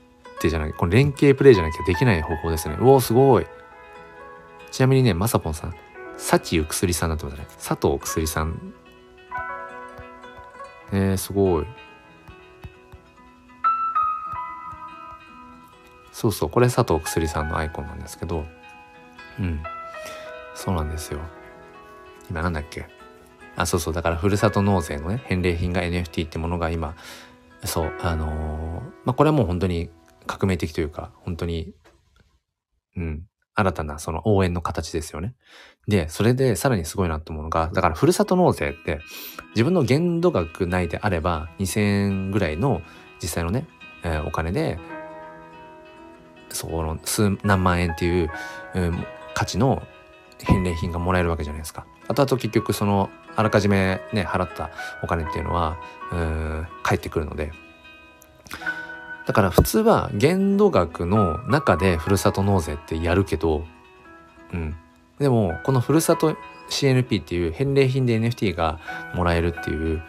[0.40, 2.76] てじゃないこの連携プレイじゃなきゃできない方法ですね。
[2.80, 3.46] うおすごい。
[4.70, 5.74] ちなみにねまさぽんさん
[6.16, 7.46] 幸ゆくすりさんだってますね。
[7.58, 8.74] 佐藤くすりさん。
[10.92, 11.66] えー、すごい。
[16.14, 18.46] そうそうこれ佐藤くすりさんのアイコンなんですけど。
[19.40, 19.62] うん。
[20.54, 21.18] そうなんですよ。
[22.30, 22.86] 今なんだっけ？
[23.56, 26.94] あそうそうだからふるさと納税のね返礼品が NFT ってものが今
[27.64, 28.30] そうあのー、
[29.04, 29.90] まあこれはもう本当に
[30.26, 31.74] 革命的というか本当に
[32.96, 33.22] うん
[33.56, 35.34] 新たなその応援の形ですよね。
[35.86, 39.00] で、それでさらにすごいなと思うのが、だからふるさと納税って
[39.50, 42.82] 自分の限度額内であれば2000円ぐらいの
[43.22, 43.68] 実際のね、
[44.02, 44.78] えー、お金で、
[46.54, 48.30] そこの数何万円っていう、
[48.74, 49.82] うん、価値の
[50.38, 51.86] 返礼品がもらえるわけじゃないですか。
[52.08, 54.70] あとあと結局そのあらかじめね払った
[55.02, 55.76] お金っていうのは
[56.12, 57.52] うん返ってくるので
[59.26, 63.64] だから普通は限度額の中でふるさと納税ってやるけど
[64.52, 64.76] うん
[65.18, 66.36] でもこのふるさと
[66.70, 68.80] CNP っていう返礼品で NFT が
[69.14, 70.02] もらえるっていう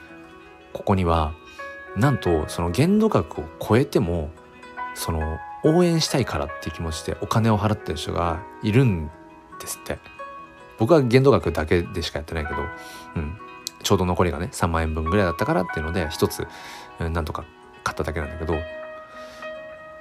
[0.73, 1.33] ここには
[1.95, 4.29] なんとその限度額を超えても
[4.95, 9.09] その応援したいからっていう気持ちでお金を払ってる人がいるん
[9.59, 9.99] ですって。
[10.77, 12.57] 僕は限度額だけでしかやってないけど、
[13.15, 13.37] うん、
[13.81, 16.45] ちょうど残りがね3万円分ぐらいだったからっていうので一つ、
[16.99, 17.45] うん、なんとか
[17.83, 18.55] 買っただけなんだけど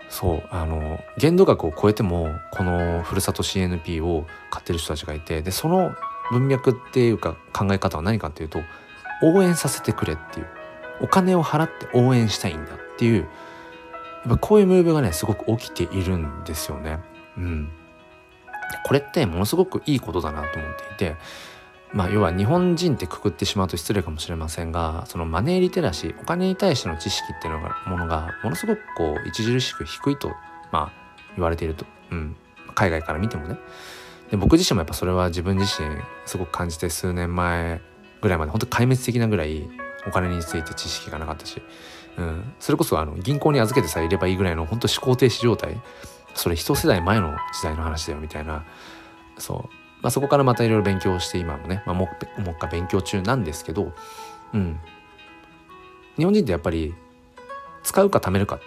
[0.09, 5.95] そうあの限度額を超えてもこのふるさと CNP を買ってる人たちがいてでその
[6.31, 8.61] 文脈っていうか考え方は何かっていうと
[9.23, 10.47] 応援させてくれっていう。
[11.01, 13.27] お金を払って応援したいんだっていう
[14.25, 17.01] やっぱこういうムーブがねすごく起きているんですよね。
[17.37, 17.69] うん、
[18.85, 21.17] これってものすごくいいことだなと思っていて
[21.93, 30.33] まあ要は日本人ってくくってしまうと失礼かもしれませんがそのマネーリテラシーお金に対しての知識っていうのがものがものすごくこう著しく低いと
[30.73, 30.93] まあ
[31.37, 32.37] 言われていると、うん、
[32.75, 33.59] 海外から見てもね。
[34.31, 35.89] で僕自身もやっぱそれは自分自身
[36.25, 37.81] すごく感じて数年前
[38.23, 39.69] ぐらいまで本当壊滅的なぐらい
[40.07, 41.63] お金について知識がなかったし、
[42.17, 45.81] うん、それこそあの銀行に預けてさえいればいいぐらいの本当思考停止状態。
[46.35, 48.65] それ一世代前の時代の話だよみたいな。
[49.39, 52.09] そう、まあ、そこからまたいろいろ勉強して今もね、まあ、も
[52.39, 53.93] うもう一回勉強中なんですけど。
[54.53, 54.81] うん。
[56.17, 56.95] 日本人ってやっぱり
[57.83, 58.61] 使うか貯めるか。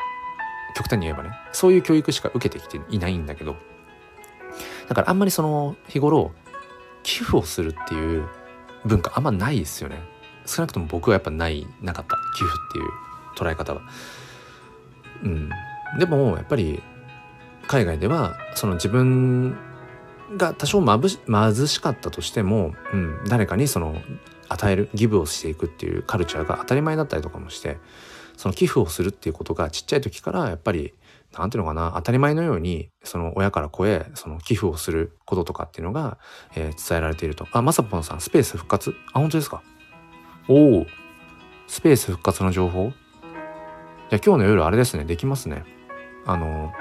[0.76, 1.32] 極端に言えばね。
[1.54, 3.56] そういう教育しか受けてきていないんだけど。
[4.88, 6.32] だからあんまりその日頃
[7.04, 8.28] 寄付をするっていう
[8.86, 10.02] 文化あんまないですよね。
[10.46, 12.16] 少なくとも僕はやっぱないなかった。
[12.38, 13.07] 寄付っていう。
[13.38, 13.82] 捉え方は。
[15.24, 15.50] うん。
[16.00, 16.82] でもやっぱり
[17.68, 19.56] 海外ではその自分
[20.36, 23.96] が多少まぶし貧しかったとしても、うん、誰かにその
[24.50, 27.78] 与えるギブをしていくっていうカルチャーが当たり前だったりとかもして
[28.36, 30.94] その寄付をするっていうことがちっちゃい時からやっぱり
[31.38, 36.18] 何ていうのかな当たり前のようにその親から子へその寄付をすることとかっていうのが、
[36.56, 37.48] えー、伝えられていると。
[37.52, 38.94] あまさぽんさんスペース復活？
[39.14, 39.62] あ本当ですか？
[40.48, 40.86] おお
[41.68, 42.94] スペース復活の情報？
[44.10, 45.64] じゃあ今日の夜あれですねできますね。
[46.26, 46.72] あの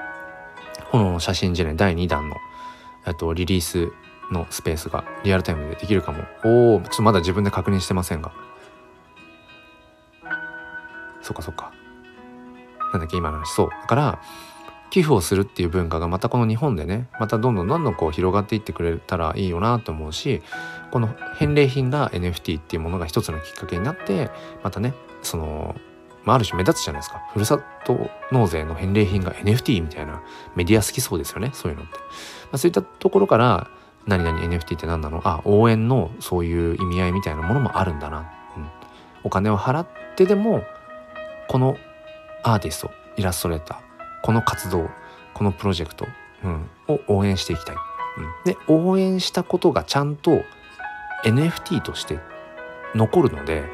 [0.90, 2.36] 炎の写真じゃない第2弾の
[3.14, 3.92] とリリース
[4.32, 6.24] のスペースがリアルタイムでできるかも。
[6.44, 8.32] おおちょっとまだ自分で確認してませんが。
[11.22, 11.72] そっかそっか。
[12.92, 13.46] なんだっけ今の話。
[13.46, 13.68] そう。
[13.70, 14.22] だから
[14.90, 20.42] 寄付をするっていう文化がまたこの日本でねまたどんどんどんどんこう広がっていってくれたらいいよなと思うし
[20.90, 21.08] この
[21.38, 24.30] 返礼品が NFT っていうものが一つのきっかけになって
[24.62, 25.74] またねその、
[26.26, 27.22] まあ、ある種目立つじゃないですか。
[27.32, 30.22] ふるさと納税の返礼品が NFT みたいな
[30.54, 32.02] メディア好きそうですよねそういうのって、ま
[32.52, 33.70] あ、そういったところから
[34.06, 35.20] 何々 NFT って何なの？
[35.24, 38.68] あ応援のそういう意味合いみたいなものもあるんだな、うん、
[39.24, 39.86] お金を払っ
[40.16, 40.62] てでも
[41.48, 41.76] この
[42.42, 43.78] アーティストイラストレーター
[44.22, 44.88] この活動
[45.32, 46.06] このプロジェクト、
[46.44, 50.42] うん、を応援していきたい、うん、で応援したことがちゃんと
[51.24, 52.18] NFT として
[52.94, 53.64] 残るので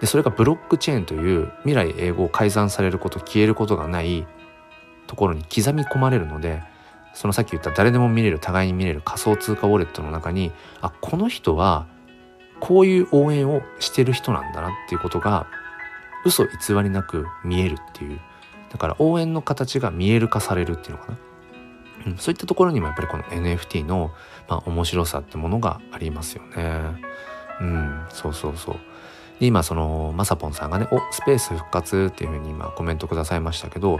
[0.00, 4.26] でそれがブロックチェーンという未来永劫改ざんされること消えることがない
[5.06, 6.62] ところに刻み込まれるので
[7.14, 10.52] そのさっき言った誰でも見れる互いに見れる仮想通貨ウォレットの中に
[10.82, 11.86] あこの人は
[12.60, 15.46] こういう応援をしてる人なんだなっていうことが
[16.24, 16.50] 嘘偽
[16.82, 18.20] りなく見えるっていう。
[18.70, 21.18] だから応援の形が見える化されるっていうのかな、
[22.08, 24.12] うん、そういったところにもやっぱりこの NFT の、
[24.48, 26.80] まあ、面白さってものがありますよね。
[27.60, 28.76] うんそうそうそう。
[29.40, 33.98] で今そのまさぽんさんがね「おスペース復活」っていうふうに今コメントくださいましたけど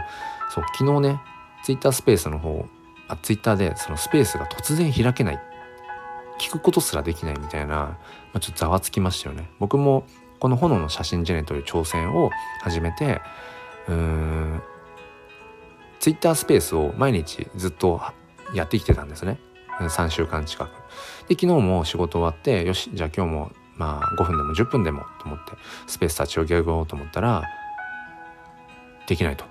[0.53, 1.21] そう昨日ね
[1.63, 2.65] ツイッタースペースの方
[3.07, 5.39] あツイッターでそのスペースが突然開けない。
[6.39, 7.97] 聞くことすらできないみたいな、ま
[8.35, 9.49] あ、ちょっとざわつきましたよね。
[9.59, 10.05] 僕も
[10.39, 12.29] この炎の写真ジェネという挑戦を
[12.61, 13.21] 始めて
[13.87, 14.61] うーん
[15.99, 18.01] ツイッタースペースを毎日ずっと
[18.53, 19.39] やってきてたんですね。
[19.79, 20.69] 3週間近く。
[21.27, 25.53] で昨日も仕事終わってよしじゃあ今日もまあ5分でも10分でもと思って
[25.87, 27.43] スペース立ち上げようと思ったら
[29.07, 29.45] できないと。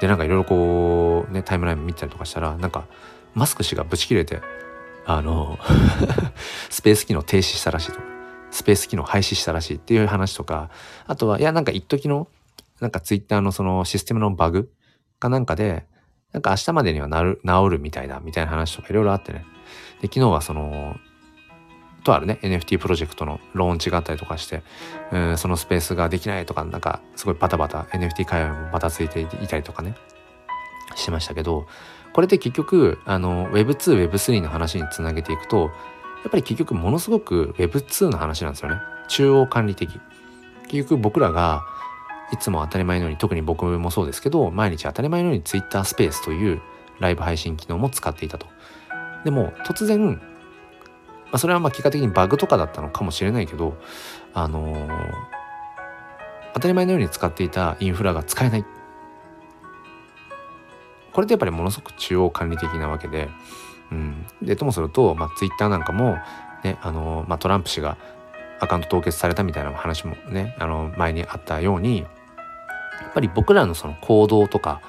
[0.00, 2.86] でなんかいろいろこうねタイムライン見たりとかしたらなんか
[3.34, 4.40] マスク氏がブチ切れて
[5.06, 5.58] あの
[6.70, 7.98] スペース機能停止したらしいと。
[7.98, 8.12] か
[8.50, 10.70] スペース機能廃止したらしいっていう話とか
[11.06, 12.28] あとはいやなんか一時の
[12.80, 14.70] なんかツイッターのそのシステムのバグ
[15.18, 15.86] かなんかで
[16.32, 19.44] なんか明日までにはなる治るみたいだみたいな話とかいろいろあってね。
[20.00, 20.96] で昨日はその
[22.02, 24.62] とあるね NFT プロジェクトのローンチがあったりとかして、
[25.12, 29.94] うん、そのスペースができないとかなんかすごいバタバタ NFT 界隈もバタついていたりとかね
[30.94, 31.66] してましたけど
[32.12, 35.70] これで結局あの Web2Web3 の話につなげていくと
[36.22, 38.76] やっぱり結局ものすごく Web2 の話なんですよね。
[39.08, 40.00] 中央管理的。
[40.68, 41.64] 結局僕らが
[42.32, 46.62] いつも当たり前のように特に僕もそうですけど毎日当たり前のように Twitter スペースという
[47.00, 48.46] ライブ配信機能も使っていたと。
[49.24, 50.20] でも突然
[51.32, 53.76] あ、それはまあ結果的にバグとかだったのかもしれないけど、
[54.34, 55.14] あのー、
[56.54, 58.64] 当たり前のように使っていたインフラが使えない。
[61.12, 63.28] これってやっぱりものすごく中央管理的なわけで、
[63.90, 66.16] うん、でともすると、まあ、ツイッターなんかも、
[66.64, 67.98] ねあのー、まあ、トランプ氏が
[68.60, 72.04] アカウント凍結されたみたいな話もね、あの前にあったようにや
[73.10, 74.80] っぱり僕らのその行動とか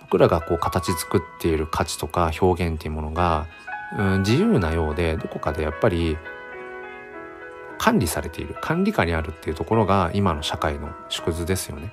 [0.00, 3.46] 僕らがこう形作っている価値とか表現っていうものが
[3.98, 6.16] うん、自由なようでどこかでやっぱり
[7.78, 11.92] 管理されている管理下にあるっていうところが今の社会の縮図ですよね。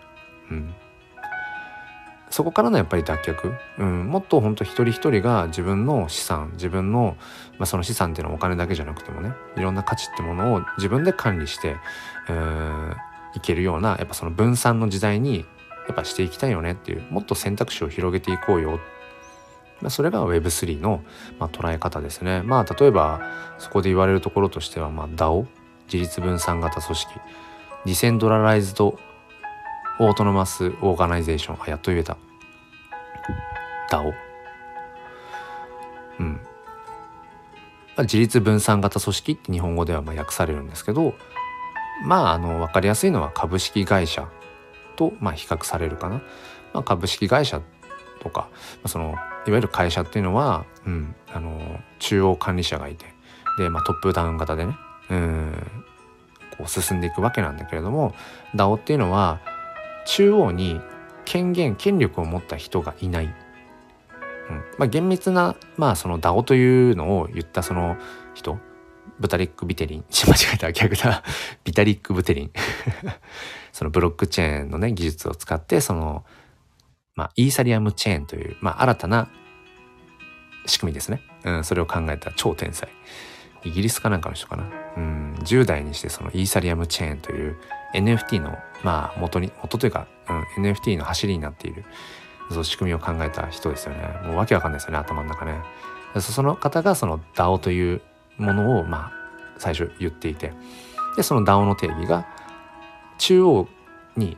[0.52, 0.74] うん、
[2.30, 7.18] そこからのやっぱり脱却、うん、もっと本当一人一人が自分の資産自分の、
[7.58, 11.78] まあ、その資産っていうのはお金だけじゃなくてもねいろんな価値ってものを自分で管理して
[12.30, 12.96] うん
[13.36, 15.46] いけるようなやっぱその分散の時代に
[15.88, 18.80] やっぱしていきたいよねっていうもっと選択肢を広げていこうよ
[19.81, 21.01] まあ、それが Web3 の、
[21.39, 22.41] まあ、捉え方ですね。
[22.43, 23.22] まあ例えば
[23.57, 25.45] そこで言われるところとしては、まあ、DAO
[25.85, 27.14] 自立分散型組織
[27.86, 28.99] decentralized
[29.99, 32.18] autonomous organization あやっと言えた。
[33.89, 34.14] DAO
[36.19, 36.39] うん。
[37.99, 41.15] 自立分散型組織って日本語ではまあ訳されるんですけど
[42.06, 44.30] まああの分かりやすいのは株式会社
[44.95, 46.22] とまあ比較されるかな、
[46.73, 47.61] まあ、株式会社
[48.22, 48.49] とか
[48.85, 49.15] その
[49.50, 53.06] いわゆる会社っていうのは、うん、あの中央管理者がいて
[53.58, 54.76] で、まあ、トップダウン型でね
[55.10, 55.54] うん
[56.58, 58.14] こう進んでいくわけなんだけれども
[58.56, 59.42] DAO っていうのは
[60.06, 60.80] 中央に
[61.26, 63.32] 権限権力を持った人がいない、うん
[64.78, 67.98] まあ、厳密な、まあ、その DAO というのを言ったその
[68.36, 68.60] 人
[69.20, 70.06] ブタリック・ビテリン。
[70.26, 71.24] 間違えた逆だ。
[71.66, 72.52] ビタリック・ブテリン。
[73.74, 76.24] そのブロックチェーンのね技術を使ってその
[77.20, 79.30] まあ、イーサリアムチェーンという、まあ、新たな
[80.70, 81.22] 仕組みですね。
[81.44, 82.90] うん、それを考えた超天才。
[83.64, 84.64] イギリスかなんかの人かな。
[84.98, 87.58] うん、10代にしてそのイーサリアムチェーンという
[87.94, 90.08] NFT の、まあ、元に、元というか、
[90.58, 91.84] うん、NFT の走りになっている、
[92.50, 94.00] その仕組みを考えた人ですよね。
[94.26, 95.62] もうわけわかんないですよね、頭の中ね。
[96.20, 98.02] その方がその DAO という
[98.38, 99.12] ものを、まあ、
[99.58, 100.54] 最初言っていて、
[101.16, 102.26] で、その DAO の定義が、
[103.20, 103.68] 中央
[104.16, 104.38] に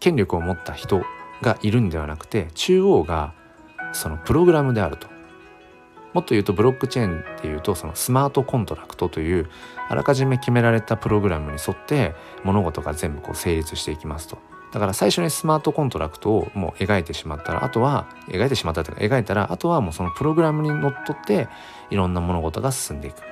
[0.00, 1.02] 権力を持った人
[1.42, 3.32] がいるんではなくて中央が
[3.92, 5.08] そのプログラムであると
[6.18, 9.48] もっと言うとブロックチェーンっていうとそのスマートコントラクトという
[9.88, 14.36] あらかじめ決められたプログラムに沿って物事が全部こう成立していきますと。
[14.72, 21.46] だから最初にスマートコントラクトをもう描いてしまったらあとは描いてしまったというか描いたらあとはもうそのプログラムにのっとって
[21.88, 23.22] いろんな物事が進んでいく。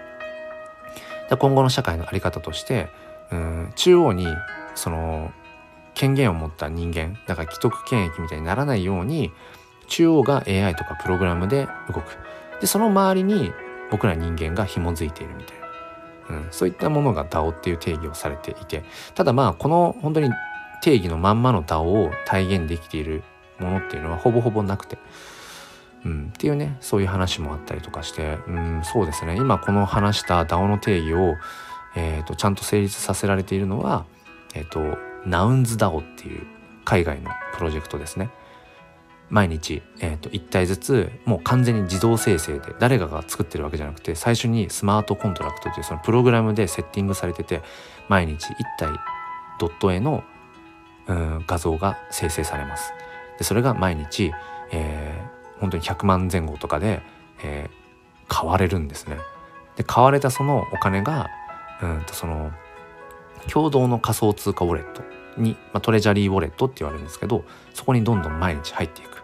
[1.36, 2.88] 今後の社会の在り方として
[3.32, 4.28] うん中央に
[4.76, 5.32] その
[5.94, 9.32] 権限を持った人間だから既得権益みたいにならないように
[9.88, 12.02] 中央が AI とかプログラムで動く
[12.60, 13.52] でその周りに
[13.90, 15.56] 僕ら人間が紐づいているみたい
[16.30, 18.84] な、うん、そういったものが DAO っていう定義をされていて。
[19.14, 20.30] ただまあこの本当に
[20.82, 23.22] 定義のまんまの DAO を体現できている
[23.58, 24.98] ものっていうのはほぼほぼなくて、
[26.04, 29.36] うん、っていうねそういう話もあったりとかして、うん、そうですね。
[29.36, 31.34] 今この話した DAO の定義を、
[31.96, 34.04] えーと、ちゃんと成立させられているのは、
[34.54, 36.46] えーと、ナウンズ DAO っていう
[36.84, 38.30] 海外のプロジェクトですね。
[39.28, 47.62] 毎日、えーと、1体ずつもう完全に自動生成で誰かが作ってるわけじゃなくて最初にスマートコントラクトというそのプログラムでセッティングされてて
[48.08, 49.00] 毎日1体
[49.58, 50.22] ドット絵の、
[51.08, 52.92] うん、画像が生成されます。
[53.38, 54.32] でそれが毎日、
[54.72, 57.02] えー、本当に100万前後とかで、
[57.42, 59.18] えー、買われるんですね。
[59.76, 61.28] で買われたそのお金が
[61.82, 62.52] うんとその
[63.50, 65.02] 共同の仮想通貨ウォレット
[65.36, 67.44] に、まあ、トレジャリーウォレットって言われるんですけど
[67.74, 69.15] そこにどんどん毎日入っていく。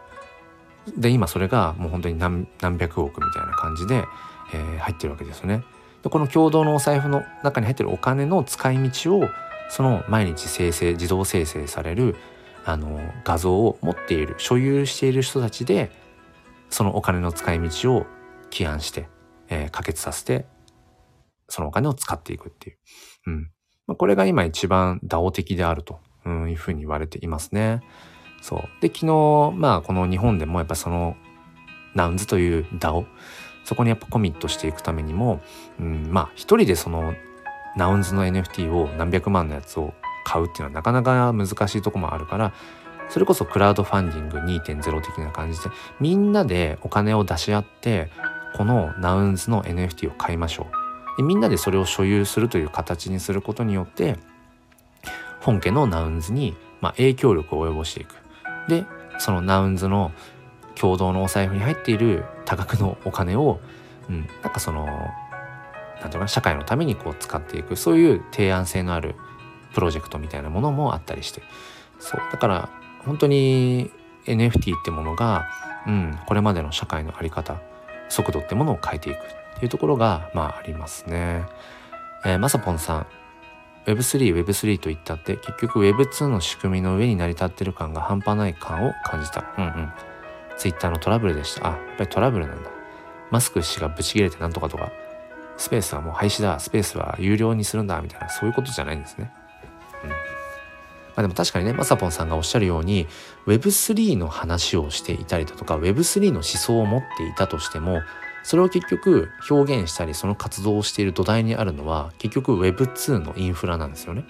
[0.96, 2.48] で今それがもう本当に何
[2.78, 4.04] 百億みたいな感じで、
[4.52, 5.64] えー、入ってるわけですよね。
[6.02, 9.28] でこの共同のお財布の中に入ってるお金の使い道を
[9.70, 12.16] その毎日生成自動生成される
[12.64, 15.90] あの画像を持っている所有している人たちで
[16.70, 18.06] そのお金の使い道を
[18.50, 19.08] 起案して、
[19.48, 20.46] えー、可決させて
[21.48, 22.78] そのお金を使っていくっていう。
[23.26, 23.50] うん
[23.86, 27.80] まあ、これが今一番 DAO 的であるというふうに言われていますね。
[28.42, 28.82] そう。
[28.82, 31.16] で、昨日、まあこの日本でもやっぱその
[31.94, 33.06] ナウンズという DAO、
[33.64, 35.40] そこにやっぱコミットしていくためにも、
[35.80, 37.14] うん、まあ一人でその
[37.76, 39.94] ナウンズの NFT を何百万のやつを
[40.24, 42.52] 買うっていうのはなかなか難しいとこもあるから
[43.08, 45.70] それこそクラウドファンディング2.0的な感じで
[46.00, 48.10] みんなでお金を出し合って
[48.56, 50.66] このナウンズの NFT を買いましょ
[51.14, 54.16] うでみんなでそれを所有するという形にすることによって
[55.40, 58.14] 本家のナウンズに、まあ、影響力を及ぼしていく
[58.68, 58.86] で
[59.18, 60.12] そのナウンズの
[60.74, 63.60] 共同のお財布に入っている多額のお金を、
[64.08, 69.14] うん、なんかそのなんていうかな社会のためにこう使っていくそういう提案性のある
[69.74, 71.42] プロジェクトみたいなものもあったりして
[71.98, 72.68] そうだから
[73.04, 73.90] 本当に
[74.26, 75.48] NFT ってものが、
[75.86, 77.60] うん、これまでの社会の在り方
[78.08, 79.20] 速度ってものを変えていくっ
[79.58, 81.44] ていうところがまあありますね。
[82.24, 83.06] えー、まさぽんさん
[83.86, 89.44] Web3、Web3 といったって結局 Web2 の仕組みの上に成り立ってる感が半端ない感を感じた。
[89.58, 89.92] うんうん。
[90.56, 91.66] Twitter のトラブルでした。
[91.66, 92.70] あ、やっぱりトラブルなんだ。
[93.30, 94.92] マスク氏がブチ切れてなんとかとか、
[95.56, 99.32] スペースはもう廃止だ、スペースは有料にするんだ、みたいな、そういうことじゃないんですね。
[100.04, 100.10] うん。
[100.10, 100.16] ま
[101.16, 103.06] あでも確かにね、まさぽんさんがおっしゃるように
[103.46, 108.00] Web3 の話をしていたりだとか Web3 の思想を持っていたとしても
[108.42, 114.24] それを結局表現したりその活動をしている土台にあるのは結局 Web2 のインフラなんですよね。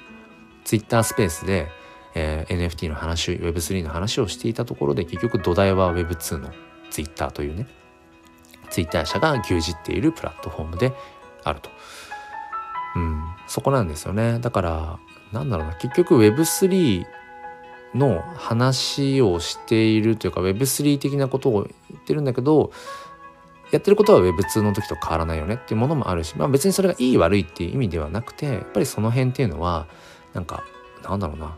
[0.65, 1.69] Twitter スペースで、
[2.15, 6.51] えー、NFT の話 Web3 の話をしていたところで結局土台は Web2 の
[6.91, 7.67] Twitter というね
[8.71, 10.93] Twitter 社が牛耳っているプラットフォームで
[11.45, 11.71] あると。
[12.95, 14.39] うん、そこなんですよね。
[14.39, 14.99] だから
[15.33, 17.05] なんだろうな結局 Web3
[17.95, 22.73] の話をしているというか Web3 的なことを言ってるんだけど
[23.73, 29.87] やってることは Web2 の時と変わらないよねっていうものもあるし、まあ、別にそれがいい悪いっていう意味ではなくてやっぱりその辺っていうのは
[30.35, 30.63] なんか
[31.03, 31.57] なんだろうな。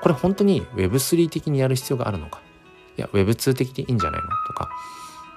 [0.00, 2.40] これ本当に Web3 的にやる必要があるのか。
[2.96, 4.70] いや Web2 的でいいんじゃないのとか、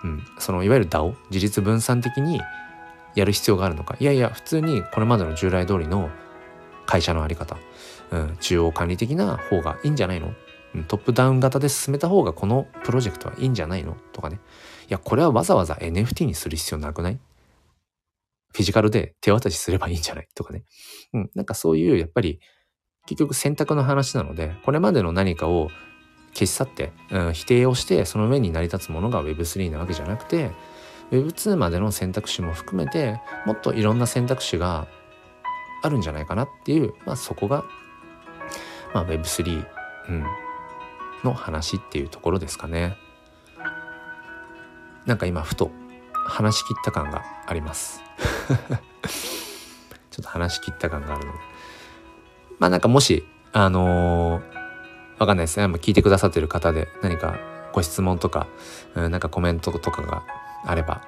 [0.04, 2.40] うん、そのいわゆる DAO 自立分散的に
[3.16, 3.98] やる必要があるのか。
[4.00, 6.12] いやいや普通にこれまでの従来通りの
[6.86, 7.58] 会社の在り方、
[8.12, 10.34] うん、中央管理的な方がいいんじゃないの。
[10.88, 14.40] トップダウン型で進めた方がこのプロジェクトはいいんじゃないのとかね。
[14.92, 17.20] や、これはわざわざ NFT にする必要なくない？
[18.54, 20.28] フィジカルで手渡しすればいいんじゃない？
[20.36, 20.64] とかね。
[21.14, 21.32] うん。
[21.36, 22.40] なんかそういう、やっぱり、
[23.08, 25.70] 結局選択の話なので、これまでの何かを
[26.34, 30.52] 消し去って、うん、否定をして、その上に成り立つものが Web3 なわけじゃなくて、
[31.12, 34.88] Web2 までの選択肢も含めて、もっといろんな選択肢が
[35.84, 37.64] あるんじゃないかなっていう、まあそこが、
[38.94, 39.66] まあ Web3、
[40.10, 40.26] うん、
[41.24, 42.98] の話っていうところですかね。
[45.06, 45.72] なんか今ふと
[46.14, 48.02] 話し切った感があります。
[50.12, 51.40] ちょっと話し切った感があるので。
[52.60, 55.66] まあなんかもしあのー、わかんないですね。
[55.76, 57.40] 聞いてくださってる方で何か
[57.74, 58.48] ご質問とか、
[58.96, 60.24] うん、なんかコメントとかが
[60.66, 61.02] あれば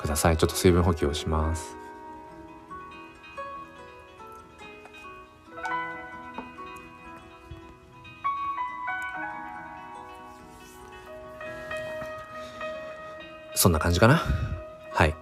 [0.00, 0.36] ください。
[0.36, 1.81] ちょっと水分補給をします。
[13.62, 14.22] そんな感じかな？
[14.92, 15.14] はい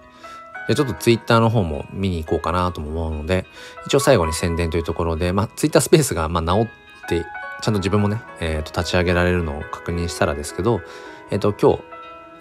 [0.67, 3.45] でちょっとツイッターの方も見に行こうかなとも思うので
[3.85, 6.67] 一応最後に宣伝というところで、まあ、ツイッタースペースがまあ治
[7.05, 7.25] って
[7.61, 10.81] ちゃんと自分もね、えー、と立ち上げられるのを確認したらですけど、
[11.29, 11.79] えっ、ー、と今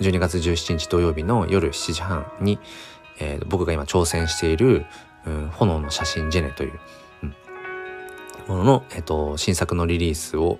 [0.00, 2.58] 日12月17日土曜日の夜7時半に、
[3.18, 4.86] えー、僕が今挑戦している、
[5.26, 6.80] うん、炎の写真ジェネという、
[7.22, 7.34] うん、
[8.48, 10.58] ものの、えっ、ー、と新作のリリースを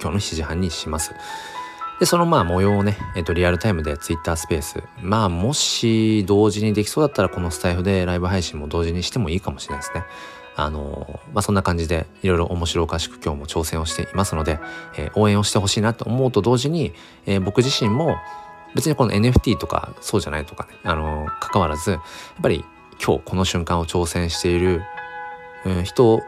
[0.00, 1.12] 今日の7時半にします。
[2.00, 4.82] で、そのまあ模様をね、えっ、と、リアルタイムで Twitter スペース。
[5.00, 10.04] まあ、もし同時にできそうだったら、このスタイフでライブ配信も同時にしてもいいかもしれないですね。
[10.56, 14.60] あのまあ、そんな感じでいろいろ面白おかしく今日も挑戦をしていますので、
[14.96, 16.92] えー、応援をしてほしいなと思うと同時に、
[17.26, 18.16] えー、僕自身も
[18.74, 22.00] 別にこの NFT とかそうじゃないとかね、あの関わらずやっ
[22.40, 22.64] ぱり
[23.04, 24.82] 今日この瞬間を挑戦している、
[25.64, 26.22] うん、人を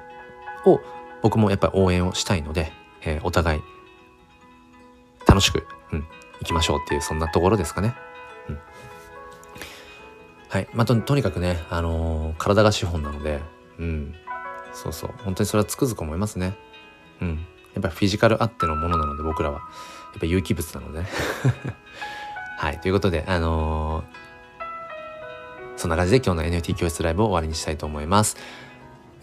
[1.22, 2.72] 僕もやっぱり応援をしたいので、
[3.02, 3.62] えー、お互い
[5.36, 6.06] 楽しく、うん、
[6.40, 7.94] 行きましょうっていうそんなところですかね。
[8.48, 8.58] うん、
[10.48, 10.68] はい。
[10.72, 13.40] まあ、ととにかくね、あのー、体が資本なので、
[13.78, 14.14] うん。
[14.72, 15.10] そうそう。
[15.24, 16.56] 本当にそれはつくづく思いますね。
[17.20, 17.46] うん。
[17.74, 19.58] やっぱフィジカルあってのものなので僕らは。
[19.58, 19.64] や
[20.16, 21.06] っぱ有機物なのでね。
[22.56, 22.80] はい。
[22.80, 24.04] ということで、あのー、
[25.76, 28.38] そんな感じで今日の NFT 教室ライブを終わりにしたいと思います。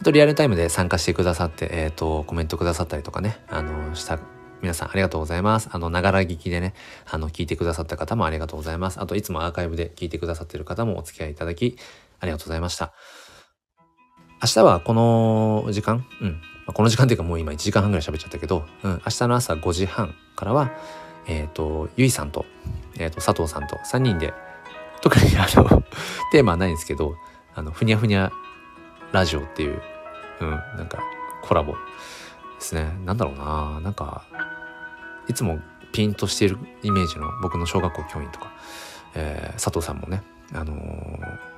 [0.04, 4.20] とリアルタイムで参加してくださって、えっ、ー、と、コメントくださったりとかね、あのー、した
[4.64, 5.68] 皆さんありがとうございます。
[5.74, 6.74] あの、ながら聞きでね、
[7.06, 9.02] あの、聞いてくださった方もありがとうございます。
[9.02, 11.78] あと、いつもアーカイブで聞いてくださってる方もお付き合いいただき、
[12.22, 12.94] ありがとうございました。
[14.42, 16.42] 明日はこの時間、うん。
[16.74, 20.72] この時間っていうかもう今1時間半ぐらい喋っちゃったけど、うん、明日の朝5時半からは、
[21.28, 22.46] えっ、ー、と、ゆいさんと、
[22.98, 24.34] えっ、ー、と、佐藤さんと3人で、
[25.02, 25.84] 特にあの
[26.32, 27.16] テーマはないんですけど、
[27.54, 28.32] あの、ふにゃふにゃ
[29.12, 29.82] ラジオっていう、
[30.40, 31.04] うん、なんか
[31.44, 31.78] コラボで
[32.62, 32.98] すね。
[33.06, 34.26] なんだろうななんか、
[35.28, 35.60] いつも
[35.92, 38.52] ピンとしているイメージの僕の小学校教員とか、
[39.16, 40.24] えー、佐藤さんもね、
[40.54, 41.54] あのー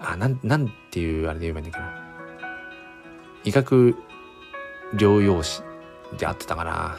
[0.00, 1.90] あなんなんていうあれで言えばいいんだけど
[3.44, 3.96] 医学
[4.94, 5.62] 療養士
[6.18, 6.98] であってたかな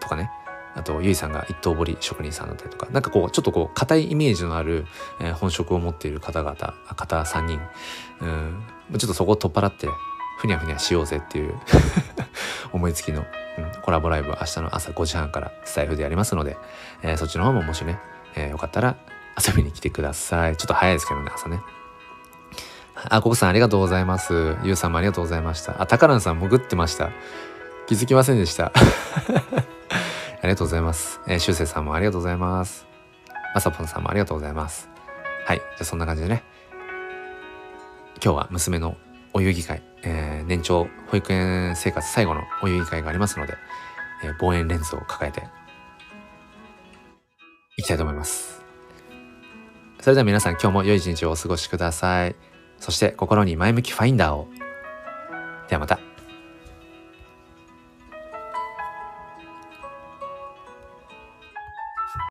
[0.00, 0.30] とかね。
[0.74, 2.88] あとゆいさんが一刀彫り職人さんだったりとか。
[2.90, 4.86] なんかこうちょっとこう硬いイメージのある、
[5.20, 7.60] えー、本職を持っている方々方3人。
[8.20, 8.62] うん。
[8.98, 9.86] ちょっとそこを取っ払って
[10.38, 11.54] ふにゃふにゃしようぜっていう
[12.72, 13.24] 思いつきの、
[13.58, 16.56] うん、コラボライブ明日の朝5時半からスタイフでやりますので、
[17.02, 17.98] えー、そっちの方ももしね、
[18.36, 18.96] えー、よかったら
[19.36, 21.60] 遊びに来てくださいちょっと早いですけどね朝ね
[23.08, 24.56] あ、ココさんありがとうございます。
[24.62, 25.80] ゆうさんもありがとうございました。
[25.80, 27.10] あ、タカランさん潜ってました。
[27.86, 28.66] 気づきませんでした。
[28.70, 28.72] あ
[30.44, 31.20] りがとうございます。
[31.26, 32.86] えー、しゅうせいさんもありがとうございます。
[33.54, 34.88] まさぽんさんもありがとうございます。
[35.46, 35.58] はい。
[35.58, 36.44] じゃあそんな感じでね。
[38.22, 38.96] 今日は娘の
[39.32, 43.56] お遊戯会、えー、年長保育園生活最後のお遊戯会がありますので、
[44.22, 45.42] え、望遠レンズを抱えて
[47.76, 48.62] いきたいと思います。
[50.00, 52.36] それでは皆さん今日も良い一日をお過ごしください。
[52.78, 54.48] そして心に前向きファインダーを。
[55.68, 56.11] ではまた。